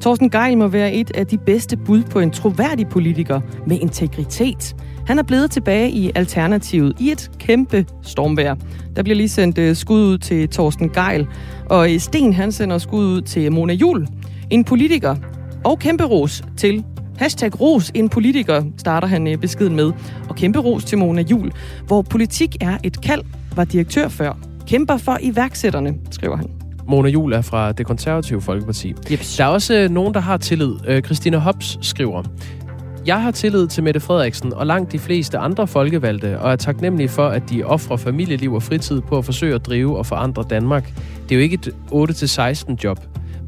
Torsten 0.01 0.29
Geil 0.29 0.57
må 0.57 0.67
være 0.67 0.93
et 0.93 1.11
af 1.15 1.27
de 1.27 1.37
bedste 1.37 1.77
bud 1.77 2.03
på 2.03 2.19
en 2.19 2.31
troværdig 2.31 2.87
politiker 2.87 3.41
med 3.67 3.79
integritet. 3.81 4.75
Han 5.07 5.19
er 5.19 5.23
blevet 5.23 5.51
tilbage 5.51 5.89
i 5.89 6.11
Alternativet 6.15 6.93
i 6.99 7.11
et 7.11 7.31
kæmpe 7.39 7.85
stormvær. 8.01 8.55
Der 8.95 9.03
bliver 9.03 9.15
lige 9.15 9.29
sendt 9.29 9.57
uh, 9.57 9.75
skud 9.75 10.01
ud 10.01 10.17
til 10.17 10.49
Torsten 10.49 10.89
Geil, 10.89 11.27
og 11.69 11.93
øh, 11.93 11.99
Sten 11.99 12.33
han 12.33 12.51
sender 12.51 12.77
skud 12.77 13.05
ud 13.05 13.21
til 13.21 13.51
Mona 13.51 13.73
Jul, 13.73 14.07
en 14.49 14.63
politiker, 14.63 15.15
og 15.65 15.79
kæmpe 15.79 16.03
ros 16.03 16.43
til 16.57 16.83
Hashtag 17.17 17.61
ros 17.61 17.91
en 17.95 18.09
politiker, 18.09 18.63
starter 18.77 19.07
han 19.07 19.27
uh, 19.27 19.33
beskeden 19.33 19.75
med. 19.75 19.91
Og 20.29 20.35
kæmpe 20.35 20.59
ros 20.59 20.85
til 20.85 20.97
Mona 20.97 21.21
Jul, 21.21 21.51
hvor 21.87 22.01
politik 22.01 22.55
er 22.61 22.77
et 22.83 23.01
kald, 23.01 23.21
var 23.55 23.63
direktør 23.63 24.07
før. 24.07 24.37
Kæmper 24.67 24.97
for 24.97 25.17
iværksætterne, 25.21 25.95
skriver 26.11 26.35
han. 26.35 26.49
Mona 26.87 27.09
Jul 27.09 27.33
er 27.33 27.41
fra 27.41 27.71
det 27.71 27.85
konservative 27.85 28.41
Folkeparti. 28.41 28.93
Jeps. 29.11 29.37
Der 29.37 29.43
er 29.43 29.47
også 29.47 29.73
øh, 29.73 29.89
nogen, 29.89 30.13
der 30.13 30.19
har 30.19 30.37
tillid. 30.37 30.73
Øh, 30.87 31.01
Christina 31.01 31.37
Hobbs 31.37 31.77
skriver, 31.81 32.23
jeg 33.07 33.21
har 33.21 33.31
tillid 33.31 33.67
til 33.67 33.83
Mette 33.83 33.99
Frederiksen 33.99 34.53
og 34.53 34.67
langt 34.67 34.91
de 34.91 34.99
fleste 34.99 35.37
andre 35.37 35.67
folkevalgte, 35.67 36.39
og 36.39 36.51
er 36.51 36.55
taknemmelig 36.55 37.09
for, 37.09 37.27
at 37.27 37.49
de 37.49 37.63
offrer 37.63 37.97
familieliv 37.97 38.53
og 38.53 38.63
fritid 38.63 39.01
på 39.01 39.17
at 39.17 39.25
forsøge 39.25 39.55
at 39.55 39.65
drive 39.65 39.97
og 39.97 40.05
forandre 40.05 40.43
Danmark. 40.49 40.93
Det 41.29 41.31
er 41.31 41.35
jo 41.35 41.41
ikke 41.41 41.59
et 41.67 41.75
8-16 41.91 42.75
job, 42.83 42.99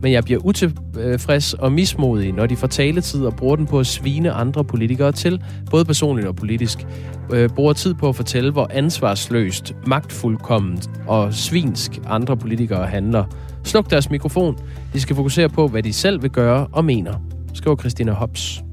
men 0.02 0.12
jeg 0.12 0.24
bliver 0.24 0.40
utilfreds 0.46 1.54
og 1.54 1.72
mismodig, 1.72 2.34
når 2.34 2.46
de 2.46 2.56
får 2.56 2.68
taletid 2.68 3.26
og 3.26 3.36
bruger 3.36 3.56
den 3.56 3.66
på 3.66 3.80
at 3.80 3.88
svine 3.88 4.32
andre 4.32 4.64
politikere 4.64 5.12
til, 5.12 5.44
både 5.72 5.86
personligt 5.86 6.28
og 6.28 6.36
politisk. 6.36 6.88
Øh, 7.34 7.50
bruger 7.50 7.74
tid 7.74 7.94
på 7.94 8.10
at 8.10 8.16
fortælle, 8.16 8.52
hvor 8.52 8.68
ansvarsløst, 8.74 9.76
magtfuldkomment 9.88 10.90
og 11.08 11.34
svinsk 11.34 12.00
andre 12.08 12.38
politikere 12.38 12.88
handler. 12.88 13.26
Sluk 13.64 13.90
deres 13.90 14.10
mikrofon. 14.10 14.58
De 14.94 15.02
skal 15.02 15.16
fokusere 15.16 15.50
på, 15.50 15.68
hvad 15.68 15.84
de 15.84 15.94
selv 15.94 16.22
vil 16.22 16.32
gøre 16.32 16.68
og 16.72 16.86
mener, 16.86 17.14
skriver 17.54 17.76
Christina 17.76 18.12
Hobbs. 18.12 18.69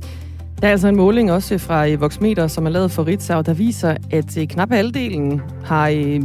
Der 0.60 0.68
er 0.68 0.72
altså 0.72 0.88
en 0.88 0.96
måling 0.96 1.32
også 1.32 1.58
fra 1.58 1.88
øh, 1.88 2.00
Voxmeter, 2.00 2.46
som 2.46 2.66
er 2.66 2.70
lavet 2.70 2.90
for 2.90 3.06
Ritzau, 3.06 3.40
der 3.40 3.54
viser, 3.54 3.96
at 4.10 4.38
øh, 4.38 4.46
knap 4.46 4.70
halvdelen 4.70 5.40
har 5.64 5.88
øh, 5.88 6.20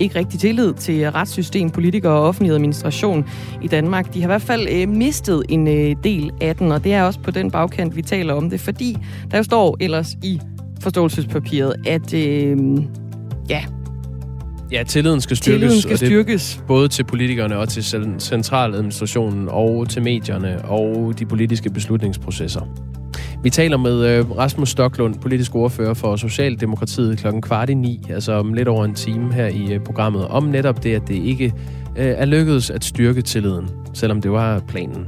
ikke 0.00 0.18
rigtig 0.18 0.40
tillid 0.40 0.74
til 0.74 1.10
retssystem, 1.10 1.70
politikere 1.70 2.12
og 2.12 2.28
offentlig 2.28 2.54
administration 2.54 3.28
i 3.62 3.68
Danmark. 3.68 4.14
De 4.14 4.20
har 4.20 4.26
i 4.26 4.30
hvert 4.30 4.42
fald 4.42 4.86
mistet 4.86 5.42
en 5.48 5.66
del 5.96 6.30
af 6.40 6.56
den, 6.56 6.72
og 6.72 6.84
det 6.84 6.94
er 6.94 7.02
også 7.02 7.20
på 7.20 7.30
den 7.30 7.50
bagkant, 7.50 7.96
vi 7.96 8.02
taler 8.02 8.34
om 8.34 8.50
det, 8.50 8.60
fordi 8.60 8.96
der 9.30 9.36
jo 9.36 9.42
står 9.42 9.76
ellers 9.80 10.16
i 10.22 10.40
forståelsespapiret, 10.80 11.74
at 11.86 12.14
øh, 12.14 12.56
ja, 13.48 13.64
Ja, 14.72 14.82
tilliden 14.82 15.20
skal 15.20 15.36
styrkes. 15.36 15.60
Tilliden 15.60 15.80
skal 15.80 15.92
og 15.92 16.00
det, 16.00 16.08
styrkes. 16.08 16.62
Både 16.66 16.88
til 16.88 17.04
politikerne 17.04 17.58
og 17.58 17.68
til 17.68 17.84
centraladministrationen 18.18 19.48
og 19.48 19.88
til 19.88 20.02
medierne 20.02 20.64
og 20.64 21.14
de 21.18 21.26
politiske 21.26 21.70
beslutningsprocesser. 21.70 22.95
Vi 23.46 23.50
taler 23.50 23.76
med 23.76 24.06
øh, 24.06 24.30
Rasmus 24.30 24.68
Stoklund, 24.68 25.14
politisk 25.14 25.54
ordfører 25.54 25.94
for 25.94 26.16
Socialdemokratiet 26.16 27.18
klokken 27.18 27.42
kvart 27.42 27.70
i 27.70 27.74
ni, 27.74 28.00
altså 28.10 28.32
om 28.32 28.52
lidt 28.52 28.68
over 28.68 28.84
en 28.84 28.94
time 28.94 29.32
her 29.32 29.46
i 29.46 29.74
øh, 29.74 29.80
programmet, 29.80 30.28
om 30.28 30.44
netop 30.44 30.82
det, 30.82 30.94
at 30.94 31.08
det 31.08 31.14
ikke 31.14 31.44
øh, 31.96 32.06
er 32.06 32.24
lykkedes 32.24 32.70
at 32.70 32.84
styrke 32.84 33.22
tilliden, 33.22 33.68
selvom 33.94 34.20
det 34.20 34.32
var 34.32 34.58
planen. 34.68 35.06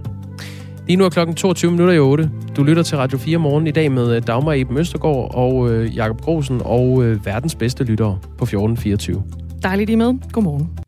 Lige 0.87 0.97
nu 0.97 1.05
er 1.05 1.09
klokken 1.09 1.37
22 1.37 1.71
minutter 1.71 1.95
i 1.95 1.99
8. 1.99 2.31
Du 2.57 2.63
lytter 2.63 2.83
til 2.83 2.99
Radio 2.99 3.19
4 3.19 3.39
morgen 3.39 3.67
i 3.67 3.71
dag 3.71 3.93
med 3.93 4.21
Dagmar 4.21 4.53
Eben 4.53 4.79
Østergaard 4.79 5.35
og 5.35 5.71
øh, 5.71 5.97
Jakob 5.97 6.21
Grosen 6.21 6.61
og 6.65 7.05
øh, 7.05 7.27
verdens 7.27 7.55
bedste 7.55 7.85
lyttere 7.85 8.19
på 8.23 8.45
1424. 8.45 9.23
Dejligt, 9.63 9.91
I 9.91 9.95
med. 9.95 10.15
Godmorgen. 10.33 10.88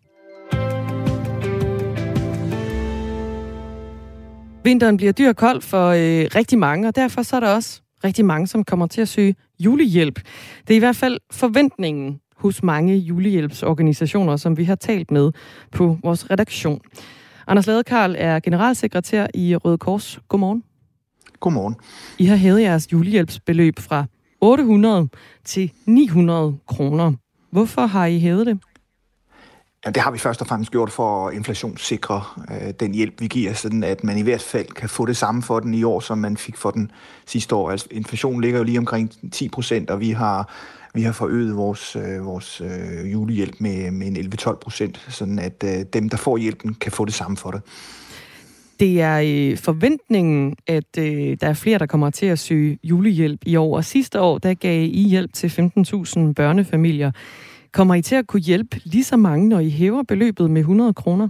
Vinteren 4.71 4.97
bliver 4.97 5.13
dyr 5.13 5.29
og 5.29 5.37
kold 5.37 5.63
for 5.63 5.89
øh, 5.89 6.27
rigtig 6.35 6.59
mange, 6.59 6.89
og 6.89 6.97
derfor 6.97 7.23
så 7.23 7.37
er 7.37 7.41
der 7.41 7.49
også 7.49 7.81
rigtig 8.05 8.25
mange, 8.25 8.47
som 8.47 8.65
kommer 8.65 8.87
til 8.87 9.01
at 9.01 9.09
søge 9.09 9.35
julehjælp. 9.61 10.21
Det 10.69 10.75
er 10.75 10.77
i 10.77 10.79
hvert 10.79 10.97
fald 10.97 11.19
forventningen 11.31 12.21
hos 12.37 12.63
mange 12.63 12.97
julehjælpsorganisationer, 12.97 14.37
som 14.37 14.57
vi 14.57 14.65
har 14.65 14.75
talt 14.75 15.11
med 15.11 15.33
på 15.73 15.99
vores 16.03 16.31
redaktion. 16.31 16.81
Anders 17.47 17.67
Ladekarl 17.67 18.15
er 18.19 18.41
generalsekretær 18.41 19.27
i 19.35 19.57
Røde 19.57 19.79
Kors. 19.79 20.21
Godmorgen. 20.29 20.65
Godmorgen. 21.41 21.77
I 22.19 22.25
har 22.25 22.37
hævet 22.37 22.63
jeres 22.63 22.93
julehjælpsbeløb 22.93 23.79
fra 23.79 24.05
800 24.41 25.09
til 25.45 25.73
900 25.87 26.57
kroner. 26.67 27.13
Hvorfor 27.51 27.87
har 27.87 28.07
I 28.07 28.19
hævet 28.19 28.47
det? 28.47 28.59
Ja, 29.87 29.91
det 29.91 30.03
har 30.03 30.11
vi 30.11 30.19
først 30.19 30.41
og 30.41 30.47
fremmest 30.47 30.71
gjort 30.71 30.91
for 30.91 31.29
at 31.29 31.35
inflationssikre 31.35 32.23
øh, 32.51 32.73
den 32.81 32.95
hjælp, 32.95 33.21
vi 33.21 33.27
giver, 33.27 33.53
sådan 33.53 33.85
at 33.85 34.05
man 34.05 34.19
i 34.19 34.23
hvert 34.23 34.43
fald 34.43 34.67
kan 34.67 34.89
få 34.89 35.07
det 35.07 35.17
samme 35.17 35.43
for 35.43 35.61
den 35.61 35.75
i 35.75 35.83
år, 35.83 36.01
som 36.01 36.19
man 36.19 36.37
fik 36.37 36.57
for 36.57 36.71
den 36.71 36.91
sidste 37.27 37.55
år. 37.55 37.71
Altså, 37.71 37.87
inflationen 37.91 38.41
ligger 38.41 38.59
jo 38.59 38.65
lige 38.65 38.79
omkring 38.79 39.33
10 39.33 39.49
procent, 39.49 39.91
og 39.91 40.01
vi 40.01 40.11
har, 40.11 40.55
vi 40.95 41.03
har 41.03 41.13
forøget 41.13 41.57
vores, 41.57 41.97
øh, 41.97 42.27
vores 42.27 42.61
øh, 42.61 43.13
julehjælp 43.13 43.55
med, 43.59 43.91
med 43.91 44.07
en 44.07 44.17
11-12 44.17 44.55
procent, 44.55 45.07
sådan 45.09 45.39
at 45.39 45.65
øh, 45.65 45.85
dem, 45.93 46.09
der 46.09 46.17
får 46.17 46.37
hjælpen, 46.37 46.75
kan 46.75 46.93
få 46.93 47.05
det 47.05 47.15
samme 47.15 47.37
for 47.37 47.51
det. 47.51 47.63
Det 48.81 49.01
er 49.01 49.21
øh, 49.25 49.59
forventningen, 49.59 50.57
at 50.67 50.99
øh, 50.99 51.37
der 51.41 51.47
er 51.47 51.55
flere, 51.55 51.79
der 51.79 51.87
kommer 51.87 52.11
til 52.11 52.27
at 52.27 52.39
søge 52.39 52.79
julehjælp 52.83 53.41
i 53.47 53.57
år. 53.57 53.77
Og 53.77 53.85
sidste 53.85 54.21
år, 54.21 54.39
der 54.39 54.55
gav 54.55 54.83
I 54.83 55.09
hjælp 55.09 55.33
til 55.33 55.49
15.000 55.49 56.33
børnefamilier. 56.33 57.13
Kommer 57.73 57.95
I 57.95 58.03
til 58.03 58.15
at 58.15 58.27
kunne 58.27 58.41
hjælpe 58.41 58.81
lige 58.85 59.05
så 59.05 59.17
mange, 59.17 59.49
når 59.49 59.59
I 59.59 59.71
hæver 59.71 60.03
beløbet 60.03 60.51
med 60.51 60.61
100 60.61 60.95
kroner? 60.95 61.29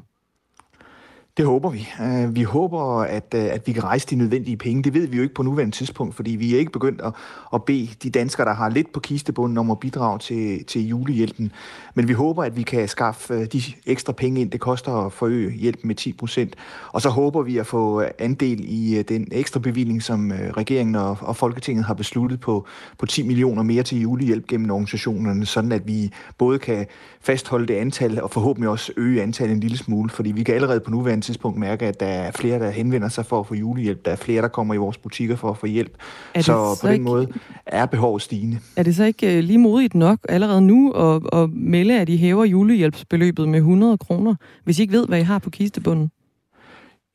Det 1.37 1.47
håber 1.47 1.71
vi. 1.71 1.89
Øh, 2.03 2.35
vi 2.35 2.43
håber, 2.43 3.01
at, 3.03 3.35
øh, 3.35 3.45
at 3.45 3.67
vi 3.67 3.73
kan 3.73 3.85
rejse 3.85 4.07
de 4.07 4.17
nødvendige 4.17 4.57
penge. 4.57 4.83
Det 4.83 4.95
ved 4.95 5.07
vi 5.07 5.17
jo 5.17 5.23
ikke 5.23 5.35
på 5.35 5.43
nuværende 5.43 5.77
tidspunkt, 5.77 6.15
fordi 6.15 6.31
vi 6.31 6.55
er 6.55 6.59
ikke 6.59 6.73
begyndt 6.73 7.01
at, 7.01 7.13
at 7.55 7.65
bede 7.65 7.89
de 8.03 8.11
danskere, 8.11 8.47
der 8.47 8.55
har 8.55 8.69
lidt 8.69 8.93
på 8.93 9.01
kistebunden, 9.01 9.59
om 9.59 9.71
at 9.71 9.81
bidrage 9.81 10.19
til, 10.19 10.65
til 10.65 10.89
julehjælpen. 10.89 11.53
Men 11.95 12.09
vi 12.09 12.13
håber, 12.13 12.45
at 12.45 12.57
vi 12.57 12.63
kan 12.63 12.89
skaffe 12.89 13.35
øh, 13.35 13.47
de 13.47 13.63
ekstra 13.87 14.13
penge 14.13 14.41
ind. 14.41 14.51
Det 14.51 14.61
koster 14.61 14.93
at 14.93 15.13
forøge 15.13 15.51
hjælpen 15.51 15.89
med 15.89 15.95
10 15.95 16.13
procent. 16.13 16.57
Og 16.93 17.03
så 17.03 17.09
håber 17.09 17.43
vi 17.43 17.59
at 17.59 17.67
få 17.67 18.05
andel 18.19 18.61
i 18.65 19.03
den 19.03 19.29
ekstra 19.33 19.61
bevilling, 19.61 20.03
som 20.03 20.33
regeringen 20.57 20.95
og, 20.95 21.19
og 21.21 21.37
Folketinget 21.37 21.85
har 21.85 21.95
besluttet 21.95 22.41
på, 22.41 22.67
på 22.99 23.07
10 23.07 23.27
millioner 23.27 23.63
mere 23.63 23.83
til 23.83 24.01
julehjælp 24.01 24.47
gennem 24.47 24.71
organisationerne, 24.71 25.47
sådan 25.47 25.73
at 25.73 25.87
vi 25.87 26.13
både 26.39 26.59
kan 26.59 26.87
fastholde 27.21 27.67
det 27.67 27.75
antal 27.75 28.23
og 28.23 28.31
forhåbentlig 28.31 28.69
også 28.69 28.93
øge 28.97 29.23
antallet 29.23 29.55
en 29.55 29.61
lille 29.61 29.77
smule, 29.77 30.11
fordi 30.11 30.33
vi 30.33 30.43
kan 30.43 30.55
allerede 30.55 30.81
på 30.81 30.91
nuværende 30.91 31.20
tidspunkt 31.21 31.59
mærke, 31.59 31.87
at 31.87 32.01
der 32.01 32.07
er 32.07 32.31
flere, 32.31 32.59
der 32.59 32.71
henvender 32.71 33.09
sig 33.09 33.27
for 33.27 33.41
at 33.41 33.47
få 33.47 33.55
julehjælp. 33.55 34.05
Der 34.05 34.11
er 34.11 34.17
flere, 34.17 34.43
der 34.43 34.49
kommer 34.49 34.75
i 34.75 34.77
vores 34.77 34.99
butikker 34.99 35.37
for 35.37 35.51
at 35.51 35.59
få 35.59 35.67
hjælp. 35.67 35.93
Så, 36.37 36.43
så 36.43 36.79
på 36.81 36.87
den 36.87 36.95
ikke, 36.95 37.05
måde 37.05 37.29
er 37.67 37.87
behovet 37.87 38.23
stigende. 38.23 38.59
Er 38.77 38.83
det 38.83 38.97
så 38.97 39.05
ikke 39.05 39.39
uh, 39.39 39.45
lige 39.45 39.59
modigt 39.59 39.95
nok 39.95 40.19
allerede 40.29 40.61
nu 40.61 40.93
at, 40.93 41.23
at 41.33 41.51
melde, 41.51 42.01
at 42.01 42.09
I 42.09 42.17
hæver 42.17 42.45
julehjælpsbeløbet 42.45 43.49
med 43.49 43.59
100 43.59 43.99
kroner, 43.99 44.35
hvis 44.65 44.79
I 44.79 44.83
ikke 44.83 44.93
ved, 44.93 45.07
hvad 45.07 45.19
I 45.19 45.23
har 45.23 45.39
på 45.39 45.51
kistebunden? 45.51 46.11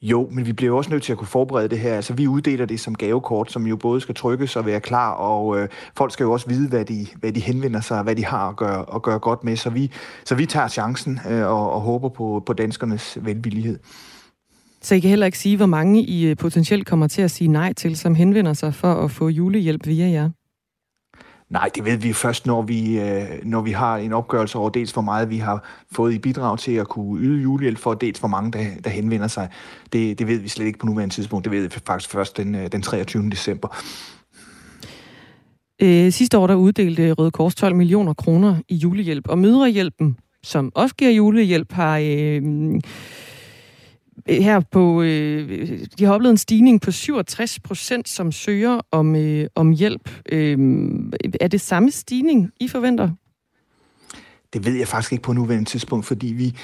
Jo, 0.05 0.29
men 0.31 0.45
vi 0.45 0.53
bliver 0.53 0.77
også 0.77 0.89
nødt 0.89 1.03
til 1.03 1.11
at 1.11 1.17
kunne 1.17 1.27
forberede 1.27 1.69
det 1.69 1.79
her. 1.79 1.95
Altså, 1.95 2.13
vi 2.13 2.27
uddeler 2.27 2.65
det 2.65 2.79
som 2.79 2.95
gavekort, 2.95 3.51
som 3.51 3.67
jo 3.67 3.75
både 3.75 4.01
skal 4.01 4.15
trykkes 4.15 4.55
og 4.55 4.65
være 4.65 4.79
klar, 4.79 5.11
og 5.11 5.59
øh, 5.59 5.69
folk 5.97 6.13
skal 6.13 6.23
jo 6.23 6.31
også 6.31 6.47
vide, 6.47 6.69
hvad 6.69 6.85
de, 6.85 7.07
hvad 7.19 7.31
de 7.31 7.39
henvender 7.39 7.81
sig, 7.81 8.03
hvad 8.03 8.15
de 8.15 8.25
har 8.25 8.49
at 8.49 8.55
gøre, 8.55 8.85
at 8.95 9.01
gøre 9.01 9.19
godt 9.19 9.43
med. 9.43 9.55
Så 9.55 9.69
vi, 9.69 9.91
så 10.25 10.35
vi 10.35 10.45
tager 10.45 10.67
chancen 10.67 11.19
øh, 11.29 11.47
og, 11.47 11.71
og 11.71 11.81
håber 11.81 12.09
på, 12.09 12.43
på 12.45 12.53
danskernes 12.53 13.17
velvillighed. 13.21 13.79
Så 14.81 14.95
I 14.95 14.99
kan 14.99 15.09
heller 15.09 15.25
ikke 15.25 15.37
sige, 15.37 15.57
hvor 15.57 15.65
mange 15.65 16.03
I 16.03 16.25
øh, 16.25 16.37
potentielt 16.37 16.87
kommer 16.87 17.07
til 17.07 17.21
at 17.21 17.31
sige 17.31 17.47
nej 17.47 17.73
til, 17.73 17.95
som 17.95 18.15
henvender 18.15 18.53
sig 18.53 18.73
for 18.73 18.93
at 18.93 19.11
få 19.11 19.29
julehjælp 19.29 19.87
via 19.87 20.09
jer? 20.09 20.29
Nej, 21.49 21.69
det 21.75 21.85
ved 21.85 21.97
vi 21.97 22.13
først, 22.13 22.45
når 22.45 22.61
vi, 22.61 22.99
øh, 22.99 23.23
når 23.43 23.61
vi 23.61 23.71
har 23.71 23.97
en 23.97 24.13
opgørelse 24.13 24.57
over 24.57 24.69
dels, 24.69 24.91
hvor 24.91 25.01
meget 25.01 25.29
vi 25.29 25.37
har 25.37 25.65
fået 25.91 26.13
i 26.13 26.19
bidrag 26.19 26.59
til 26.59 26.71
at 26.71 26.87
kunne 26.87 27.21
yde 27.21 27.41
julehjælp 27.41 27.77
for, 27.77 27.93
dels 27.93 28.19
hvor 28.19 28.27
mange, 28.27 28.51
der, 28.51 28.65
der 28.83 28.89
henvender 28.89 29.27
sig. 29.27 29.49
Det, 29.93 30.19
det 30.19 30.27
ved 30.27 30.39
vi 30.39 30.47
slet 30.47 30.65
ikke 30.65 30.79
på 30.79 30.85
nuværende 30.85 31.15
tidspunkt. 31.15 31.45
Det 31.45 31.51
ved 31.51 31.61
vi 31.61 31.69
faktisk 31.69 32.09
først 32.09 32.37
den, 32.37 32.55
øh, 32.55 32.71
den 32.71 32.81
23. 32.81 33.29
december. 33.29 33.77
Øh, 35.81 36.11
sidste 36.11 36.37
år 36.37 36.47
der 36.47 36.55
uddelte 36.55 37.11
Røde 37.11 37.31
Kors 37.31 37.55
12 37.55 37.75
millioner 37.75 38.13
kroner 38.13 38.55
i 38.67 38.75
julehjælp, 38.75 39.27
og 39.27 39.37
Mødrehjælpen, 39.37 40.17
som 40.43 40.71
også 40.75 40.95
giver 40.95 41.11
julehjælp, 41.11 41.71
har 41.71 41.97
øh, 42.03 42.41
her 44.29 44.59
på, 44.59 45.01
øh, 45.01 45.79
de 45.99 46.05
har 46.05 46.13
oplevet 46.13 46.31
en 46.31 46.37
stigning 46.37 46.81
på 46.81 46.91
67 46.91 47.59
procent, 47.59 48.09
som 48.09 48.31
søger 48.31 48.79
om, 48.91 49.15
øh, 49.15 49.47
om 49.55 49.71
hjælp. 49.71 50.09
Øh, 50.31 50.57
er 51.41 51.47
det 51.47 51.61
samme 51.61 51.91
stigning, 51.91 52.51
I 52.59 52.67
forventer? 52.67 53.09
Det 54.53 54.65
ved 54.65 54.73
jeg 54.73 54.87
faktisk 54.87 55.11
ikke 55.11 55.21
på 55.21 55.33
nuværende 55.33 55.69
tidspunkt, 55.69 56.05
fordi 56.05 56.27
vi, 56.27 56.55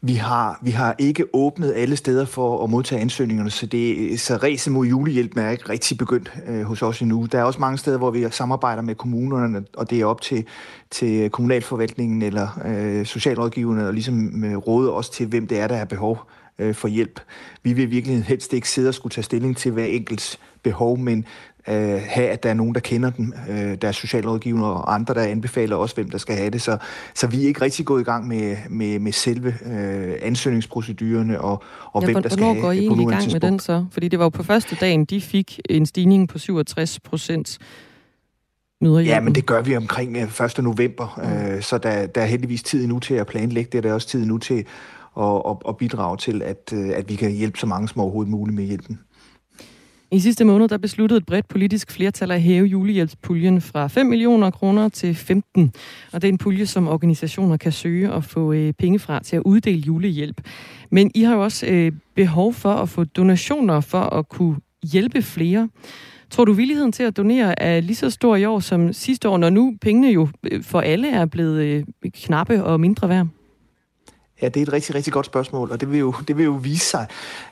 vi 0.00 0.14
har, 0.14 0.58
vi 0.62 0.70
har 0.70 0.94
ikke 0.98 1.24
åbnet 1.32 1.72
alle 1.76 1.96
steder 1.96 2.24
for 2.24 2.64
at 2.64 2.70
modtage 2.70 3.00
ansøgningerne, 3.00 3.50
så, 3.50 3.66
det, 3.66 4.20
så 4.20 4.36
ræset 4.36 4.72
mod 4.72 4.86
julehjælp 4.86 5.36
er 5.36 5.50
ikke 5.50 5.68
rigtig 5.68 5.98
begyndt 5.98 6.32
øh, 6.48 6.62
hos 6.62 6.82
os 6.82 7.00
endnu. 7.00 7.26
Der 7.32 7.38
er 7.38 7.42
også 7.42 7.60
mange 7.60 7.78
steder, 7.78 7.98
hvor 7.98 8.10
vi 8.10 8.26
samarbejder 8.30 8.82
med 8.82 8.94
kommunerne, 8.94 9.64
og 9.76 9.90
det 9.90 10.00
er 10.00 10.06
op 10.06 10.20
til, 10.20 10.44
til 10.90 11.30
kommunalforvaltningen 11.30 12.22
eller 12.22 12.48
øh, 12.64 13.06
socialrådgiverne, 13.06 13.86
og 13.86 13.94
ligesom 13.94 14.44
øh, 14.44 14.56
råde 14.56 14.92
os 14.92 15.10
til, 15.10 15.26
hvem 15.26 15.46
det 15.46 15.60
er, 15.60 15.68
der 15.68 15.76
er 15.76 15.84
behov 15.84 16.28
øh, 16.58 16.74
for 16.74 16.88
hjælp. 16.88 17.20
Vi 17.62 17.72
vil 17.72 17.90
virkelig 17.90 18.24
helst 18.24 18.52
ikke 18.52 18.68
sidde 18.68 18.88
og 18.88 18.94
skulle 18.94 19.10
tage 19.12 19.24
stilling 19.24 19.56
til 19.56 19.72
hver 19.72 19.84
enkelts 19.84 20.38
behov, 20.62 20.98
men 20.98 21.24
øh, 21.68 22.00
have, 22.06 22.28
at 22.28 22.42
der 22.42 22.50
er 22.50 22.54
nogen, 22.54 22.74
der 22.74 22.80
kender 22.80 23.10
dem, 23.10 23.32
øh, 23.48 23.74
der 23.82 23.88
er 23.88 23.92
socialrådgivere 23.92 24.72
og 24.72 24.94
andre, 24.94 25.14
der 25.14 25.22
anbefaler 25.22 25.76
også, 25.76 25.94
hvem 25.94 26.10
der 26.10 26.18
skal 26.18 26.36
have 26.36 26.50
det. 26.50 26.62
Så, 26.62 26.78
så 27.14 27.26
vi 27.26 27.42
er 27.42 27.46
ikke 27.46 27.62
rigtig 27.62 27.86
gået 27.86 28.00
i 28.00 28.04
gang 28.04 28.28
med, 28.28 28.56
med, 28.70 28.98
med 28.98 29.12
selve 29.12 29.54
øh, 29.66 30.14
ansøgningsprocedurerne 30.22 31.40
og, 31.40 31.62
og 31.92 32.02
ja, 32.02 32.12
hvem 32.12 32.22
der 32.22 32.28
skal 32.28 32.44
have 32.44 32.60
går 32.60 32.72
I 32.72 32.80
det 32.80 32.88
på 32.88 32.94
i 32.94 33.04
gang 33.04 33.22
tidspunkt. 33.22 33.42
med 33.42 33.50
den 33.50 33.58
så? 33.58 33.84
Fordi 33.90 34.08
det 34.08 34.18
var 34.18 34.24
jo 34.24 34.28
på 34.28 34.42
første 34.42 34.76
dagen, 34.80 35.04
de 35.04 35.20
fik 35.20 35.60
en 35.70 35.86
stigning 35.86 36.28
på 36.28 36.38
67 36.38 37.00
procent. 37.00 37.58
Ja, 38.82 39.20
men 39.20 39.34
det 39.34 39.46
gør 39.46 39.62
vi 39.62 39.76
omkring 39.76 40.18
1. 40.18 40.58
Øh, 40.58 40.64
november, 40.64 41.20
mm. 41.22 41.52
øh, 41.54 41.62
så 41.62 41.78
der, 41.78 42.06
der 42.06 42.20
er 42.20 42.26
heldigvis 42.26 42.62
tid 42.62 42.86
nu 42.86 42.98
til 42.98 43.14
at 43.14 43.26
planlægge 43.26 43.70
det, 43.72 43.82
der 43.82 43.90
er 43.90 43.94
også 43.94 44.08
tid 44.08 44.26
nu 44.26 44.38
til 44.38 44.66
og, 45.18 45.46
og, 45.46 45.60
og 45.64 45.76
bidrage 45.76 46.16
til, 46.16 46.42
at, 46.42 46.72
øh, 46.74 46.88
at 46.94 47.08
vi 47.08 47.14
kan 47.14 47.32
hjælpe 47.32 47.58
så 47.58 47.66
mange 47.66 47.88
som 47.88 48.00
overhovedet 48.00 48.30
muligt 48.30 48.56
med 48.56 48.64
hjælpen. 48.64 48.98
I 50.12 50.20
sidste 50.20 50.44
måned 50.44 50.68
der 50.68 50.78
besluttede 50.78 51.18
et 51.18 51.26
bredt 51.26 51.48
politisk 51.48 51.90
flertal 51.90 52.30
at 52.30 52.42
hæve 52.42 52.66
julehjælpspuljen 52.66 53.60
fra 53.60 53.86
5 53.86 54.06
millioner 54.06 54.50
kroner 54.50 54.88
til 54.88 55.14
15. 55.14 55.72
Og 56.12 56.22
det 56.22 56.28
er 56.28 56.32
en 56.32 56.38
pulje, 56.38 56.66
som 56.66 56.88
organisationer 56.88 57.56
kan 57.56 57.72
søge 57.72 58.12
og 58.12 58.24
få 58.24 58.52
øh, 58.52 58.72
penge 58.72 58.98
fra 58.98 59.20
til 59.22 59.36
at 59.36 59.42
uddele 59.44 59.78
julehjælp. 59.78 60.40
Men 60.90 61.10
I 61.14 61.22
har 61.22 61.34
jo 61.34 61.42
også 61.42 61.66
øh, 61.66 61.92
behov 62.14 62.52
for 62.52 62.72
at 62.72 62.88
få 62.88 63.04
donationer 63.04 63.80
for 63.80 64.00
at 64.00 64.28
kunne 64.28 64.56
hjælpe 64.92 65.22
flere. 65.22 65.68
Tror 66.30 66.44
du, 66.44 66.52
villigheden 66.52 66.92
til 66.92 67.02
at 67.02 67.16
donere 67.16 67.62
er 67.62 67.80
lige 67.80 67.96
så 67.96 68.10
stor 68.10 68.36
i 68.36 68.44
år 68.44 68.60
som 68.60 68.92
sidste 68.92 69.28
år, 69.28 69.38
når 69.38 69.50
nu 69.50 69.74
pengene 69.80 70.08
jo 70.08 70.28
øh, 70.50 70.62
for 70.62 70.80
alle 70.80 71.10
er 71.10 71.26
blevet 71.26 71.62
øh, 71.62 71.84
knappe 72.14 72.64
og 72.64 72.80
mindre 72.80 73.08
værd? 73.08 73.26
Ja, 74.42 74.48
det 74.48 74.56
er 74.60 74.62
et 74.62 74.72
rigtig, 74.72 74.94
rigtig 74.94 75.12
godt 75.12 75.26
spørgsmål, 75.26 75.70
og 75.70 75.80
det 75.80 75.90
vil 75.90 75.98
jo, 75.98 76.14
det 76.28 76.36
vil 76.36 76.44
jo 76.44 76.52
vise 76.62 76.86
sig. 76.86 77.06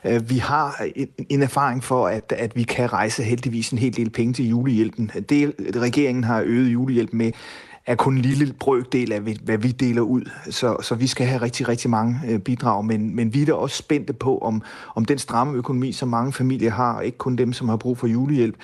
Øh, 0.05 0.29
vi 0.29 0.37
har 0.37 0.85
en 1.29 1.41
erfaring 1.41 1.83
for, 1.83 2.07
at, 2.07 2.33
at 2.37 2.55
vi 2.55 2.63
kan 2.63 2.93
rejse 2.93 3.23
heldigvis 3.23 3.69
en 3.69 3.77
hel 3.77 3.95
del 3.95 4.09
penge 4.09 4.33
til 4.33 4.49
julehjælpen. 4.49 5.11
Det, 5.29 5.53
regeringen 5.75 6.23
har 6.23 6.41
øget 6.45 6.73
julehjælp 6.73 7.13
med, 7.13 7.31
er 7.85 7.95
kun 7.95 8.15
en 8.15 8.21
lille 8.21 8.53
brøkdel 8.59 9.11
af, 9.11 9.21
hvad 9.21 9.57
vi 9.57 9.71
deler 9.71 10.01
ud. 10.01 10.29
Så, 10.49 10.77
så 10.81 10.95
vi 10.95 11.07
skal 11.07 11.27
have 11.27 11.41
rigtig, 11.41 11.67
rigtig 11.67 11.89
mange 11.89 12.19
øh, 12.27 12.39
bidrag, 12.39 12.85
men, 12.85 13.15
men 13.15 13.33
vi 13.33 13.41
er 13.41 13.45
da 13.45 13.53
også 13.53 13.77
spændte 13.77 14.13
på, 14.13 14.37
om, 14.37 14.61
om 14.95 15.05
den 15.05 15.17
stramme 15.17 15.57
økonomi, 15.57 15.91
som 15.91 16.09
mange 16.09 16.33
familier 16.33 16.71
har, 16.71 17.01
ikke 17.01 17.17
kun 17.17 17.35
dem, 17.35 17.53
som 17.53 17.69
har 17.69 17.77
brug 17.77 17.97
for 17.97 18.07
julehjælp, 18.07 18.55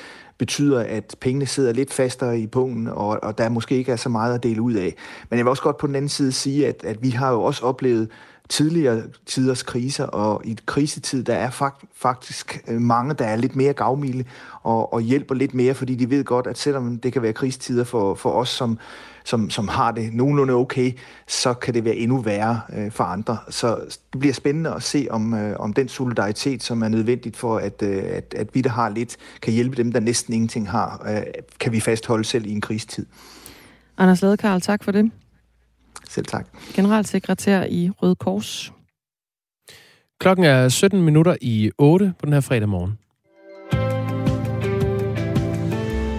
betyder, 0.44 0.80
at 0.80 1.16
pengene 1.22 1.46
sidder 1.46 1.74
lidt 1.74 1.94
fastere 1.94 2.40
i 2.40 2.48
pungen, 2.48 2.88
og, 2.88 3.24
og 3.24 3.38
der 3.38 3.50
måske 3.50 3.76
ikke 3.76 3.92
er 3.92 3.96
så 3.96 4.10
meget 4.10 4.36
at 4.36 4.44
dele 4.44 4.62
ud 4.62 4.74
af. 4.74 4.96
Men 5.30 5.38
jeg 5.38 5.46
vil 5.46 5.50
også 5.50 5.64
godt 5.64 5.78
på 5.78 5.88
den 5.88 5.96
anden 5.96 6.10
side 6.10 6.32
sige, 6.32 6.68
at, 6.68 6.84
at 6.84 7.04
vi 7.04 7.10
har 7.10 7.32
jo 7.32 7.44
også 7.44 7.66
oplevet 7.66 8.10
tidligere 8.50 9.04
tiders 9.26 9.64
kriser, 9.64 10.06
og 10.06 10.42
i 10.46 10.58
krisetid, 10.66 11.24
der 11.24 11.34
er 11.34 11.74
faktisk 11.96 12.64
øh, 12.68 12.82
mange, 12.82 13.14
der 13.14 13.26
er 13.26 13.36
lidt 13.36 13.56
mere 13.56 13.74
gavmilde 13.74 14.24
og, 14.64 14.94
og 14.94 15.02
hjælper 15.02 15.36
lidt 15.36 15.54
mere, 15.54 15.74
fordi 15.74 15.96
de 15.96 16.10
ved 16.10 16.24
godt, 16.24 16.48
at 16.48 16.58
selvom 16.58 17.00
det 17.00 17.14
kan 17.14 17.22
være 17.22 17.34
krisetider 17.34 17.84
for, 17.84 18.16
for 18.16 18.32
os, 18.32 18.50
som, 18.50 18.80
som, 19.24 19.50
som 19.50 19.68
har 19.68 19.92
det 19.92 20.14
nogenlunde 20.14 20.54
okay, 20.54 20.92
så 21.28 21.54
kan 21.54 21.74
det 21.74 21.86
være 21.86 21.96
endnu 21.96 22.18
værre 22.18 22.62
øh, 22.78 22.92
for 22.92 23.04
andre. 23.04 23.38
Så 23.50 23.80
det 24.14 24.20
bliver 24.20 24.34
spændende 24.34 24.74
at 24.74 24.84
se, 24.84 25.08
om, 25.10 25.34
øh, 25.34 25.56
om 25.60 25.74
den 25.74 25.88
solidaritet, 25.88 26.64
som 26.64 26.84
er 26.84 26.88
nødvendigt 26.88 27.38
for, 27.38 27.58
at, 27.58 27.82
øh, 27.84 28.04
at, 28.06 28.34
at 28.38 28.56
vi, 28.56 28.62
der 28.62 28.70
har 28.70 28.90
lidt, 28.90 29.18
kan 29.42 29.54
hjælpe 29.54 29.76
dem, 29.76 29.92
der 29.92 30.00
næsten 30.00 30.34
ingenting 30.34 30.70
har, 30.70 31.06
øh, 31.10 31.22
kan 31.60 31.72
vi 31.72 31.80
fastholde 31.80 32.24
selv 32.24 32.46
i 32.46 32.52
en 32.52 32.62
krisetid. 32.62 33.06
Anders 33.98 34.22
Ladekarl, 34.22 34.62
tak 34.62 34.84
for 34.84 34.92
det. 34.92 35.12
Selv 36.14 36.26
tak. 36.26 36.48
Generalsekretær 36.76 37.64
i 37.64 37.90
Røde 37.90 38.16
Kors. 38.16 38.74
Klokken 40.20 40.46
er 40.46 40.70
17 40.70 41.02
minutter 41.02 41.36
i 41.42 41.72
8 41.78 42.14
på 42.20 42.26
den 42.26 42.34
her 42.34 42.42
fredag 42.42 42.70
morgen. 42.70 43.00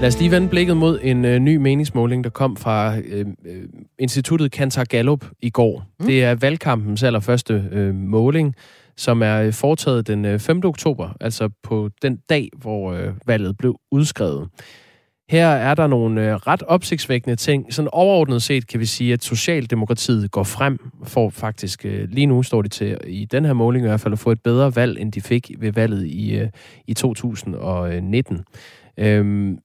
Lad 0.00 0.08
os 0.08 0.18
lige 0.18 0.30
vende 0.30 0.48
blikket 0.48 0.76
mod 0.76 0.98
en 1.02 1.24
øh, 1.24 1.38
ny 1.38 1.56
meningsmåling, 1.56 2.24
der 2.24 2.30
kom 2.30 2.56
fra 2.56 2.98
øh, 2.98 3.26
øh, 3.44 3.68
instituttet 3.98 4.52
Kantar 4.52 4.84
Gallup 4.84 5.26
i 5.42 5.50
går. 5.50 5.84
Mm. 6.00 6.06
Det 6.06 6.24
er 6.24 6.34
valgkampens 6.34 7.02
allerførste 7.02 7.68
øh, 7.72 7.94
måling, 7.94 8.54
som 8.96 9.22
er 9.22 9.42
øh, 9.42 9.52
foretaget 9.52 10.06
den 10.06 10.24
øh, 10.24 10.38
5. 10.38 10.60
oktober, 10.64 11.16
altså 11.20 11.50
på 11.62 11.90
den 12.02 12.16
dag, 12.28 12.48
hvor 12.56 12.92
øh, 12.92 13.12
valget 13.26 13.56
blev 13.58 13.76
udskrevet. 13.92 14.48
Her 15.30 15.46
er 15.48 15.74
der 15.74 15.86
nogle 15.86 16.30
øh, 16.30 16.34
ret 16.34 16.62
opsigtsvækkende 16.62 17.36
ting. 17.36 17.74
Sådan 17.74 17.88
overordnet 17.92 18.42
set 18.42 18.66
kan 18.66 18.80
vi 18.80 18.86
sige, 18.86 19.12
at 19.12 19.24
Socialdemokratiet 19.24 20.30
går 20.30 20.42
frem 20.42 20.78
for 21.04 21.30
faktisk, 21.30 21.84
øh, 21.84 22.08
lige 22.08 22.26
nu 22.26 22.42
står 22.42 22.62
de 22.62 22.68
til 22.68 22.98
i 23.06 23.24
den 23.24 23.44
her 23.44 23.52
måling 23.52 23.84
i 23.84 23.88
hvert 23.88 24.00
fald, 24.00 24.12
at 24.12 24.18
få 24.18 24.30
et 24.30 24.42
bedre 24.42 24.76
valg, 24.76 25.00
end 25.00 25.12
de 25.12 25.20
fik 25.20 25.50
ved 25.58 25.72
valget 25.72 26.06
i, 26.06 26.36
øh, 26.36 26.48
i 26.86 26.94
2019. 26.94 28.44
Øhm, 28.98 29.58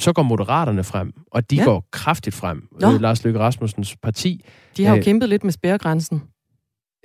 så 0.00 0.12
går 0.12 0.22
Moderaterne 0.22 0.84
frem, 0.84 1.12
og 1.32 1.50
de 1.50 1.56
ja. 1.56 1.64
går 1.64 1.88
kraftigt 1.92 2.36
frem. 2.36 2.68
Nå. 2.80 2.90
Lars 2.90 3.24
Løkke 3.24 3.38
Rasmussens 3.38 3.96
parti. 3.96 4.44
De 4.76 4.84
har 4.84 4.92
jo 4.92 4.98
øh, 4.98 5.04
kæmpet 5.04 5.28
lidt 5.28 5.44
med 5.44 5.52
spærregrænsen. 5.52 6.22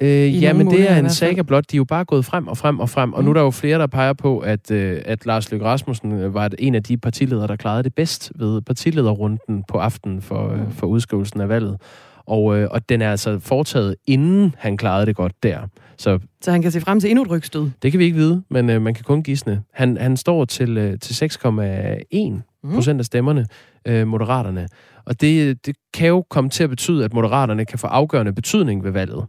Øh, 0.01 0.43
ja, 0.43 0.53
men 0.53 0.71
det 0.71 0.91
er 0.91 0.99
en 0.99 1.09
saga 1.09 1.41
blot. 1.41 1.71
De 1.71 1.75
er 1.75 1.77
jo 1.77 1.83
bare 1.83 2.05
gået 2.05 2.25
frem 2.25 2.47
og 2.47 2.57
frem 2.57 2.79
og 2.79 2.89
frem, 2.89 3.13
og 3.13 3.19
mm. 3.19 3.25
nu 3.25 3.29
er 3.29 3.33
der 3.33 3.41
jo 3.41 3.51
flere, 3.51 3.79
der 3.79 3.87
peger 3.87 4.13
på, 4.13 4.39
at, 4.39 4.71
øh, 4.71 5.01
at 5.05 5.25
Lars 5.25 5.51
Løkke 5.51 5.65
Rasmussen 5.65 6.11
øh, 6.11 6.33
var 6.33 6.49
en 6.59 6.75
af 6.75 6.83
de 6.83 6.97
partiledere, 6.97 7.47
der 7.47 7.55
klarede 7.55 7.83
det 7.83 7.95
bedst 7.95 8.31
ved 8.35 8.61
partilederrunden 8.61 9.63
på 9.67 9.77
aftenen 9.77 10.21
for, 10.21 10.55
mm. 10.55 10.71
for 10.71 10.87
udskrivelsen 10.87 11.41
af 11.41 11.49
valget. 11.49 11.77
Og, 12.27 12.57
øh, 12.57 12.67
og 12.71 12.89
den 12.89 13.01
er 13.01 13.11
altså 13.11 13.39
foretaget, 13.39 13.95
inden 14.07 14.55
han 14.57 14.77
klarede 14.77 15.05
det 15.05 15.15
godt 15.15 15.43
der. 15.43 15.59
Så, 15.97 16.19
så 16.41 16.51
han 16.51 16.61
kan 16.61 16.71
se 16.71 16.81
frem 16.81 16.99
til 16.99 17.09
endnu 17.09 17.23
et 17.23 17.31
rygstød? 17.31 17.69
Det 17.81 17.91
kan 17.91 17.99
vi 17.99 18.05
ikke 18.05 18.17
vide, 18.17 18.43
men 18.49 18.69
øh, 18.69 18.81
man 18.81 18.93
kan 18.93 19.03
kun 19.03 19.23
gisne. 19.23 19.61
Han, 19.73 19.97
han 19.97 20.17
står 20.17 20.45
til, 20.45 20.77
øh, 20.77 20.99
til 20.99 21.25
6,1 21.25 21.49
mm. 22.63 22.73
procent 22.73 22.99
af 22.99 23.05
stemmerne, 23.05 23.45
øh, 23.87 24.07
moderaterne. 24.07 24.67
Og 25.05 25.21
det, 25.21 25.65
det 25.65 25.75
kan 25.93 26.07
jo 26.07 26.25
komme 26.29 26.49
til 26.49 26.63
at 26.63 26.69
betyde, 26.69 27.05
at 27.05 27.13
moderaterne 27.13 27.65
kan 27.65 27.79
få 27.79 27.87
afgørende 27.87 28.33
betydning 28.33 28.83
ved 28.83 28.91
valget. 28.91 29.25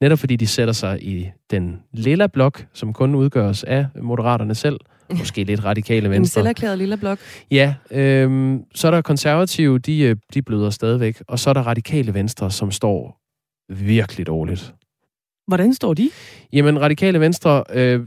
Netop 0.00 0.18
fordi 0.18 0.36
de 0.36 0.46
sætter 0.46 0.74
sig 0.74 1.02
i 1.02 1.30
den 1.50 1.82
lille 1.92 2.28
blok, 2.28 2.66
som 2.72 2.92
kun 2.92 3.14
udgøres 3.14 3.64
af 3.64 3.86
moderaterne 4.02 4.54
selv, 4.54 4.80
måske 5.18 5.44
lidt 5.44 5.64
radikale 5.64 6.10
venstre. 6.10 6.40
En 6.40 6.44
selverklæret 6.44 6.78
lille 6.78 6.96
blok. 6.96 7.18
Ja, 7.50 7.74
øhm, 7.90 8.64
så 8.74 8.86
er 8.86 8.90
der 8.90 9.02
konservative, 9.02 9.78
de, 9.78 10.00
øh, 10.00 10.16
de 10.34 10.42
bløder 10.42 10.70
stadigvæk, 10.70 11.22
og 11.28 11.38
så 11.38 11.50
er 11.50 11.54
der 11.54 11.62
radikale 11.62 12.14
venstre, 12.14 12.50
som 12.50 12.70
står 12.70 13.20
virkelig 13.68 14.26
dårligt. 14.26 14.74
Hvordan 15.46 15.74
står 15.74 15.94
de? 15.94 16.10
Jamen, 16.52 16.80
radikale 16.80 17.20
venstre, 17.20 17.64
øh, 17.72 18.06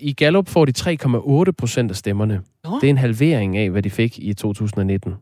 i 0.00 0.12
Gallup 0.12 0.48
får 0.48 0.64
de 0.64 0.72
3,8 0.78 1.52
procent 1.52 1.90
af 1.90 1.96
stemmerne. 1.96 2.42
Nå. 2.64 2.78
Det 2.80 2.86
er 2.86 2.90
en 2.90 2.98
halvering 2.98 3.56
af, 3.56 3.70
hvad 3.70 3.82
de 3.82 3.90
fik 3.90 4.18
i 4.18 4.34
2019. 4.34 5.14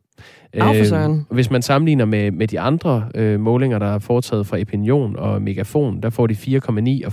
Øh, 0.54 0.62
hvis 1.30 1.50
man 1.50 1.62
sammenligner 1.62 2.04
med, 2.04 2.30
med 2.30 2.48
de 2.48 2.60
andre 2.60 3.08
øh, 3.14 3.40
målinger, 3.40 3.78
der 3.78 3.86
er 3.86 3.98
foretaget 3.98 4.46
fra 4.46 4.60
Opinion 4.60 5.16
og 5.16 5.42
Megafon, 5.42 6.02
der 6.02 6.10
får 6.10 6.26
de 6.26 6.34
4,9 6.34 7.06
og 7.06 7.12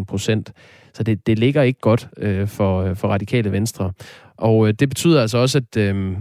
4,1 0.00 0.04
procent. 0.04 0.52
Så 0.94 1.02
det, 1.02 1.26
det 1.26 1.38
ligger 1.38 1.62
ikke 1.62 1.80
godt 1.80 2.08
øh, 2.16 2.48
for, 2.48 2.94
for 2.94 3.08
radikale 3.08 3.52
venstre. 3.52 3.92
Og 4.36 4.68
øh, 4.68 4.74
det 4.74 4.88
betyder 4.88 5.20
altså 5.20 5.38
også, 5.38 5.58
at 5.58 5.76
øh, 5.76 6.16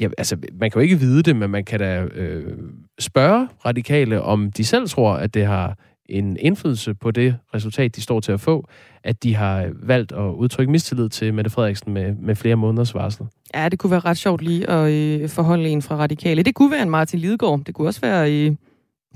ja, 0.00 0.08
altså, 0.18 0.36
man 0.52 0.70
kan 0.70 0.80
jo 0.80 0.82
ikke 0.82 0.98
vide 0.98 1.22
det, 1.22 1.36
men 1.36 1.50
man 1.50 1.64
kan 1.64 1.80
da 1.80 2.02
øh, 2.02 2.58
spørge 3.00 3.48
radikale, 3.66 4.22
om 4.22 4.52
de 4.52 4.64
selv 4.64 4.88
tror, 4.88 5.12
at 5.12 5.34
det 5.34 5.46
har 5.46 5.76
en 6.10 6.36
indflydelse 6.40 6.94
på 6.94 7.10
det 7.10 7.36
resultat, 7.54 7.96
de 7.96 8.00
står 8.00 8.20
til 8.20 8.32
at 8.32 8.40
få, 8.40 8.68
at 9.04 9.22
de 9.22 9.34
har 9.34 9.68
valgt 9.82 10.12
at 10.12 10.30
udtrykke 10.34 10.72
mistillid 10.72 11.08
til 11.08 11.34
Mette 11.34 11.50
Frederiksen 11.50 11.92
med, 11.92 12.14
med 12.14 12.34
flere 12.34 12.56
måneders 12.56 12.94
varsel. 12.94 13.26
Ja, 13.54 13.68
det 13.68 13.78
kunne 13.78 13.90
være 13.90 14.00
ret 14.00 14.18
sjovt 14.18 14.42
lige 14.42 14.70
at 14.70 14.92
øh, 14.92 15.28
forholde 15.28 15.68
en 15.68 15.82
fra 15.82 15.96
radikale. 15.96 16.42
Det 16.42 16.54
kunne 16.54 16.70
være 16.70 16.82
en 16.82 16.90
Martin 16.90 17.18
Lidegaard. 17.18 17.60
Det 17.66 17.74
kunne 17.74 17.88
også 17.88 18.00
være 18.00 18.32
øh, 18.32 18.56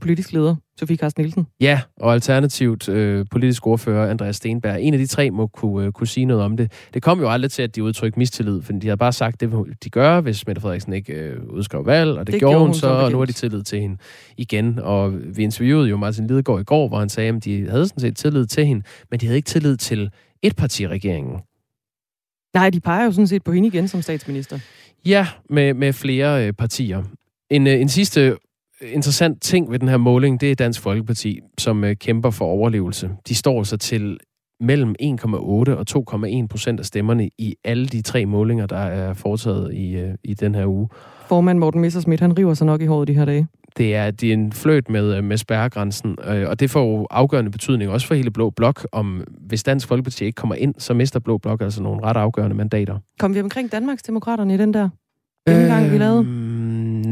politisk 0.01 0.33
leder, 0.33 0.57
Sofie 0.79 0.97
Carsten 0.97 1.23
Nielsen. 1.23 1.47
Ja, 1.61 1.81
og 1.97 2.13
alternativt 2.13 2.89
øh, 2.89 3.27
politisk 3.31 3.67
ordfører 3.67 4.11
Andreas 4.11 4.37
Stenberg. 4.37 4.81
En 4.81 4.95
af 4.95 4.99
de 4.99 5.07
tre 5.07 5.31
må 5.31 5.47
kunne, 5.47 5.87
øh, 5.87 5.93
kunne 5.93 6.07
sige 6.07 6.27
noget 6.27 6.43
om 6.43 6.57
det. 6.57 6.73
Det 6.95 7.03
kom 7.03 7.21
jo 7.21 7.31
aldrig 7.31 7.51
til, 7.51 7.63
at 7.63 7.77
de 7.77 7.83
udtrykte 7.83 8.19
mistillid, 8.19 8.63
for 8.63 8.73
de 8.73 8.89
har 8.89 8.97
bare 8.97 9.13
sagt, 9.13 9.41
det 9.41 9.53
de 9.85 9.91
gør, 9.91 10.21
hvis 10.21 10.47
Mette 10.47 10.63
Frederiksen 10.63 10.93
ikke 10.93 11.13
øh, 11.13 11.45
udskrev 11.49 11.87
valg, 11.87 12.11
og 12.11 12.27
det, 12.27 12.33
det 12.33 12.41
gjorde 12.41 12.59
hun 12.59 12.75
så, 12.75 12.89
og 12.89 13.13
nu 13.13 13.19
har 13.19 13.25
de 13.25 13.33
tillid 13.33 13.63
til 13.63 13.81
hende 13.81 13.97
igen. 14.37 14.79
Og 14.79 15.13
vi 15.37 15.43
interviewede 15.43 15.89
jo 15.89 15.97
Martin 15.97 16.27
Lidegaard 16.27 16.61
i 16.61 16.65
går, 16.65 16.89
hvor 16.89 16.99
han 16.99 17.09
sagde, 17.09 17.37
at 17.37 17.45
de 17.45 17.69
havde 17.69 17.89
sådan 17.89 18.01
set 18.01 18.17
tillid 18.17 18.47
til 18.47 18.67
hende, 18.67 18.83
men 19.11 19.21
de 19.21 19.27
havde 19.27 19.37
ikke 19.37 19.47
tillid 19.47 19.77
til 19.77 20.11
etpartiregeringen. 20.43 21.41
Nej, 22.55 22.71
de 22.71 22.81
peger 22.81 23.05
jo 23.05 23.13
sådan 23.13 23.27
set 23.27 23.45
på 23.45 23.53
hende 23.53 23.69
igen 23.69 23.89
som 23.89 24.03
statsminister. 24.03 24.59
Ja, 25.07 25.29
med, 25.51 25.75
med 25.75 25.93
flere 25.93 26.47
øh, 26.47 26.53
partier. 26.53 27.03
En, 27.51 27.67
øh, 27.67 27.81
en 27.81 27.89
sidste 27.89 28.37
interessant 28.93 29.43
ting 29.43 29.71
ved 29.71 29.79
den 29.79 29.89
her 29.89 29.97
måling, 29.97 30.41
det 30.41 30.51
er 30.51 30.55
Dansk 30.55 30.81
Folkeparti, 30.81 31.41
som 31.59 31.85
øh, 31.85 31.97
kæmper 31.97 32.31
for 32.31 32.45
overlevelse. 32.45 33.11
De 33.29 33.35
står 33.35 33.63
så 33.63 33.77
til 33.77 34.19
mellem 34.61 34.95
1,8 35.03 35.37
og 35.37 35.85
2,1 35.91 36.47
procent 36.47 36.81
af 36.81 36.87
stemmerne 36.87 37.31
i 37.39 37.55
alle 37.65 37.87
de 37.87 38.03
tre 38.03 38.27
målinger, 38.27 38.67
der 38.67 38.77
er 38.77 39.15
foretaget 39.15 39.75
i, 39.75 39.97
øh, 39.97 40.15
i 40.25 40.35
den 40.35 40.55
her 40.55 40.67
uge. 40.67 40.89
Formand 41.29 41.59
Morten 41.59 41.81
Messersmith, 41.81 42.23
han 42.23 42.39
river 42.39 42.55
sig 42.55 42.67
nok 42.67 42.83
i 42.83 42.87
håret 42.87 43.09
de 43.09 43.15
her 43.15 43.25
dage. 43.25 43.47
Det 43.77 43.95
er, 43.95 44.11
det 44.11 44.29
er 44.29 44.33
en 44.33 44.53
fløjt 44.53 44.91
med, 44.91 45.17
øh, 45.17 45.25
med 45.25 45.37
spærregrænsen, 45.37 46.17
øh, 46.29 46.49
og 46.49 46.61
det 46.61 46.71
får 46.71 46.99
jo 46.99 47.07
afgørende 47.11 47.51
betydning 47.51 47.91
også 47.91 48.07
for 48.07 48.15
hele 48.15 48.31
Blå 48.31 48.51
Blok, 48.51 48.87
om 48.93 49.25
hvis 49.41 49.63
Dansk 49.63 49.89
Folkeparti 49.89 50.25
ikke 50.25 50.37
kommer 50.37 50.55
ind, 50.55 50.75
så 50.79 50.95
mister 50.95 51.21
Blå 51.21 51.39
Blok 51.39 51.61
altså 51.61 51.83
nogle 51.83 52.03
ret 52.03 52.17
afgørende 52.17 52.57
mandater. 52.57 52.99
Kom 53.19 53.35
vi 53.35 53.41
omkring 53.41 53.73
Danmarksdemokraterne 53.73 54.55
i 54.55 54.57
den 54.57 54.75
der 54.75 54.89
gennemgang, 55.49 55.87
øh, 55.87 55.93
vi 55.93 55.99
lavede? 55.99 56.25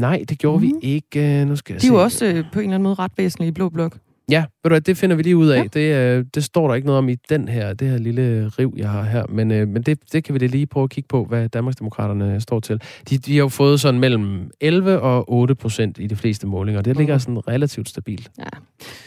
Nej, 0.03 0.23
det 0.29 0.39
gjorde 0.39 0.57
mm. 0.57 0.61
vi 0.61 0.71
mhm. 0.71 0.79
ikke. 0.81 1.45
Nu 1.45 1.55
skal 1.55 1.73
jeg 1.73 1.81
De 1.81 1.87
er 1.87 1.91
jo 1.91 2.03
også 2.03 2.25
øh, 2.25 2.45
på 2.53 2.59
en 2.59 2.63
eller 2.63 2.75
anden 2.75 2.83
måde 2.83 2.95
ret 2.95 3.11
væsentlige 3.17 3.47
i 3.47 3.51
Blå 3.51 3.69
Blok. 3.69 3.97
Ja, 4.31 4.39
ved 4.39 4.69
du 4.69 4.69
hvad, 4.69 4.81
det 4.81 4.97
finder 4.97 5.15
vi 5.15 5.23
lige 5.23 5.37
ud 5.37 5.47
af. 5.47 5.57
Ja. 5.57 5.67
Det, 5.73 5.95
øh, 5.95 6.25
det 6.35 6.43
står 6.43 6.67
der 6.67 6.75
ikke 6.75 6.85
noget 6.85 6.97
om 6.97 7.09
i 7.09 7.15
den 7.29 7.47
her, 7.47 7.73
det 7.73 7.89
her 7.89 7.97
lille 7.97 8.51
riv, 8.59 8.73
jeg 8.77 8.89
har 8.89 9.03
her. 9.03 9.25
Men, 9.29 9.51
øh, 9.51 9.67
men 9.67 9.81
det, 9.81 9.99
det 10.13 10.23
kan 10.23 10.33
vi 10.33 10.47
lige 10.47 10.65
prøve 10.65 10.83
at 10.83 10.89
kigge 10.89 11.07
på, 11.07 11.25
hvad 11.25 11.49
Danmarksdemokraterne 11.49 12.41
står 12.41 12.59
til. 12.59 12.81
De, 13.09 13.17
de 13.17 13.33
har 13.33 13.39
jo 13.39 13.49
fået 13.49 13.79
sådan 13.79 13.99
mellem 13.99 14.51
11 14.61 14.99
og 14.99 15.31
8 15.31 15.55
procent 15.55 15.97
i 15.99 16.07
de 16.07 16.15
fleste 16.15 16.47
målinger. 16.47 16.81
Det 16.81 16.97
ligger 16.97 17.17
sådan 17.17 17.47
relativt 17.47 17.89
stabilt. 17.89 18.31
Ja. 18.39 18.43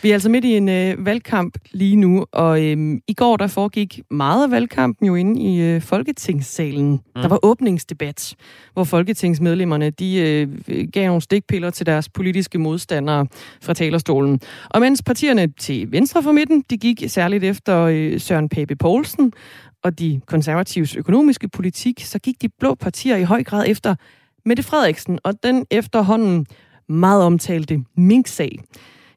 Vi 0.02 0.10
er 0.10 0.14
altså 0.14 0.28
midt 0.28 0.44
i 0.44 0.56
en 0.56 0.68
øh, 0.68 1.06
valgkamp 1.06 1.58
lige 1.72 1.96
nu, 1.96 2.26
og 2.32 2.64
øh, 2.64 3.00
i 3.08 3.12
går 3.12 3.36
der 3.36 3.46
foregik 3.46 4.00
meget 4.10 4.44
af 4.44 4.50
valgkampen 4.50 5.06
jo 5.06 5.14
inde 5.14 5.42
i 5.42 5.60
øh, 5.60 5.80
Folketingssalen. 5.80 6.90
Mm. 6.90 7.22
Der 7.22 7.28
var 7.28 7.38
åbningsdebat, 7.42 8.34
hvor 8.72 8.84
folketingsmedlemmerne 8.84 9.90
de 9.90 10.16
øh, 10.18 10.48
gav 10.92 11.06
nogle 11.06 11.22
stikpiller 11.22 11.70
til 11.70 11.86
deres 11.86 12.08
politiske 12.08 12.58
modstandere 12.58 13.26
fra 13.62 13.74
talerstolen. 13.74 14.40
Og 14.70 14.80
mens 14.80 15.02
partierne 15.06 15.52
til 15.52 15.92
venstre 15.92 16.22
for 16.22 16.32
midten, 16.32 16.64
de 16.70 16.76
gik 16.78 17.04
særligt 17.06 17.44
efter 17.44 17.80
øh, 17.80 18.20
Søren 18.20 18.48
Pape 18.48 18.76
Poulsen 18.76 19.32
og 19.82 19.98
de 19.98 20.20
konservatives 20.26 20.96
økonomiske 20.96 21.48
politik, 21.48 22.00
så 22.04 22.18
gik 22.18 22.42
de 22.42 22.48
blå 22.48 22.74
partier 22.74 23.16
i 23.16 23.22
høj 23.22 23.44
grad 23.44 23.64
efter 23.68 23.94
Mette 24.44 24.62
Frederiksen 24.62 25.18
og 25.24 25.42
den 25.42 25.66
efterhånden 25.70 26.46
meget 26.88 27.22
omtalte 27.22 27.84
Mink-sag. 27.96 28.58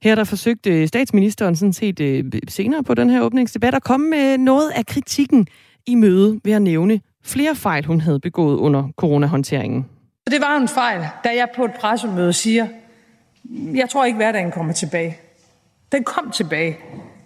Her 0.03 0.15
der 0.15 0.23
forsøgte 0.23 0.87
statsministeren 0.87 1.55
sådan 1.55 1.73
set 1.73 1.99
øh, 1.99 2.23
senere 2.47 2.83
på 2.83 2.93
den 2.93 3.09
her 3.09 3.21
åbningsdebat 3.21 3.75
at 3.75 3.83
komme 3.83 4.09
med 4.09 4.37
noget 4.37 4.71
af 4.75 4.85
kritikken 4.85 5.47
i 5.85 5.95
møde 5.95 6.39
ved 6.43 6.53
at 6.53 6.61
nævne 6.61 7.01
flere 7.23 7.55
fejl, 7.55 7.85
hun 7.85 8.01
havde 8.01 8.19
begået 8.19 8.57
under 8.57 8.89
coronahåndteringen. 8.97 9.85
Det 10.27 10.41
var 10.41 10.57
en 10.57 10.67
fejl, 10.67 11.01
da 11.23 11.29
jeg 11.29 11.47
på 11.55 11.65
et 11.65 11.71
pressemøde 11.79 12.33
siger, 12.33 12.67
jeg 13.75 13.89
tror 13.89 14.05
ikke, 14.05 14.15
hverdagen 14.15 14.51
kommer 14.51 14.73
tilbage. 14.73 15.17
Den 15.91 16.03
kom 16.03 16.31
tilbage. 16.31 16.77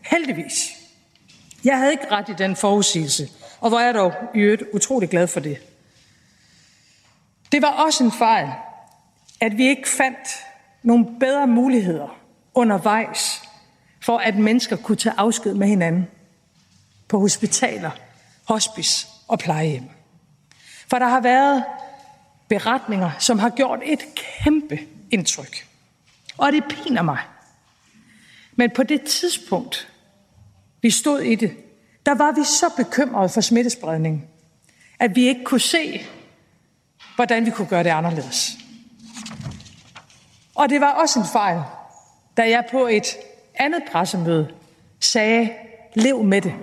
Heldigvis. 0.02 0.70
Jeg 1.64 1.78
havde 1.78 1.92
ikke 1.92 2.12
ret 2.12 2.30
i 2.30 2.34
den 2.34 2.56
forudsigelse, 2.56 3.30
og 3.60 3.70
hvor 3.70 3.80
er 3.80 3.86
jeg 3.86 3.94
dog 3.94 4.14
i 4.36 4.40
øvrigt 4.40 4.64
utrolig 4.74 5.10
glad 5.10 5.28
for 5.28 5.40
det. 5.40 5.58
Det 7.52 7.62
var 7.62 7.68
også 7.68 8.04
en 8.04 8.12
fejl, 8.12 8.50
at 9.42 9.58
vi 9.58 9.68
ikke 9.68 9.90
fandt 9.90 10.28
nogle 10.84 11.06
bedre 11.20 11.48
muligheder 11.48 12.20
undervejs 12.54 13.42
for, 14.02 14.18
at 14.18 14.36
mennesker 14.36 14.76
kunne 14.76 14.96
tage 14.96 15.16
afsked 15.18 15.54
med 15.54 15.68
hinanden 15.68 16.08
på 17.08 17.20
hospitaler, 17.20 17.92
hospice 18.48 19.08
og 19.28 19.40
plejehjem. 19.40 19.90
For 20.88 21.00
der 21.00 21.08
har 21.08 21.22
været 21.22 21.64
beretninger, 22.48 23.12
som 23.20 23.40
har 23.40 23.50
gjort 23.50 23.80
et 23.84 24.00
kæmpe 24.16 24.80
indtryk. 25.12 25.68
Og 26.38 26.52
det 26.52 26.64
piner 26.70 27.02
mig, 27.02 27.20
men 28.56 28.72
på 28.76 28.84
det 28.84 29.02
tidspunkt, 29.02 29.88
vi 30.82 30.90
stod 30.90 31.20
i 31.20 31.36
det, 31.36 31.58
der 32.06 32.16
var 32.16 32.32
vi 32.32 32.44
så 32.44 32.66
bekymrede 32.78 33.30
for 33.30 33.42
smittespredning, 33.42 34.28
at 35.00 35.16
vi 35.16 35.28
ikke 35.28 35.44
kunne 35.44 35.60
se, 35.60 36.02
hvordan 37.16 37.46
vi 37.46 37.52
kunne 37.52 37.68
gøre 37.68 37.84
det 37.84 37.90
anderledes. 37.90 38.58
Og 40.56 40.70
det 40.70 40.82
var 40.82 40.92
også 40.92 41.20
en 41.20 41.26
fejl, 41.34 41.62
da 42.38 42.50
jeg 42.50 42.66
på 42.72 42.88
et 42.88 43.08
andet 43.56 43.84
pressemøde 43.92 44.54
sagde, 45.00 45.54
lev 45.96 46.24
med 46.24 46.42
det. 46.42 46.54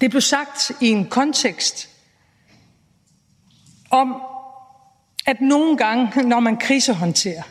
Det 0.00 0.10
blev 0.10 0.20
sagt 0.20 0.72
i 0.80 0.88
en 0.88 1.08
kontekst 1.08 1.88
om, 3.90 4.22
at 5.26 5.40
nogle 5.40 5.76
gange, 5.76 6.22
når 6.22 6.40
man 6.40 6.56
krisehåndterer, 6.56 7.42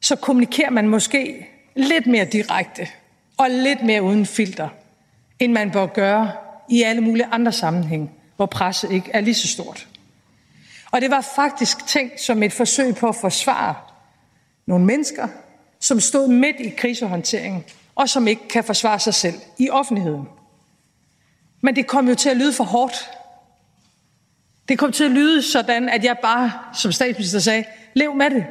så 0.00 0.16
kommunikerer 0.16 0.70
man 0.70 0.88
måske 0.88 1.48
lidt 1.74 2.06
mere 2.06 2.24
direkte 2.24 2.88
og 3.36 3.50
lidt 3.50 3.82
mere 3.82 4.02
uden 4.02 4.26
filter, 4.26 4.68
end 5.38 5.52
man 5.52 5.70
bør 5.70 5.86
gøre 5.86 6.32
i 6.68 6.82
alle 6.82 7.00
mulige 7.00 7.26
andre 7.26 7.52
sammenhænge, 7.52 8.10
hvor 8.36 8.46
presset 8.46 8.90
ikke 8.90 9.10
er 9.14 9.20
lige 9.20 9.34
så 9.34 9.48
stort. 9.48 9.88
Og 10.90 11.00
det 11.00 11.10
var 11.10 11.20
faktisk 11.20 11.86
tænkt 11.86 12.20
som 12.20 12.42
et 12.42 12.52
forsøg 12.52 12.94
på 12.94 13.08
at 13.08 13.16
forsvare 13.16 13.74
nogle 14.66 14.84
mennesker, 14.84 15.28
som 15.80 16.00
stod 16.00 16.28
midt 16.28 16.56
i 16.60 16.68
krisehåndteringen, 16.68 17.64
og 17.94 18.08
som 18.08 18.28
ikke 18.28 18.48
kan 18.48 18.64
forsvare 18.64 18.98
sig 18.98 19.14
selv 19.14 19.34
i 19.58 19.70
offentligheden. 19.70 20.28
Men 21.60 21.76
det 21.76 21.86
kom 21.86 22.08
jo 22.08 22.14
til 22.14 22.28
at 22.28 22.36
lyde 22.36 22.52
for 22.52 22.64
hårdt. 22.64 23.10
Det 24.68 24.78
kom 24.78 24.92
til 24.92 25.04
at 25.04 25.10
lyde 25.10 25.42
sådan, 25.42 25.88
at 25.88 26.04
jeg 26.04 26.16
bare, 26.22 26.52
som 26.74 26.92
statsminister 26.92 27.38
sagde, 27.38 27.64
lev 27.94 28.14
med 28.14 28.30
det. 28.30 28.46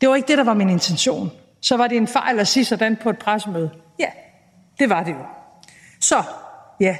Det 0.00 0.08
var 0.08 0.14
ikke 0.16 0.28
det, 0.28 0.38
der 0.38 0.44
var 0.44 0.54
min 0.54 0.70
intention 0.70 1.30
så 1.64 1.76
var 1.76 1.86
det 1.86 1.96
en 1.96 2.08
fejl 2.08 2.38
at 2.38 2.48
sige 2.48 2.64
sådan 2.64 2.96
på 2.96 3.10
et 3.10 3.18
pressemøde. 3.18 3.70
Ja, 3.98 4.10
det 4.78 4.88
var 4.88 5.02
det 5.02 5.12
jo. 5.12 5.24
Så 6.00 6.22
ja, 6.80 6.96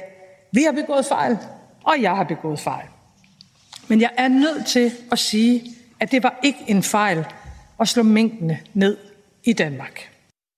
vi 0.51 0.63
har 0.63 0.71
begået 0.71 1.05
fejl, 1.05 1.37
og 1.83 2.01
jeg 2.01 2.15
har 2.15 2.23
begået 2.23 2.59
fejl. 2.59 2.87
Men 3.87 4.01
jeg 4.01 4.11
er 4.17 4.27
nødt 4.27 4.65
til 4.65 4.91
at 5.11 5.19
sige, 5.19 5.61
at 5.99 6.11
det 6.11 6.23
var 6.23 6.39
ikke 6.43 6.59
en 6.67 6.83
fejl 6.83 7.25
at 7.79 7.87
slå 7.87 8.03
mængdene 8.03 8.59
ned 8.73 8.97
i 9.43 9.53
Danmark. 9.53 10.09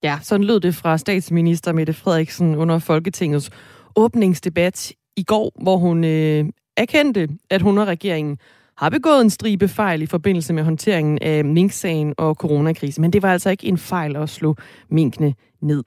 Ja, 0.03 0.20
sådan 0.22 0.43
lød 0.43 0.60
det 0.60 0.76
fra 0.76 0.97
statsminister 0.97 1.74
Mette 1.74 1.93
Frederiksen 1.93 2.55
under 2.55 2.80
Folketingets 2.80 3.49
åbningsdebat 3.95 4.93
i 5.16 5.24
går, 5.24 5.51
hvor 5.62 5.78
hun 5.78 6.03
øh, 6.03 6.45
erkendte, 6.78 7.30
at 7.49 7.62
hun 7.62 7.78
og 7.78 7.88
regeringen 7.88 8.39
har 8.78 8.89
begået 8.89 9.21
en 9.21 9.30
stribe 9.30 9.67
fejl 9.67 10.01
i 10.01 10.05
forbindelse 10.05 10.53
med 10.53 10.63
håndteringen 10.63 11.19
af 11.21 11.45
Mink-sagen 11.45 12.13
og 12.17 12.36
coronakrisen, 12.36 13.01
men 13.01 13.13
det 13.13 13.21
var 13.21 13.32
altså 13.32 13.49
ikke 13.49 13.67
en 13.67 13.78
fejl 13.78 14.15
at 14.15 14.30
slå 14.30 14.55
minkene 14.89 15.34
ned. 15.61 15.84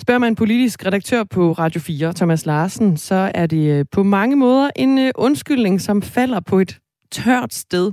Spørger 0.00 0.18
man 0.18 0.34
politisk 0.34 0.86
redaktør 0.86 1.24
på 1.24 1.52
Radio 1.52 1.80
4, 1.80 2.12
Thomas 2.12 2.46
Larsen, 2.46 2.96
så 2.96 3.30
er 3.34 3.46
det 3.46 3.70
øh, 3.70 3.84
på 3.92 4.02
mange 4.02 4.36
måder 4.36 4.70
en 4.76 4.98
øh, 4.98 5.10
undskyldning, 5.14 5.80
som 5.80 6.02
falder 6.02 6.40
på 6.40 6.58
et 6.58 6.78
tørt 7.12 7.54
sted. 7.54 7.92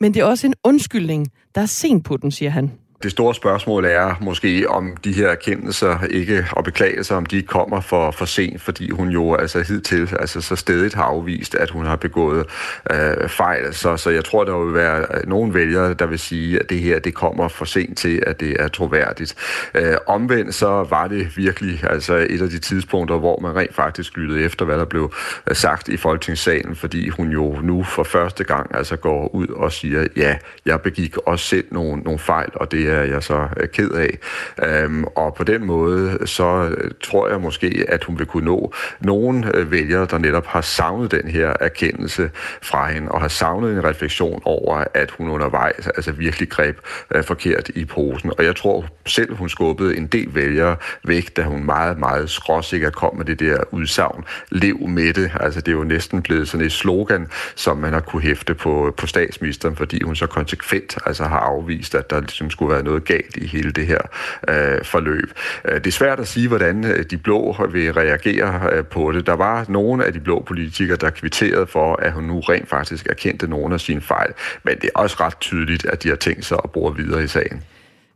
Men 0.00 0.14
det 0.14 0.20
er 0.20 0.24
også 0.24 0.46
en 0.46 0.54
undskyldning, 0.64 1.28
der 1.54 1.60
er 1.60 1.66
sent 1.66 2.04
på 2.04 2.16
den, 2.16 2.30
siger 2.30 2.50
han. 2.50 2.72
Det 3.02 3.10
store 3.10 3.34
spørgsmål 3.34 3.84
er 3.84 4.14
måske, 4.20 4.64
om 4.68 4.96
de 5.04 5.12
her 5.12 5.28
erkendelser 5.28 5.98
ikke, 6.10 6.46
og 6.52 6.64
beklagelser, 6.64 7.16
om 7.16 7.26
de 7.26 7.36
ikke 7.36 7.48
kommer 7.48 7.80
for, 7.80 8.10
for 8.10 8.24
sent, 8.24 8.62
fordi 8.62 8.90
hun 8.90 9.08
jo 9.08 9.34
altså 9.34 9.60
hidtil 9.60 10.08
altså, 10.18 10.40
så 10.40 10.56
stedigt 10.56 10.94
har 10.94 11.02
afvist, 11.02 11.54
at 11.54 11.70
hun 11.70 11.86
har 11.86 11.96
begået 11.96 12.46
øh, 12.90 13.28
fejl. 13.28 13.74
Så, 13.74 13.96
så 13.96 14.10
jeg 14.10 14.24
tror, 14.24 14.44
der 14.44 14.64
vil 14.64 14.74
være 14.74 14.98
øh, 15.00 15.28
nogle 15.28 15.54
vælgere, 15.54 15.94
der 15.94 16.06
vil 16.06 16.18
sige, 16.18 16.60
at 16.60 16.70
det 16.70 16.78
her 16.78 16.98
det 16.98 17.14
kommer 17.14 17.48
for 17.48 17.64
sent 17.64 17.98
til, 17.98 18.22
at 18.26 18.40
det 18.40 18.56
er 18.60 18.68
troværdigt. 18.68 19.34
Øh, 19.74 19.96
omvendt 20.06 20.54
så 20.54 20.86
var 20.90 21.08
det 21.08 21.36
virkelig 21.36 21.80
altså 21.90 22.14
et 22.14 22.42
af 22.42 22.48
de 22.48 22.58
tidspunkter, 22.58 23.18
hvor 23.18 23.40
man 23.40 23.56
rent 23.56 23.74
faktisk 23.74 24.16
lyttede 24.16 24.42
efter, 24.42 24.64
hvad 24.64 24.78
der 24.78 24.84
blev 24.84 25.12
øh, 25.50 25.56
sagt 25.56 25.88
i 25.88 25.96
Folketingssalen, 25.96 26.76
fordi 26.76 27.08
hun 27.08 27.30
jo 27.30 27.60
nu 27.62 27.82
for 27.82 28.02
første 28.02 28.44
gang 28.44 28.74
altså 28.74 28.96
går 28.96 29.34
ud 29.34 29.48
og 29.48 29.72
siger, 29.72 30.06
ja, 30.16 30.36
jeg 30.66 30.80
begik 30.80 31.16
også 31.16 31.44
selv 31.44 31.64
nogle, 31.70 32.02
nogle 32.02 32.18
fejl, 32.18 32.48
og 32.54 32.72
det 32.72 32.89
er 32.90 33.02
jeg 33.02 33.22
så 33.22 33.48
øh, 33.56 33.68
ked 33.68 33.90
af. 33.90 34.18
Øhm, 34.66 35.04
og 35.04 35.34
på 35.34 35.44
den 35.44 35.66
måde, 35.66 36.26
så 36.26 36.74
øh, 36.76 36.90
tror 37.02 37.28
jeg 37.28 37.40
måske, 37.40 37.84
at 37.88 38.04
hun 38.04 38.18
vil 38.18 38.26
kunne 38.26 38.44
nå 38.44 38.72
nogle 39.00 39.56
øh, 39.56 39.70
vælgere, 39.70 40.06
der 40.10 40.18
netop 40.18 40.46
har 40.46 40.60
savnet 40.60 41.10
den 41.10 41.28
her 41.28 41.52
erkendelse 41.60 42.30
fra 42.62 42.92
hende, 42.92 43.12
og 43.12 43.20
har 43.20 43.28
savnet 43.28 43.72
en 43.72 43.84
refleksion 43.84 44.42
over, 44.44 44.84
at 44.94 45.10
hun 45.10 45.30
undervejs 45.30 45.86
altså 45.86 46.12
virkelig 46.12 46.50
greb 46.50 46.78
øh, 47.14 47.24
forkert 47.24 47.68
i 47.68 47.84
posen. 47.84 48.32
Og 48.38 48.44
jeg 48.44 48.56
tror 48.56 48.86
selv, 49.06 49.34
hun 49.34 49.48
skubbede 49.48 49.96
en 49.96 50.06
del 50.06 50.34
vælgere 50.34 50.76
væk, 51.04 51.36
da 51.36 51.42
hun 51.42 51.64
meget, 51.64 51.98
meget 51.98 52.30
skråsikker 52.30 52.90
kom 52.90 53.16
med 53.16 53.24
det 53.24 53.40
der 53.40 53.56
udsagn, 53.70 54.24
lev 54.50 54.88
med 54.88 55.12
det. 55.12 55.30
Altså 55.40 55.60
det 55.60 55.68
er 55.68 55.76
jo 55.76 55.84
næsten 55.84 56.22
blevet 56.22 56.48
sådan 56.48 56.66
et 56.66 56.72
slogan, 56.72 57.28
som 57.54 57.76
man 57.76 57.92
har 57.92 58.00
kunne 58.00 58.22
hæfte 58.22 58.54
på, 58.54 58.94
på 58.96 59.06
statsministeren, 59.06 59.76
fordi 59.76 60.02
hun 60.02 60.16
så 60.16 60.26
konsekvent 60.26 60.98
altså 61.06 61.24
har 61.24 61.38
afvist, 61.38 61.94
at 61.94 62.10
der 62.10 62.20
ligesom 62.20 62.50
skulle 62.50 62.72
være 62.72 62.79
noget 62.82 63.04
galt 63.04 63.36
i 63.36 63.46
hele 63.46 63.70
det 63.70 63.86
her 63.86 64.00
øh, 64.48 64.84
forløb. 64.84 65.30
Øh, 65.64 65.74
det 65.74 65.86
er 65.86 65.90
svært 65.90 66.20
at 66.20 66.28
sige, 66.28 66.48
hvordan 66.48 66.84
øh, 66.84 67.04
de 67.10 67.16
blå 67.16 67.56
vil 67.72 67.92
reagere 67.92 68.70
øh, 68.72 68.84
på 68.84 69.12
det. 69.12 69.26
Der 69.26 69.32
var 69.36 69.64
nogle 69.68 70.04
af 70.04 70.12
de 70.12 70.20
blå 70.20 70.42
politikere, 70.46 70.96
der 70.96 71.10
kvitterede 71.10 71.66
for, 71.66 71.96
at 71.96 72.12
hun 72.12 72.24
nu 72.24 72.40
rent 72.40 72.68
faktisk 72.68 73.06
erkendte 73.06 73.48
nogle 73.48 73.74
af 73.74 73.80
sine 73.80 74.00
fejl, 74.00 74.32
men 74.62 74.74
det 74.74 74.90
er 74.94 75.00
også 75.00 75.16
ret 75.20 75.40
tydeligt, 75.40 75.86
at 75.86 76.02
de 76.02 76.08
har 76.08 76.16
tænkt 76.16 76.44
sig 76.44 76.58
at 76.64 76.70
bruge 76.70 76.96
videre 76.96 77.24
i 77.24 77.26
sagen. 77.26 77.62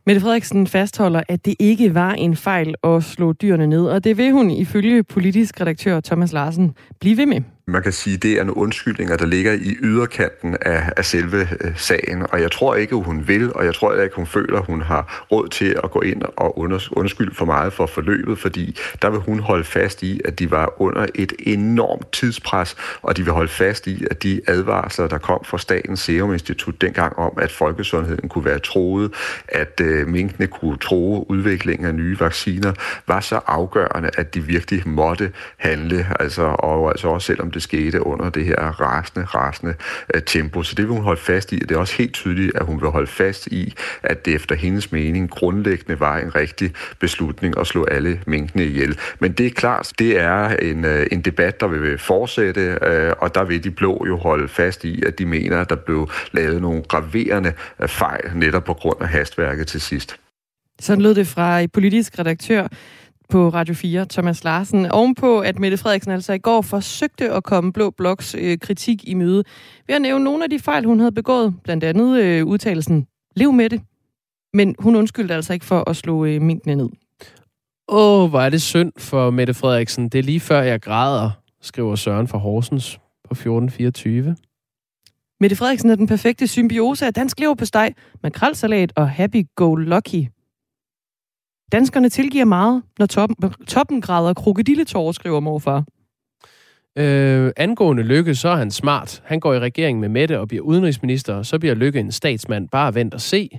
Mette 0.07 0.21
Frederiksen 0.21 0.67
fastholder, 0.67 1.23
at 1.27 1.45
det 1.45 1.55
ikke 1.59 1.93
var 1.93 2.11
en 2.11 2.35
fejl 2.35 2.75
at 2.83 3.03
slå 3.03 3.33
dyrene 3.33 3.67
ned, 3.67 3.85
og 3.85 4.03
det 4.03 4.17
vil 4.17 4.31
hun 4.31 4.51
ifølge 4.51 5.03
politisk 5.03 5.61
redaktør 5.61 5.99
Thomas 5.99 6.33
Larsen 6.33 6.75
blive 6.99 7.17
ved 7.17 7.25
med. 7.25 7.41
Man 7.67 7.83
kan 7.83 7.91
sige, 7.91 8.17
det 8.17 8.31
er 8.31 8.41
en 8.41 8.49
undskyldning, 8.49 9.19
der 9.19 9.25
ligger 9.25 9.53
i 9.53 9.75
yderkanten 9.81 10.57
af, 10.61 10.91
af 10.97 11.05
selve 11.05 11.47
øh, 11.61 11.77
sagen, 11.77 12.25
og 12.31 12.41
jeg 12.41 12.51
tror 12.51 12.75
ikke, 12.75 12.95
hun 12.95 13.27
vil, 13.27 13.53
og 13.53 13.65
jeg 13.65 13.75
tror 13.75 14.01
ikke, 14.01 14.15
hun 14.15 14.25
føler, 14.25 14.59
hun 14.61 14.81
har 14.81 15.25
råd 15.31 15.47
til 15.47 15.79
at 15.83 15.91
gå 15.91 16.01
ind 16.01 16.21
og 16.37 16.59
undskylde 16.91 17.35
for 17.35 17.45
meget 17.45 17.73
for 17.73 17.85
forløbet, 17.85 18.39
fordi 18.39 18.77
der 19.01 19.09
vil 19.09 19.19
hun 19.19 19.39
holde 19.39 19.63
fast 19.63 20.03
i, 20.03 20.21
at 20.25 20.39
de 20.39 20.51
var 20.51 20.81
under 20.81 21.05
et 21.15 21.33
enormt 21.39 22.11
tidspres, 22.11 22.75
og 23.01 23.17
de 23.17 23.23
vil 23.23 23.33
holde 23.33 23.51
fast 23.51 23.87
i, 23.87 24.05
at 24.11 24.23
de 24.23 24.41
advarsler, 24.47 25.07
der 25.07 25.17
kom 25.17 25.43
fra 25.45 25.57
Statens 25.57 25.99
Serum 25.99 26.33
Institut 26.33 26.81
dengang 26.81 27.17
om, 27.17 27.31
at 27.37 27.51
folkesundheden 27.51 28.29
kunne 28.29 28.45
være 28.45 28.59
troet, 28.59 29.13
at 29.47 29.81
øh, 29.81 30.07
minkene 30.07 30.47
kunne 30.47 30.77
tro 30.77 31.25
udviklingen 31.29 31.87
af 31.87 31.95
nye 31.95 32.19
vacciner, 32.19 32.73
var 33.07 33.19
så 33.19 33.39
afgørende, 33.47 34.09
at 34.17 34.33
de 34.33 34.41
virkelig 34.41 34.87
måtte 34.87 35.31
handle, 35.57 36.07
altså, 36.19 36.43
og 36.43 36.89
altså 36.89 37.07
også 37.07 37.25
selvom 37.25 37.51
det 37.55 37.63
skete 37.63 38.05
under 38.05 38.29
det 38.29 38.45
her 38.45 38.81
rasende, 38.81 39.25
rasende 39.25 39.75
øh, 40.13 40.21
tempo. 40.25 40.63
Så 40.63 40.75
det 40.75 40.85
vil 40.85 40.93
hun 40.93 41.03
holde 41.03 41.21
fast 41.21 41.51
i, 41.51 41.59
og 41.63 41.69
det 41.69 41.75
er 41.75 41.79
også 41.79 41.95
helt 41.97 42.13
tydeligt, 42.13 42.51
at 42.55 42.65
hun 42.65 42.81
vil 42.81 42.89
holde 42.89 43.07
fast 43.07 43.47
i, 43.47 43.73
at 44.03 44.25
det 44.25 44.35
efter 44.35 44.55
hendes 44.55 44.91
mening 44.91 45.29
grundlæggende 45.29 45.99
var 45.99 46.17
en 46.17 46.35
rigtig 46.35 46.73
beslutning 46.99 47.57
at 47.59 47.67
slå 47.67 47.85
alle 47.85 48.21
minkene 48.27 48.65
ihjel. 48.65 48.99
Men 49.19 49.31
det 49.31 49.45
er 49.45 49.49
klart, 49.49 49.91
det 49.99 50.19
er 50.19 50.47
en, 50.47 50.85
øh, 50.85 51.07
en 51.11 51.21
debat, 51.21 51.59
der 51.59 51.67
vil 51.67 51.97
fortsætte, 51.97 52.77
øh, 52.81 53.13
og 53.17 53.35
der 53.35 53.43
vil 53.43 53.63
de 53.63 53.71
blå 53.71 54.05
jo 54.07 54.17
holde 54.17 54.47
fast 54.47 54.83
i, 54.85 55.03
at 55.05 55.19
de 55.19 55.25
mener, 55.25 55.61
at 55.61 55.69
der 55.69 55.75
blev 55.75 56.11
lavet 56.31 56.61
nogle 56.61 56.83
graverende 56.83 57.53
fejl 57.87 58.31
netop 58.35 58.63
på 58.63 58.73
grund 58.73 59.01
af 59.01 59.07
hastværket 59.07 59.67
til 59.67 59.81
sidst. 59.81 60.15
Sådan 60.81 61.01
lød 61.01 61.15
det 61.15 61.27
fra 61.27 61.65
politisk 61.73 62.19
redaktør 62.19 62.67
på 63.29 63.49
Radio 63.49 63.73
4, 63.73 64.05
Thomas 64.09 64.43
Larsen, 64.43 64.85
ovenpå, 64.85 65.39
at 65.39 65.59
Mette 65.59 65.77
Frederiksen 65.77 66.11
altså 66.11 66.33
i 66.33 66.37
går 66.37 66.61
forsøgte 66.61 67.31
at 67.31 67.43
komme 67.43 67.73
Blå 67.73 67.89
Bloks 67.89 68.35
øh, 68.39 68.57
kritik 68.59 69.09
i 69.09 69.13
møde 69.13 69.43
ved 69.87 69.95
at 69.95 70.01
nævne 70.01 70.23
nogle 70.23 70.43
af 70.43 70.49
de 70.49 70.59
fejl, 70.59 70.85
hun 70.85 70.99
havde 70.99 71.11
begået, 71.11 71.55
blandt 71.63 71.83
andet 71.83 72.23
øh, 72.23 72.45
udtalelsen, 72.45 73.07
lev 73.35 73.53
med 73.53 73.69
det. 73.69 73.81
Men 74.53 74.75
hun 74.79 74.95
undskyldte 74.95 75.33
altså 75.33 75.53
ikke 75.53 75.65
for 75.65 75.89
at 75.89 75.95
slå 75.95 76.25
øh, 76.25 76.41
minkene 76.41 76.75
ned. 76.75 76.89
Åh, 77.87 78.23
oh, 78.23 78.29
hvor 78.29 78.41
er 78.41 78.49
det 78.49 78.61
synd 78.61 78.91
for 78.97 79.29
Mette 79.29 79.53
Frederiksen. 79.53 80.09
Det 80.09 80.19
er 80.19 80.23
lige 80.23 80.39
før 80.39 80.61
jeg 80.61 80.81
græder, 80.81 81.31
skriver 81.61 81.95
Søren 81.95 82.27
fra 82.27 82.37
Horsens 82.37 82.99
på 83.23 83.33
1424. 83.33 84.35
Mette 85.39 85.55
Frederiksen 85.55 85.89
er 85.89 85.95
den 85.95 86.07
perfekte 86.07 86.47
symbiose 86.47 87.05
af 87.05 87.13
dansk 87.13 87.39
leverpostej, 87.39 87.93
makrelsalat 88.23 88.93
og 88.95 89.09
happy-go-lucky. 89.09 90.34
Danskerne 91.71 92.09
tilgiver 92.09 92.45
meget, 92.45 92.83
når 92.99 93.05
toppen, 93.05 93.53
toppen 93.67 94.01
græder 94.01 94.33
krokodilletår, 94.33 95.11
skriver 95.11 95.39
morfar. 95.39 95.85
Øh, 96.97 97.51
angående 97.57 98.03
Lykke, 98.03 98.35
så 98.35 98.49
er 98.49 98.55
han 98.55 98.71
smart. 98.71 99.23
Han 99.25 99.39
går 99.39 99.53
i 99.53 99.59
regering 99.59 99.99
med 99.99 100.09
Mette 100.09 100.39
og 100.39 100.47
bliver 100.47 100.63
udenrigsminister, 100.63 101.43
så 101.43 101.59
bliver 101.59 101.75
Lykke 101.75 101.99
en 101.99 102.11
statsmand. 102.11 102.69
Bare 102.69 102.95
vent 102.95 103.13
og 103.13 103.21
se, 103.21 103.49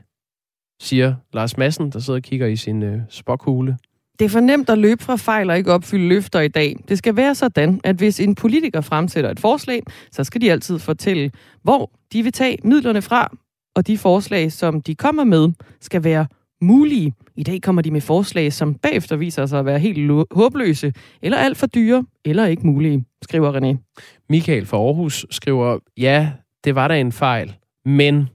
siger 0.81 1.15
Lars 1.33 1.57
Madsen, 1.57 1.91
der 1.91 1.99
sidder 1.99 2.19
og 2.19 2.23
kigger 2.23 2.47
i 2.47 2.57
sin 2.57 2.83
øh, 2.83 3.01
spokhule. 3.09 3.77
Det 4.19 4.25
er 4.25 4.29
for 4.29 4.41
nemt 4.41 4.71
at 4.71 4.79
løbe 4.79 5.05
fra 5.05 5.17
fejl 5.17 5.51
og 5.51 5.57
ikke 5.59 5.73
opfylde 5.73 6.09
løfter 6.09 6.41
i 6.41 6.49
dag. 6.49 6.77
Det 6.89 6.99
skal 6.99 7.17
være 7.17 7.35
sådan, 7.35 7.81
at 7.85 7.97
hvis 7.97 8.21
en 8.21 8.35
politiker 8.35 8.81
fremsætter 8.81 9.31
et 9.31 9.41
forslag, 9.41 9.83
så 10.13 10.25
skal 10.25 10.41
de 10.41 10.53
altid 10.53 10.79
fortælle, 10.79 11.31
hvor 11.63 11.91
de 12.13 12.23
vil 12.23 12.33
tage 12.33 12.59
midlerne 12.65 13.03
fra, 13.03 13.37
og 13.77 13.87
de 13.87 13.99
forslag, 13.99 14.53
som 14.53 14.83
de 14.83 14.95
kommer 14.95 15.25
med, 15.25 15.53
skal 15.81 16.05
være 16.05 16.27
mulige. 16.61 17.13
I 17.37 17.43
dag 17.43 17.63
kommer 17.63 17.83
de 17.83 17.91
med 17.91 18.01
forslag, 18.01 18.53
som 18.53 18.75
bagefter 18.75 19.17
viser 19.17 19.47
sig 19.47 19.59
at 19.59 19.67
være 19.67 19.79
helt 19.79 20.27
håbløse, 20.31 20.93
eller 21.23 21.39
alt 21.39 21.57
for 21.57 21.67
dyre, 21.67 22.05
eller 22.25 22.47
ikke 22.47 22.67
mulige, 22.67 23.05
skriver 23.23 23.53
René. 23.53 24.01
Michael 24.29 24.67
fra 24.67 24.77
Aarhus 24.77 25.27
skriver, 25.31 25.79
ja, 25.97 26.33
det 26.65 26.75
var 26.75 26.89
da 26.89 27.01
en 27.01 27.13
fejl, 27.13 27.57
men... 27.85 28.29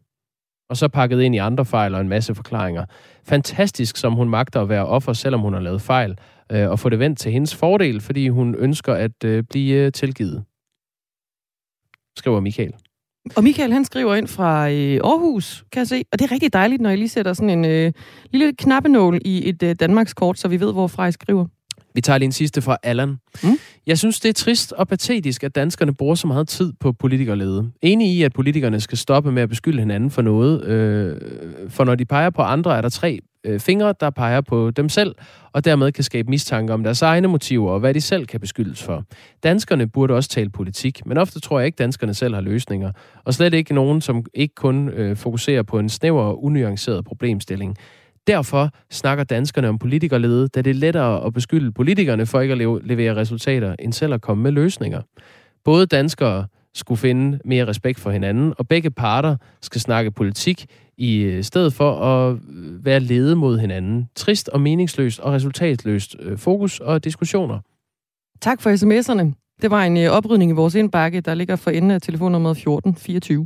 Og 0.70 0.78
så 0.78 0.88
pakket 0.88 1.22
ind 1.22 1.36
i 1.36 1.38
andre 1.38 1.66
fejl 1.66 1.96
og 1.96 2.02
en 2.02 2.10
masse 2.10 2.36
forklaringer. 2.36 2.86
Fantastisk, 3.24 3.98
som 3.98 4.14
hun 4.14 4.30
magter 4.30 4.62
at 4.62 4.70
være 4.70 4.86
offer, 4.86 5.14
selvom 5.14 5.42
hun 5.42 5.54
har 5.54 5.60
lavet 5.60 5.82
fejl, 5.82 6.18
øh, 6.52 6.70
og 6.70 6.80
få 6.80 6.90
det 6.90 7.00
vendt 7.00 7.20
til 7.20 7.32
hendes 7.32 7.56
fordel, 7.56 8.02
fordi 8.02 8.28
hun 8.28 8.56
ønsker 8.56 8.94
at 8.94 9.24
øh, 9.26 9.44
blive 9.44 9.86
øh, 9.86 9.92
tilgivet. 9.92 10.44
Skriver 12.18 12.40
Michael. 12.40 12.74
Og 13.36 13.44
Michael, 13.44 13.74
han 13.74 13.86
skriver 13.86 14.16
ind 14.16 14.28
fra 14.28 14.70
øh, 14.70 15.00
Aarhus, 15.04 15.64
kan 15.72 15.80
jeg 15.80 15.88
se. 15.88 16.04
Og 16.12 16.20
det 16.20 16.26
er 16.26 16.32
rigtig 16.32 16.54
dejligt, 16.54 16.82
når 16.82 16.90
jeg 16.90 16.98
lige 16.98 17.10
sætter 17.10 17.34
sådan 17.34 17.50
en 17.50 17.66
øh, 17.66 17.92
lille 18.32 18.54
knappenål 18.54 19.20
i 19.26 19.50
et 19.50 19.64
øh, 19.64 19.76
Danmarks 19.80 20.14
kort, 20.14 20.40
så 20.40 20.48
vi 20.48 20.60
ved, 20.60 20.74
hvorfra 20.74 21.08
I 21.08 21.12
skriver. 21.12 21.46
Vi 21.96 22.02
tager 22.02 22.18
lige 22.18 22.26
en 22.26 22.32
sidste 22.32 22.62
fra 22.62 22.78
Allan. 22.84 23.18
Mm? 23.44 23.58
Jeg 23.88 23.98
synes, 23.98 24.20
det 24.20 24.30
er 24.30 24.34
trist 24.34 24.72
og 24.72 24.88
patetisk, 24.88 25.44
at 25.44 25.56
danskerne 25.56 25.94
bruger 25.94 26.16
så 26.16 26.28
meget 26.28 26.48
tid 26.48 26.74
på 26.80 26.92
politikerlede. 26.92 27.72
Enig 27.82 28.08
i, 28.08 28.24
at 28.24 28.34
politikerne 28.34 28.80
skal 28.80 28.98
stoppe 28.98 29.32
med 29.32 29.42
at 29.42 29.50
beskylde 29.50 29.80
hinanden 29.80 30.12
for 30.12 30.22
noget. 30.22 30.66
Øh, 30.66 31.22
for 31.70 31.84
når 31.84 31.96
de 31.96 32.06
peger 32.06 32.30
på 32.30 32.42
andre, 32.42 32.78
er 32.78 32.82
der 32.82 32.90
tre 32.90 33.20
øh, 33.46 33.60
fingre, 33.60 33.94
der 34.00 34.10
peger 34.10 34.42
på 34.42 34.72
dem 34.72 34.90
selv, 34.90 35.16
og 35.54 35.66
dermed 35.66 35.92
kan 35.92 36.04
skabe 36.04 36.30
mistanke 36.30 36.74
om 36.74 36.84
deres 36.84 37.02
egne 37.02 37.28
motiver 37.28 37.72
og 37.72 37.80
hvad 37.80 37.94
de 37.94 38.02
selv 38.02 38.26
kan 38.26 38.40
beskyldes 38.40 38.84
for. 38.84 39.04
Danskerne 39.44 39.88
burde 39.88 40.14
også 40.14 40.30
tale 40.30 40.50
politik, 40.50 41.06
men 41.06 41.18
ofte 41.18 41.40
tror 41.40 41.60
jeg 41.60 41.66
ikke, 41.66 41.76
danskerne 41.76 42.14
selv 42.14 42.34
har 42.34 42.42
løsninger, 42.42 42.92
og 43.26 43.34
slet 43.34 43.54
ikke 43.54 43.74
nogen, 43.74 44.02
som 44.02 44.26
ikke 44.34 44.56
kun 44.56 44.90
øh, 44.90 45.16
fokuserer 45.16 45.64
på 45.64 45.80
en 45.80 45.90
snæver 45.90 46.24
og 46.24 46.44
unuanceret 46.44 47.06
problemstilling. 47.06 47.78
Derfor 48.28 48.70
snakker 48.92 49.24
danskerne 49.24 49.70
om 49.70 49.80
politikerlede, 49.80 50.48
da 50.48 50.62
det 50.62 50.70
er 50.70 50.74
lettere 50.74 51.26
at 51.26 51.34
beskylde 51.34 51.72
politikerne 51.72 52.26
for 52.26 52.42
ikke 52.42 52.52
at 52.52 52.82
levere 52.84 53.16
resultater, 53.16 53.76
end 53.80 53.94
selv 53.94 54.14
at 54.14 54.22
komme 54.22 54.44
med 54.44 54.52
løsninger. 54.52 55.02
Både 55.64 55.86
danskere 55.86 56.48
skulle 56.74 57.00
finde 57.00 57.40
mere 57.46 57.68
respekt 57.68 58.00
for 58.00 58.12
hinanden, 58.12 58.54
og 58.58 58.68
begge 58.68 58.92
parter 58.92 59.38
skal 59.62 59.82
snakke 59.82 60.12
politik 60.12 60.66
i 60.98 61.18
øh, 61.18 61.44
stedet 61.44 61.74
for 61.74 61.92
at 61.92 62.38
være 62.84 63.00
lede 63.00 63.36
mod 63.36 63.60
hinanden. 63.60 64.10
Trist 64.16 64.50
og 64.50 64.62
meningsløst 64.62 65.20
og 65.20 65.34
resultatløst 65.34 66.16
øh, 66.20 66.38
fokus 66.38 66.80
og 66.80 67.04
diskussioner. 67.04 67.60
Tak 68.42 68.62
for 68.62 68.70
sms'erne. 68.70 69.58
Det 69.62 69.72
var 69.72 69.84
en 69.84 69.98
øh, 69.98 70.12
oprydning 70.12 70.52
i 70.52 70.54
vores 70.54 70.76
indbakke, 70.76 71.22
der 71.22 71.34
ligger 71.34 71.56
for 71.56 71.72
enden 71.72 71.92
af 71.92 72.02
telefonnummer 72.02 72.50
1424. 72.50 73.46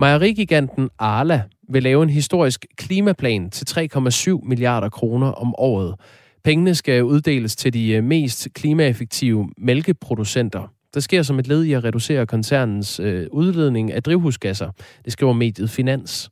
Mejerigiganten 0.00 0.90
Arla 0.98 1.42
vil 1.68 1.82
lave 1.82 2.02
en 2.02 2.10
historisk 2.10 2.66
klimaplan 2.76 3.50
til 3.50 3.88
3,7 3.94 4.48
milliarder 4.48 4.88
kroner 4.88 5.26
om 5.26 5.54
året. 5.58 5.94
Pengene 6.44 6.74
skal 6.74 7.04
uddeles 7.04 7.56
til 7.56 7.72
de 7.72 7.92
øh, 7.92 8.04
mest 8.04 8.48
klimaeffektive 8.54 9.50
mælkeproducenter. 9.58 10.72
Det 10.94 11.02
sker 11.02 11.22
som 11.22 11.38
et 11.38 11.46
led 11.46 11.64
i 11.64 11.72
at 11.72 11.84
reducere 11.84 12.26
koncernens 12.26 13.00
øh, 13.00 13.26
udledning 13.32 13.92
af 13.92 14.02
drivhusgasser. 14.02 14.70
Det 15.04 15.12
skriver 15.12 15.32
mediet 15.32 15.70
Finans. 15.70 16.30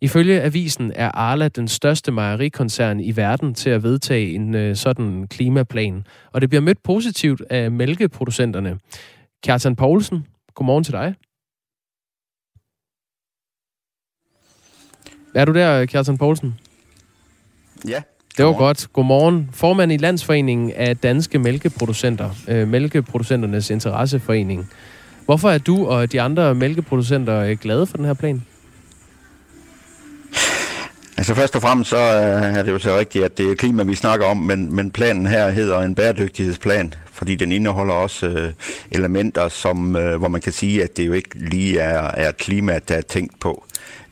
Ifølge 0.00 0.42
avisen 0.42 0.92
er 0.94 1.08
Arla 1.08 1.48
den 1.48 1.68
største 1.68 2.12
mejerikoncern 2.12 3.00
i 3.00 3.16
verden 3.16 3.54
til 3.54 3.70
at 3.70 3.82
vedtage 3.82 4.34
en 4.34 4.54
øh, 4.54 4.76
sådan 4.76 5.26
klimaplan, 5.26 6.06
og 6.32 6.40
det 6.40 6.48
bliver 6.48 6.62
mødt 6.62 6.82
positivt 6.82 7.42
af 7.50 7.70
mælkeproducenterne. 7.70 8.78
Kjartan 9.42 9.76
Poulsen, 9.76 10.26
godmorgen 10.54 10.84
til 10.84 10.92
dig. 10.92 11.14
Er 15.34 15.44
du 15.44 15.54
der, 15.54 15.86
Kjartan 15.86 16.18
Poulsen? 16.18 16.60
Ja. 17.88 18.02
Det 18.36 18.44
var 18.44 18.52
godt. 18.52 18.88
Godmorgen. 18.92 19.48
Formand 19.52 19.92
i 19.92 19.96
Landsforeningen 19.96 20.72
af 20.76 20.96
Danske 20.96 21.38
Mælkeproducenter, 21.38 22.30
øh, 22.48 22.68
Mælkeproducenternes 22.68 23.70
Interesseforening. 23.70 24.70
Hvorfor 25.24 25.50
er 25.50 25.58
du 25.58 25.86
og 25.86 26.12
de 26.12 26.20
andre 26.20 26.54
mælkeproducenter 26.54 27.40
øh, 27.40 27.56
glade 27.58 27.86
for 27.86 27.96
den 27.96 28.06
her 28.06 28.14
plan? 28.14 28.42
Altså 31.16 31.34
først 31.34 31.56
og 31.56 31.62
fremmest 31.62 31.90
så 31.90 31.96
øh, 31.96 32.56
er 32.58 32.62
det 32.62 32.72
jo 32.72 32.78
så 32.78 32.98
rigtigt, 32.98 33.24
at 33.24 33.38
det 33.38 33.50
er 33.50 33.54
klima, 33.54 33.82
vi 33.82 33.94
snakker 33.94 34.26
om, 34.26 34.36
men, 34.36 34.74
men 34.74 34.90
planen 34.90 35.26
her 35.26 35.50
hedder 35.50 35.80
en 35.80 35.94
bæredygtighedsplan, 35.94 36.94
fordi 37.12 37.34
den 37.34 37.52
indeholder 37.52 37.94
også 37.94 38.26
øh, 38.26 38.52
elementer, 38.90 39.48
som, 39.48 39.96
øh, 39.96 40.18
hvor 40.18 40.28
man 40.28 40.40
kan 40.40 40.52
sige, 40.52 40.82
at 40.82 40.96
det 40.96 41.06
jo 41.06 41.12
ikke 41.12 41.30
lige 41.34 41.78
er, 41.78 42.10
er 42.14 42.32
klima, 42.32 42.78
der 42.88 42.94
er 42.94 43.00
tænkt 43.00 43.40
på 43.40 43.64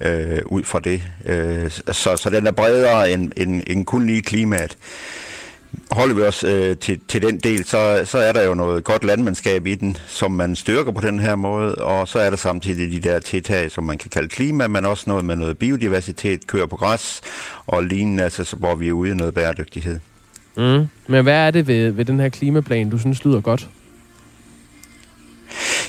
øh, 0.03 0.41
ud 0.47 0.63
fra 0.65 0.81
det. 0.81 1.03
Øh, 1.27 1.71
så, 1.71 2.17
så 2.17 2.31
den 2.31 2.47
er 2.47 2.51
bredere 2.51 3.13
end, 3.13 3.33
end, 3.37 3.63
end 3.67 3.87
kun 3.87 4.07
lige 4.07 4.23
klimaet. 4.23 4.77
Holder 5.91 6.15
vi 6.15 6.23
os 6.23 6.45
øh, 6.45 6.77
til, 6.77 7.01
til 7.09 7.23
den 7.23 7.39
del, 7.39 7.65
så, 7.65 8.03
så 8.05 8.19
er 8.19 8.33
der 8.33 8.43
jo 8.43 8.55
noget 8.55 8.85
godt 8.85 9.05
landmandskab 9.05 9.67
i 9.67 9.75
den, 9.75 9.97
som 10.07 10.33
man 10.33 10.57
styrker 10.57 10.93
på 10.93 11.01
den 11.01 11.21
her 11.21 11.35
måde, 11.35 11.75
og 11.75 12.09
så 12.09 12.19
er 12.19 12.31
der 12.31 12.37
samtidig 12.37 12.93
de 12.93 13.09
der 13.09 13.19
tiltag, 13.19 13.71
som 13.71 13.85
man 13.85 13.99
kan 13.99 14.11
kalde 14.11 14.29
klima, 14.29 14.69
men 14.69 14.85
også 14.85 15.05
noget 15.07 15.25
med 15.25 15.37
noget 15.37 15.59
biodiversitet, 15.59 16.47
kører 16.47 16.67
på 16.67 16.77
græs 16.77 17.21
og 17.67 17.85
lignende, 17.85 18.23
altså, 18.23 18.57
hvor 18.57 18.75
vi 18.75 18.89
er 18.89 18.93
ude 18.93 19.11
i 19.11 19.15
noget 19.15 19.35
bæredygtighed. 19.35 19.99
Mm. 20.57 20.87
Men 21.07 21.23
hvad 21.23 21.35
er 21.35 21.51
det 21.51 21.67
ved, 21.67 21.91
ved 21.91 22.05
den 22.05 22.21
her 22.21 22.29
klimaplan, 22.29 22.91
du 22.91 22.99
synes 22.99 23.25
lyder 23.25 23.41
godt? 23.41 23.69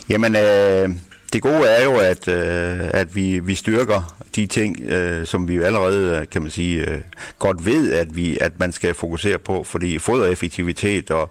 Jamen, 0.10 0.36
øh, 0.36 0.90
det 1.34 1.42
gode 1.42 1.68
er 1.68 1.84
jo, 1.84 1.98
at, 1.98 2.28
øh, 2.28 2.90
at 2.94 3.16
vi, 3.16 3.40
vi 3.40 3.56
styrker 3.56 4.16
de 4.36 4.48
ting, 4.48 4.82
øh, 4.82 5.26
som 5.28 5.48
vi 5.48 5.56
jo 5.56 5.64
allerede, 5.64 6.26
kan 6.26 6.42
man 6.42 6.52
sige, 6.52 6.90
øh, 6.90 7.02
godt 7.40 7.66
ved, 7.66 7.94
at, 7.94 8.16
vi, 8.16 8.38
at 8.42 8.60
man 8.60 8.72
skal 8.72 8.94
fokusere 8.94 9.38
på, 9.38 9.64
fordi 9.64 10.00
fodereffektivitet 10.00 11.12
og, 11.12 11.30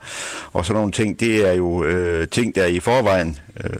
og 0.52 0.66
sådan 0.66 0.78
nogle 0.78 0.92
ting, 0.92 1.20
det 1.20 1.48
er 1.48 1.52
jo 1.52 1.84
øh, 1.84 2.28
ting, 2.28 2.54
der 2.54 2.66
i 2.66 2.80
forvejen, 2.80 3.38
øh, 3.64 3.76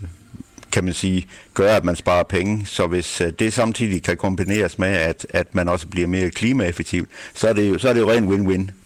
kan 0.72 0.84
man 0.84 0.94
sige, 0.94 1.26
gør, 1.54 1.76
at 1.76 1.84
man 1.84 1.96
sparer 1.96 2.22
penge. 2.22 2.66
Så 2.66 2.86
hvis 2.86 3.20
øh, 3.20 3.32
det 3.38 3.52
samtidig 3.52 4.02
kan 4.02 4.16
kombineres 4.16 4.78
med, 4.78 4.88
at, 4.88 5.26
at 5.30 5.54
man 5.54 5.68
også 5.68 5.86
bliver 5.86 6.06
mere 6.06 6.30
klimaeffektiv, 6.30 7.06
så 7.34 7.48
er 7.48 7.52
det 7.52 7.70
jo, 7.70 7.78
så 7.78 7.88
er 7.88 7.92
det 7.92 8.00
jo 8.00 8.10
ren 8.10 8.28
win-win. 8.28 8.81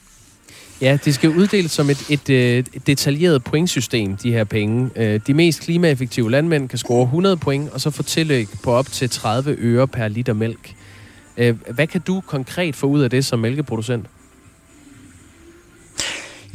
Ja, 0.81 0.99
det 1.05 1.14
skal 1.14 1.31
uddeles 1.31 1.70
som 1.70 1.91
et, 1.91 2.07
et, 2.11 2.31
øh, 2.31 2.59
et, 2.59 2.87
detaljeret 2.87 3.45
pointsystem, 3.45 4.16
de 4.16 4.33
her 4.33 4.45
penge. 4.45 4.91
Øh, 4.97 5.20
de 5.27 5.35
mest 5.35 5.61
klimaeffektive 5.61 6.31
landmænd 6.31 6.68
kan 6.68 6.79
score 6.79 7.03
100 7.03 7.37
point, 7.37 7.70
og 7.70 7.81
så 7.81 7.91
få 7.91 8.03
tillæg 8.03 8.49
på 8.62 8.72
op 8.72 8.87
til 8.87 9.11
30 9.11 9.57
øre 9.59 9.89
per 9.89 10.09
liter 10.09 10.33
mælk. 10.33 10.74
Øh, 11.37 11.57
hvad 11.70 11.87
kan 11.87 12.01
du 12.01 12.22
konkret 12.27 12.77
få 12.77 12.87
ud 12.87 13.01
af 13.01 13.11
det 13.11 13.24
som 13.24 13.39
mælkeproducent? 13.39 14.07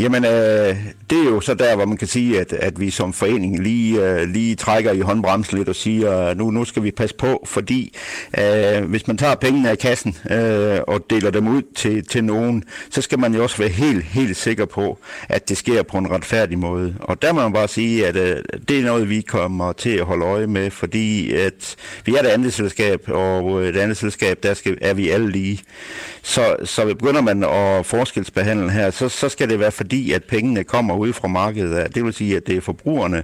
Jamen, 0.01 0.25
øh, 0.25 0.75
det 1.09 1.19
er 1.19 1.23
jo 1.23 1.41
så 1.41 1.53
der, 1.53 1.75
hvor 1.75 1.85
man 1.85 1.97
kan 1.97 2.07
sige, 2.07 2.39
at, 2.39 2.53
at 2.53 2.79
vi 2.79 2.89
som 2.89 3.13
forening 3.13 3.59
lige, 3.63 4.01
øh, 4.01 4.29
lige 4.29 4.55
trækker 4.55 4.91
i 4.91 4.99
håndbremsen 4.99 5.57
lidt 5.57 5.69
og 5.69 5.75
siger, 5.75 6.29
øh, 6.29 6.37
nu, 6.37 6.51
nu 6.51 6.65
skal 6.65 6.83
vi 6.83 6.91
passe 6.91 7.15
på, 7.15 7.43
fordi 7.47 7.97
øh, 8.39 8.83
hvis 8.83 9.07
man 9.07 9.17
tager 9.17 9.35
pengene 9.35 9.69
af 9.69 9.77
kassen 9.77 10.17
øh, 10.31 10.79
og 10.87 11.05
deler 11.09 11.31
dem 11.31 11.47
ud 11.47 11.61
til, 11.75 12.05
til 12.05 12.23
nogen, 12.23 12.63
så 12.89 13.01
skal 13.01 13.19
man 13.19 13.35
jo 13.35 13.43
også 13.43 13.57
være 13.57 13.69
helt, 13.69 14.03
helt 14.03 14.37
sikker 14.37 14.65
på, 14.65 14.99
at 15.29 15.49
det 15.49 15.57
sker 15.57 15.83
på 15.83 15.97
en 15.97 16.11
retfærdig 16.11 16.59
måde. 16.59 16.95
Og 16.99 17.21
der 17.21 17.33
må 17.33 17.41
man 17.41 17.53
bare 17.53 17.67
sige, 17.67 18.07
at 18.07 18.15
øh, 18.15 18.43
det 18.67 18.79
er 18.79 18.83
noget, 18.83 19.09
vi 19.09 19.21
kommer 19.21 19.71
til 19.71 19.89
at 19.89 20.05
holde 20.05 20.25
øje 20.25 20.47
med, 20.47 20.71
fordi 20.71 21.33
at 21.33 21.75
vi 22.05 22.15
er 22.15 22.19
et 22.19 22.27
andet 22.27 22.53
selskab, 22.53 23.01
og 23.07 23.63
et 23.63 23.77
andet 23.77 23.97
selskab, 23.97 24.43
der 24.43 24.53
skal, 24.53 24.77
er 24.81 24.93
vi 24.93 25.09
alle 25.09 25.31
lige. 25.31 25.59
Så, 26.21 26.55
så 26.63 26.85
begynder 26.85 27.21
man 27.21 27.43
at 27.43 27.85
forskelsbehandle 27.85 28.71
her, 28.71 28.91
så, 28.91 29.09
så 29.09 29.29
skal 29.29 29.49
det 29.49 29.59
være 29.59 29.71
fordi, 29.71 29.90
at 29.93 30.23
pengene 30.23 30.63
kommer 30.63 30.95
ud 30.95 31.13
fra 31.13 31.27
markedet. 31.27 31.95
Det 31.95 32.05
vil 32.05 32.13
sige, 32.13 32.37
at 32.37 32.47
det 32.47 32.57
er 32.57 32.61
forbrugerne, 32.61 33.23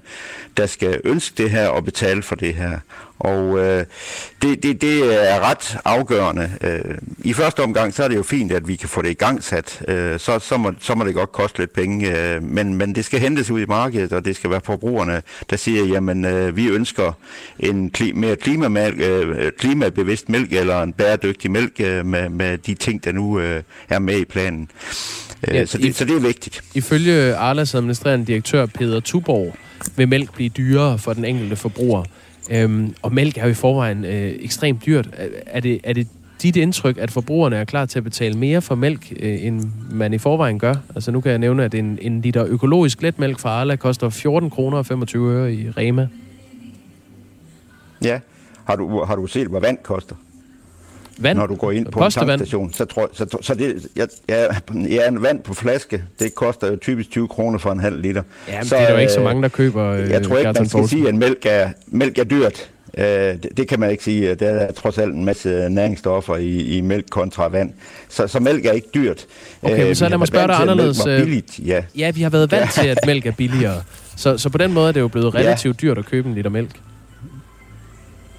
der 0.57 0.65
skal 0.65 1.01
ønske 1.03 1.43
det 1.43 1.51
her 1.51 1.67
og 1.67 1.85
betale 1.85 2.23
for 2.23 2.35
det 2.35 2.53
her. 2.53 2.79
Og 3.19 3.59
øh, 3.59 3.85
det, 4.41 4.63
det, 4.63 4.81
det 4.81 5.29
er 5.31 5.39
ret 5.39 5.77
afgørende. 5.85 6.51
Øh, 6.61 6.95
I 7.17 7.33
første 7.33 7.63
omgang, 7.63 7.93
så 7.93 8.03
er 8.03 8.07
det 8.07 8.15
jo 8.15 8.23
fint, 8.23 8.51
at 8.51 8.67
vi 8.67 8.75
kan 8.75 8.89
få 8.89 9.01
det 9.01 9.09
i 9.09 9.13
gang 9.13 9.43
sat. 9.43 9.81
Øh, 9.87 10.19
så, 10.19 10.39
så, 10.39 10.57
må, 10.57 10.73
så 10.79 10.95
må 10.95 11.03
det 11.03 11.13
godt 11.13 11.31
koste 11.31 11.59
lidt 11.59 11.73
penge. 11.73 12.17
Øh, 12.17 12.43
men, 12.43 12.75
men 12.75 12.95
det 12.95 13.05
skal 13.05 13.19
hentes 13.19 13.51
ud 13.51 13.61
i 13.61 13.65
markedet, 13.65 14.13
og 14.13 14.25
det 14.25 14.35
skal 14.35 14.49
være 14.49 14.61
forbrugerne, 14.63 15.21
der 15.49 15.55
siger, 15.55 15.85
jamen 15.85 16.25
øh, 16.25 16.55
vi 16.55 16.67
ønsker 16.67 17.11
en 17.59 17.89
kli, 17.89 18.11
mere 18.11 18.35
klimamælk, 18.35 18.99
øh, 18.99 19.45
øh, 19.45 19.51
klimabevidst 19.59 20.29
mælk, 20.29 20.53
eller 20.53 20.81
en 20.81 20.93
bæredygtig 20.93 21.51
mælk 21.51 21.73
øh, 21.79 22.05
med, 22.05 22.29
med 22.29 22.57
de 22.57 22.73
ting, 22.73 23.03
der 23.03 23.11
nu 23.11 23.39
øh, 23.39 23.63
er 23.89 23.99
med 23.99 24.17
i 24.17 24.25
planen. 24.25 24.69
Ja, 25.47 25.65
så, 25.65 25.77
det, 25.77 25.85
i, 25.85 25.91
så 25.91 26.05
det 26.05 26.15
er 26.15 26.19
vigtigt. 26.19 26.61
Ifølge 26.75 27.35
Arlas 27.35 27.75
administrerende 27.75 28.25
direktør 28.25 28.65
Peter 28.65 28.99
Tuborg 28.99 29.55
vil 29.95 30.07
mælk 30.07 30.33
blive 30.33 30.49
dyrere 30.49 30.97
for 30.99 31.13
den 31.13 31.25
enkelte 31.25 31.55
forbruger. 31.55 32.03
Øhm, 32.51 32.95
og 33.01 33.13
mælk 33.13 33.37
er 33.37 33.43
jo 33.43 33.49
i 33.49 33.53
forvejen 33.53 34.05
øh, 34.05 34.35
ekstremt 34.39 34.85
dyrt. 34.85 35.09
Er 35.45 35.59
det, 35.59 35.79
er 35.83 35.93
det 35.93 36.07
dit 36.41 36.55
indtryk, 36.55 36.97
at 36.97 37.11
forbrugerne 37.11 37.55
er 37.55 37.65
klar 37.65 37.85
til 37.85 37.99
at 37.99 38.03
betale 38.03 38.37
mere 38.37 38.61
for 38.61 38.75
mælk, 38.75 39.13
øh, 39.19 39.45
end 39.45 39.65
man 39.91 40.13
i 40.13 40.17
forvejen 40.17 40.59
gør? 40.59 40.75
Altså 40.95 41.11
nu 41.11 41.21
kan 41.21 41.31
jeg 41.31 41.39
nævne, 41.39 41.63
at 41.63 41.73
en, 41.73 41.99
en 42.01 42.21
liter 42.21 42.45
økologisk 42.45 43.01
letmælk 43.01 43.39
fra 43.39 43.49
Arla 43.49 43.75
koster 43.75 44.09
14 44.09 44.49
kroner 44.49 44.77
og 44.77 44.85
25 44.85 45.33
øre 45.33 45.53
i 45.53 45.69
Rema. 45.69 46.07
Ja. 48.03 48.19
Har 48.65 48.75
du, 48.75 49.03
har 49.03 49.15
du 49.15 49.27
set, 49.27 49.47
hvad 49.47 49.61
vand 49.61 49.77
koster? 49.83 50.15
Vand? 51.19 51.37
Når 51.37 51.47
du 51.47 51.55
går 51.55 51.71
ind 51.71 51.85
på 51.85 51.99
en 51.99 52.11
tankstation, 52.11 52.73
så 52.73 52.85
tror 52.85 53.09
så, 53.13 53.25
så, 53.31 53.37
så 53.41 53.53
det, 53.53 53.87
ja, 53.95 54.05
ja, 54.69 55.07
en 55.07 55.21
vand 55.21 55.41
på 55.43 55.53
flaske, 55.53 56.03
det 56.19 56.35
koster 56.35 56.67
jo 56.67 56.75
typisk 56.75 57.09
20 57.09 57.27
kroner 57.27 57.59
for 57.59 57.71
en 57.71 57.79
halv 57.79 58.01
liter. 58.01 58.23
Ja, 58.47 58.63
så, 58.63 58.75
det 58.75 58.83
er 58.83 58.91
jo 58.91 58.97
ikke 58.97 59.11
så 59.11 59.21
mange, 59.21 59.41
der 59.41 59.49
køber 59.49 59.85
øh, 59.85 60.09
Jeg 60.09 60.23
tror 60.23 60.37
ikke, 60.37 60.53
man 60.53 60.69
skal 60.69 60.87
sige, 60.87 61.07
at 61.07 61.15
mælk 61.15 61.45
er, 61.45 61.69
mælk 61.87 62.17
er 62.17 62.23
dyrt. 62.23 62.69
Uh, 62.97 63.03
det, 63.03 63.47
det 63.57 63.67
kan 63.67 63.79
man 63.79 63.91
ikke 63.91 64.03
sige. 64.03 64.35
Der 64.35 64.47
er 64.49 64.71
trods 64.71 64.97
alt 64.97 65.13
en 65.13 65.25
masse 65.25 65.69
næringsstoffer 65.69 66.35
i, 66.35 66.77
i 66.77 66.81
mælk 66.81 67.09
kontra 67.09 67.47
vand. 67.47 67.73
Så, 68.09 68.27
så 68.27 68.39
mælk 68.39 68.65
er 68.65 68.71
ikke 68.71 68.87
dyrt. 68.95 69.25
Okay, 69.61 69.79
uh, 69.79 69.85
men 69.85 69.95
så 69.95 70.09
lad 70.09 70.17
mig 70.17 70.27
spørge 70.27 70.47
dig 70.47 70.55
anderledes. 70.55 71.03
Billigt, 71.03 71.59
ja. 71.59 71.83
ja, 71.97 72.11
vi 72.11 72.21
har 72.21 72.29
været 72.29 72.51
vant 72.51 72.71
til, 72.71 72.87
at 72.87 72.97
mælk 73.05 73.25
er 73.25 73.31
billigere. 73.31 73.81
Så, 74.17 74.37
så 74.37 74.49
på 74.49 74.57
den 74.57 74.73
måde 74.73 74.87
er 74.87 74.91
det 74.91 74.99
jo 74.99 75.07
blevet 75.07 75.35
relativt 75.35 75.81
dyrt 75.81 75.97
at 75.97 76.05
købe 76.05 76.29
en 76.29 76.35
liter 76.35 76.49
mælk. 76.49 76.71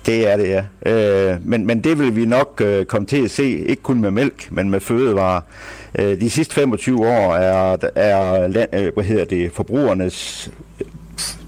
Det 0.09 0.29
er 0.29 0.37
det, 0.37 0.49
ja. 0.49 0.65
Øh, 0.93 1.37
men, 1.45 1.67
men 1.67 1.85
det 1.85 1.99
vil 1.99 2.17
vi 2.17 2.25
nok 2.25 2.63
øh, 2.65 2.85
komme 2.85 3.07
til 3.07 3.25
at 3.25 3.31
se, 3.31 3.45
ikke 3.45 3.83
kun 3.83 4.01
med 4.01 4.11
mælk, 4.11 4.49
men 4.51 4.71
med 4.71 4.81
fødevarer. 4.81 5.41
Øh, 5.99 6.21
de 6.21 6.31
sidste 6.31 6.55
25 6.55 7.07
år 7.07 7.35
er, 7.35 7.77
er 7.95 8.45
øh, 8.45 8.93
hvad 8.95 9.05
hedder 9.05 9.25
det, 9.25 9.53
forbrugernes 9.53 10.51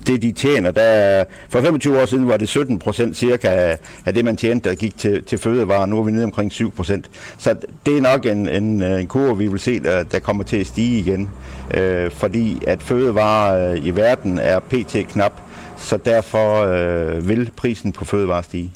det, 0.07 0.23
de 0.23 0.33
tjener. 0.33 0.71
Der, 0.71 1.25
for 1.49 1.61
25 1.61 2.01
år 2.03 2.07
siden 2.07 2.29
var 2.29 2.37
det 2.37 2.49
17 2.49 2.79
procent 2.79 3.17
cirka 3.17 3.77
af 4.07 4.15
det, 4.15 4.25
man 4.25 4.37
tjente, 4.37 4.69
der 4.69 4.75
gik 4.75 4.99
til, 4.99 5.25
til 5.25 5.39
fødevarer. 5.39 5.87
Nu 5.87 5.99
er 5.99 6.03
vi 6.03 6.13
nede 6.13 6.25
omkring 6.25 6.53
7 6.53 6.71
procent. 6.71 7.11
Så 7.39 7.55
det 7.87 7.97
er 7.97 8.01
nok 8.01 8.27
en, 8.27 8.49
en, 8.49 8.83
en 8.83 9.07
kurve, 9.07 9.39
vi 9.39 9.49
vil 9.49 9.61
se, 9.61 9.81
der, 9.81 10.03
der 10.03 10.19
kommer 10.19 10.45
til 10.45 10.57
at 10.57 10.67
stige 10.67 10.99
igen. 10.99 11.31
Øh, 11.75 12.11
fordi 12.11 12.63
at 12.67 12.83
fødevarer 12.83 13.73
øh, 13.73 13.87
i 13.87 13.91
verden 13.91 14.39
er 14.39 14.59
pt. 14.59 14.97
knap 15.09 15.33
så 15.81 15.97
derfor 15.97 16.65
øh, 16.65 17.29
vil 17.29 17.51
prisen 17.57 17.93
på 17.93 18.05
fødevarer 18.05 18.43
stige. 18.43 18.73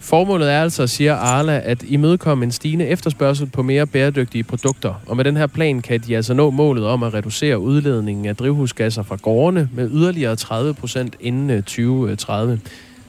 Formålet 0.00 0.52
er 0.52 0.62
altså, 0.62 0.86
siger 0.86 1.14
Arla, 1.14 1.60
at 1.64 1.82
imødekomme 1.88 2.44
en 2.44 2.52
stigende 2.52 2.86
efterspørgsel 2.86 3.46
på 3.46 3.62
mere 3.62 3.86
bæredygtige 3.86 4.44
produkter. 4.44 4.94
Og 5.06 5.16
med 5.16 5.24
den 5.24 5.36
her 5.36 5.46
plan 5.46 5.82
kan 5.82 6.00
de 6.00 6.16
altså 6.16 6.34
nå 6.34 6.50
målet 6.50 6.86
om 6.86 7.02
at 7.02 7.14
reducere 7.14 7.58
udledningen 7.58 8.26
af 8.26 8.36
drivhusgasser 8.36 9.02
fra 9.02 9.16
gårdene 9.22 9.68
med 9.74 9.90
yderligere 9.90 10.36
30 10.36 10.74
procent 10.74 11.16
inden 11.20 11.62
2030. 11.62 12.52
Øh, 12.52 12.58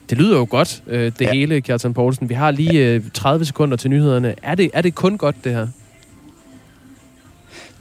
det 0.09 0.17
lyder 0.17 0.37
jo 0.37 0.47
godt, 0.49 0.83
øh, 0.87 1.05
det 1.05 1.21
ja. 1.21 1.33
hele, 1.33 1.61
Kjartan 1.61 1.93
Poulsen. 1.93 2.29
Vi 2.29 2.33
har 2.33 2.51
lige 2.51 3.03
30 3.13 3.45
sekunder 3.45 3.77
til 3.77 3.89
nyhederne. 3.89 4.35
Er 4.43 4.55
det, 4.55 4.69
er 4.73 4.81
det 4.81 4.95
kun 4.95 5.17
godt, 5.17 5.35
det 5.43 5.53
her? 5.53 5.67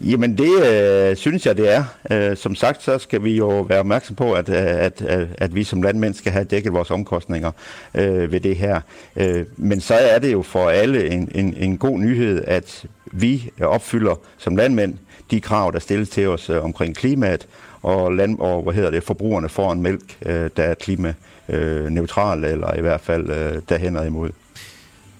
Jamen 0.00 0.38
det 0.38 0.66
øh, 0.66 1.16
synes 1.16 1.46
jeg, 1.46 1.56
det 1.56 1.74
er. 1.74 1.84
Øh, 2.10 2.36
som 2.36 2.54
sagt, 2.54 2.82
så 2.82 2.98
skal 2.98 3.24
vi 3.24 3.36
jo 3.36 3.60
være 3.60 3.80
opmærksom 3.80 4.16
på, 4.16 4.32
at, 4.32 4.48
øh, 4.48 4.56
at, 4.56 5.02
at, 5.02 5.28
at 5.38 5.54
vi 5.54 5.64
som 5.64 5.82
landmænd 5.82 6.14
skal 6.14 6.32
have 6.32 6.44
dækket 6.44 6.72
vores 6.72 6.90
omkostninger 6.90 7.50
øh, 7.94 8.32
ved 8.32 8.40
det 8.40 8.56
her. 8.56 8.80
Øh, 9.16 9.44
men 9.56 9.80
så 9.80 9.94
er 9.94 10.18
det 10.18 10.32
jo 10.32 10.42
for 10.42 10.68
alle 10.68 11.10
en, 11.10 11.30
en, 11.34 11.54
en 11.56 11.78
god 11.78 11.98
nyhed, 11.98 12.44
at 12.46 12.84
vi 13.12 13.50
opfylder 13.60 14.20
som 14.38 14.56
landmænd 14.56 14.94
de 15.30 15.40
krav, 15.40 15.72
der 15.72 15.78
stilles 15.78 16.08
til 16.08 16.28
os 16.28 16.50
øh, 16.50 16.64
omkring 16.64 16.96
klimaet, 16.96 17.46
og, 17.82 18.14
land, 18.14 18.38
og 18.38 18.62
hvad 18.62 18.74
hedder 18.74 18.90
det, 18.90 19.02
forbrugerne 19.02 19.48
får 19.48 19.72
en 19.72 19.82
mælk, 19.82 20.16
øh, 20.26 20.50
der 20.56 20.62
er 20.62 20.74
klimaneutral, 20.74 22.44
eller 22.44 22.74
i 22.74 22.80
hvert 22.80 23.00
fald 23.00 23.30
øh, 23.30 23.62
derhen 23.68 23.96
og 23.96 24.06
imod. 24.06 24.30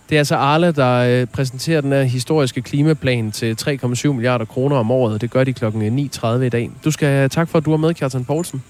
Det 0.08 0.14
er 0.14 0.20
altså 0.20 0.36
Arla, 0.36 0.70
der 0.70 1.20
øh, 1.20 1.26
præsenterer 1.26 1.80
den 1.80 1.92
her 1.92 2.02
historiske 2.02 2.62
klimaplan 2.62 3.30
til 3.32 3.56
3,7 3.60 4.12
milliarder 4.12 4.44
kroner 4.44 4.76
om 4.76 4.90
året. 4.90 5.20
Det 5.20 5.30
gør 5.30 5.44
de 5.44 5.52
klokken 5.52 5.98
9.30 5.98 6.26
i 6.28 6.48
dag. 6.48 6.70
Du 6.84 6.90
skal 6.90 7.08
have 7.08 7.28
tak 7.28 7.48
for, 7.48 7.58
at 7.58 7.64
du 7.64 7.72
er 7.72 7.76
med, 7.76 7.94
Kjartan 7.94 8.24
Poulsen. 8.24 8.62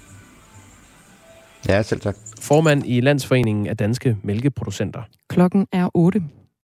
Ja, 1.68 1.82
selv 1.82 2.00
tak. 2.00 2.16
Formand 2.40 2.82
i 2.86 3.00
Landsforeningen 3.00 3.66
af 3.66 3.76
Danske 3.76 4.16
Mælkeproducenter. 4.22 5.02
Klokken 5.28 5.66
er 5.72 5.90
8. 5.94 6.22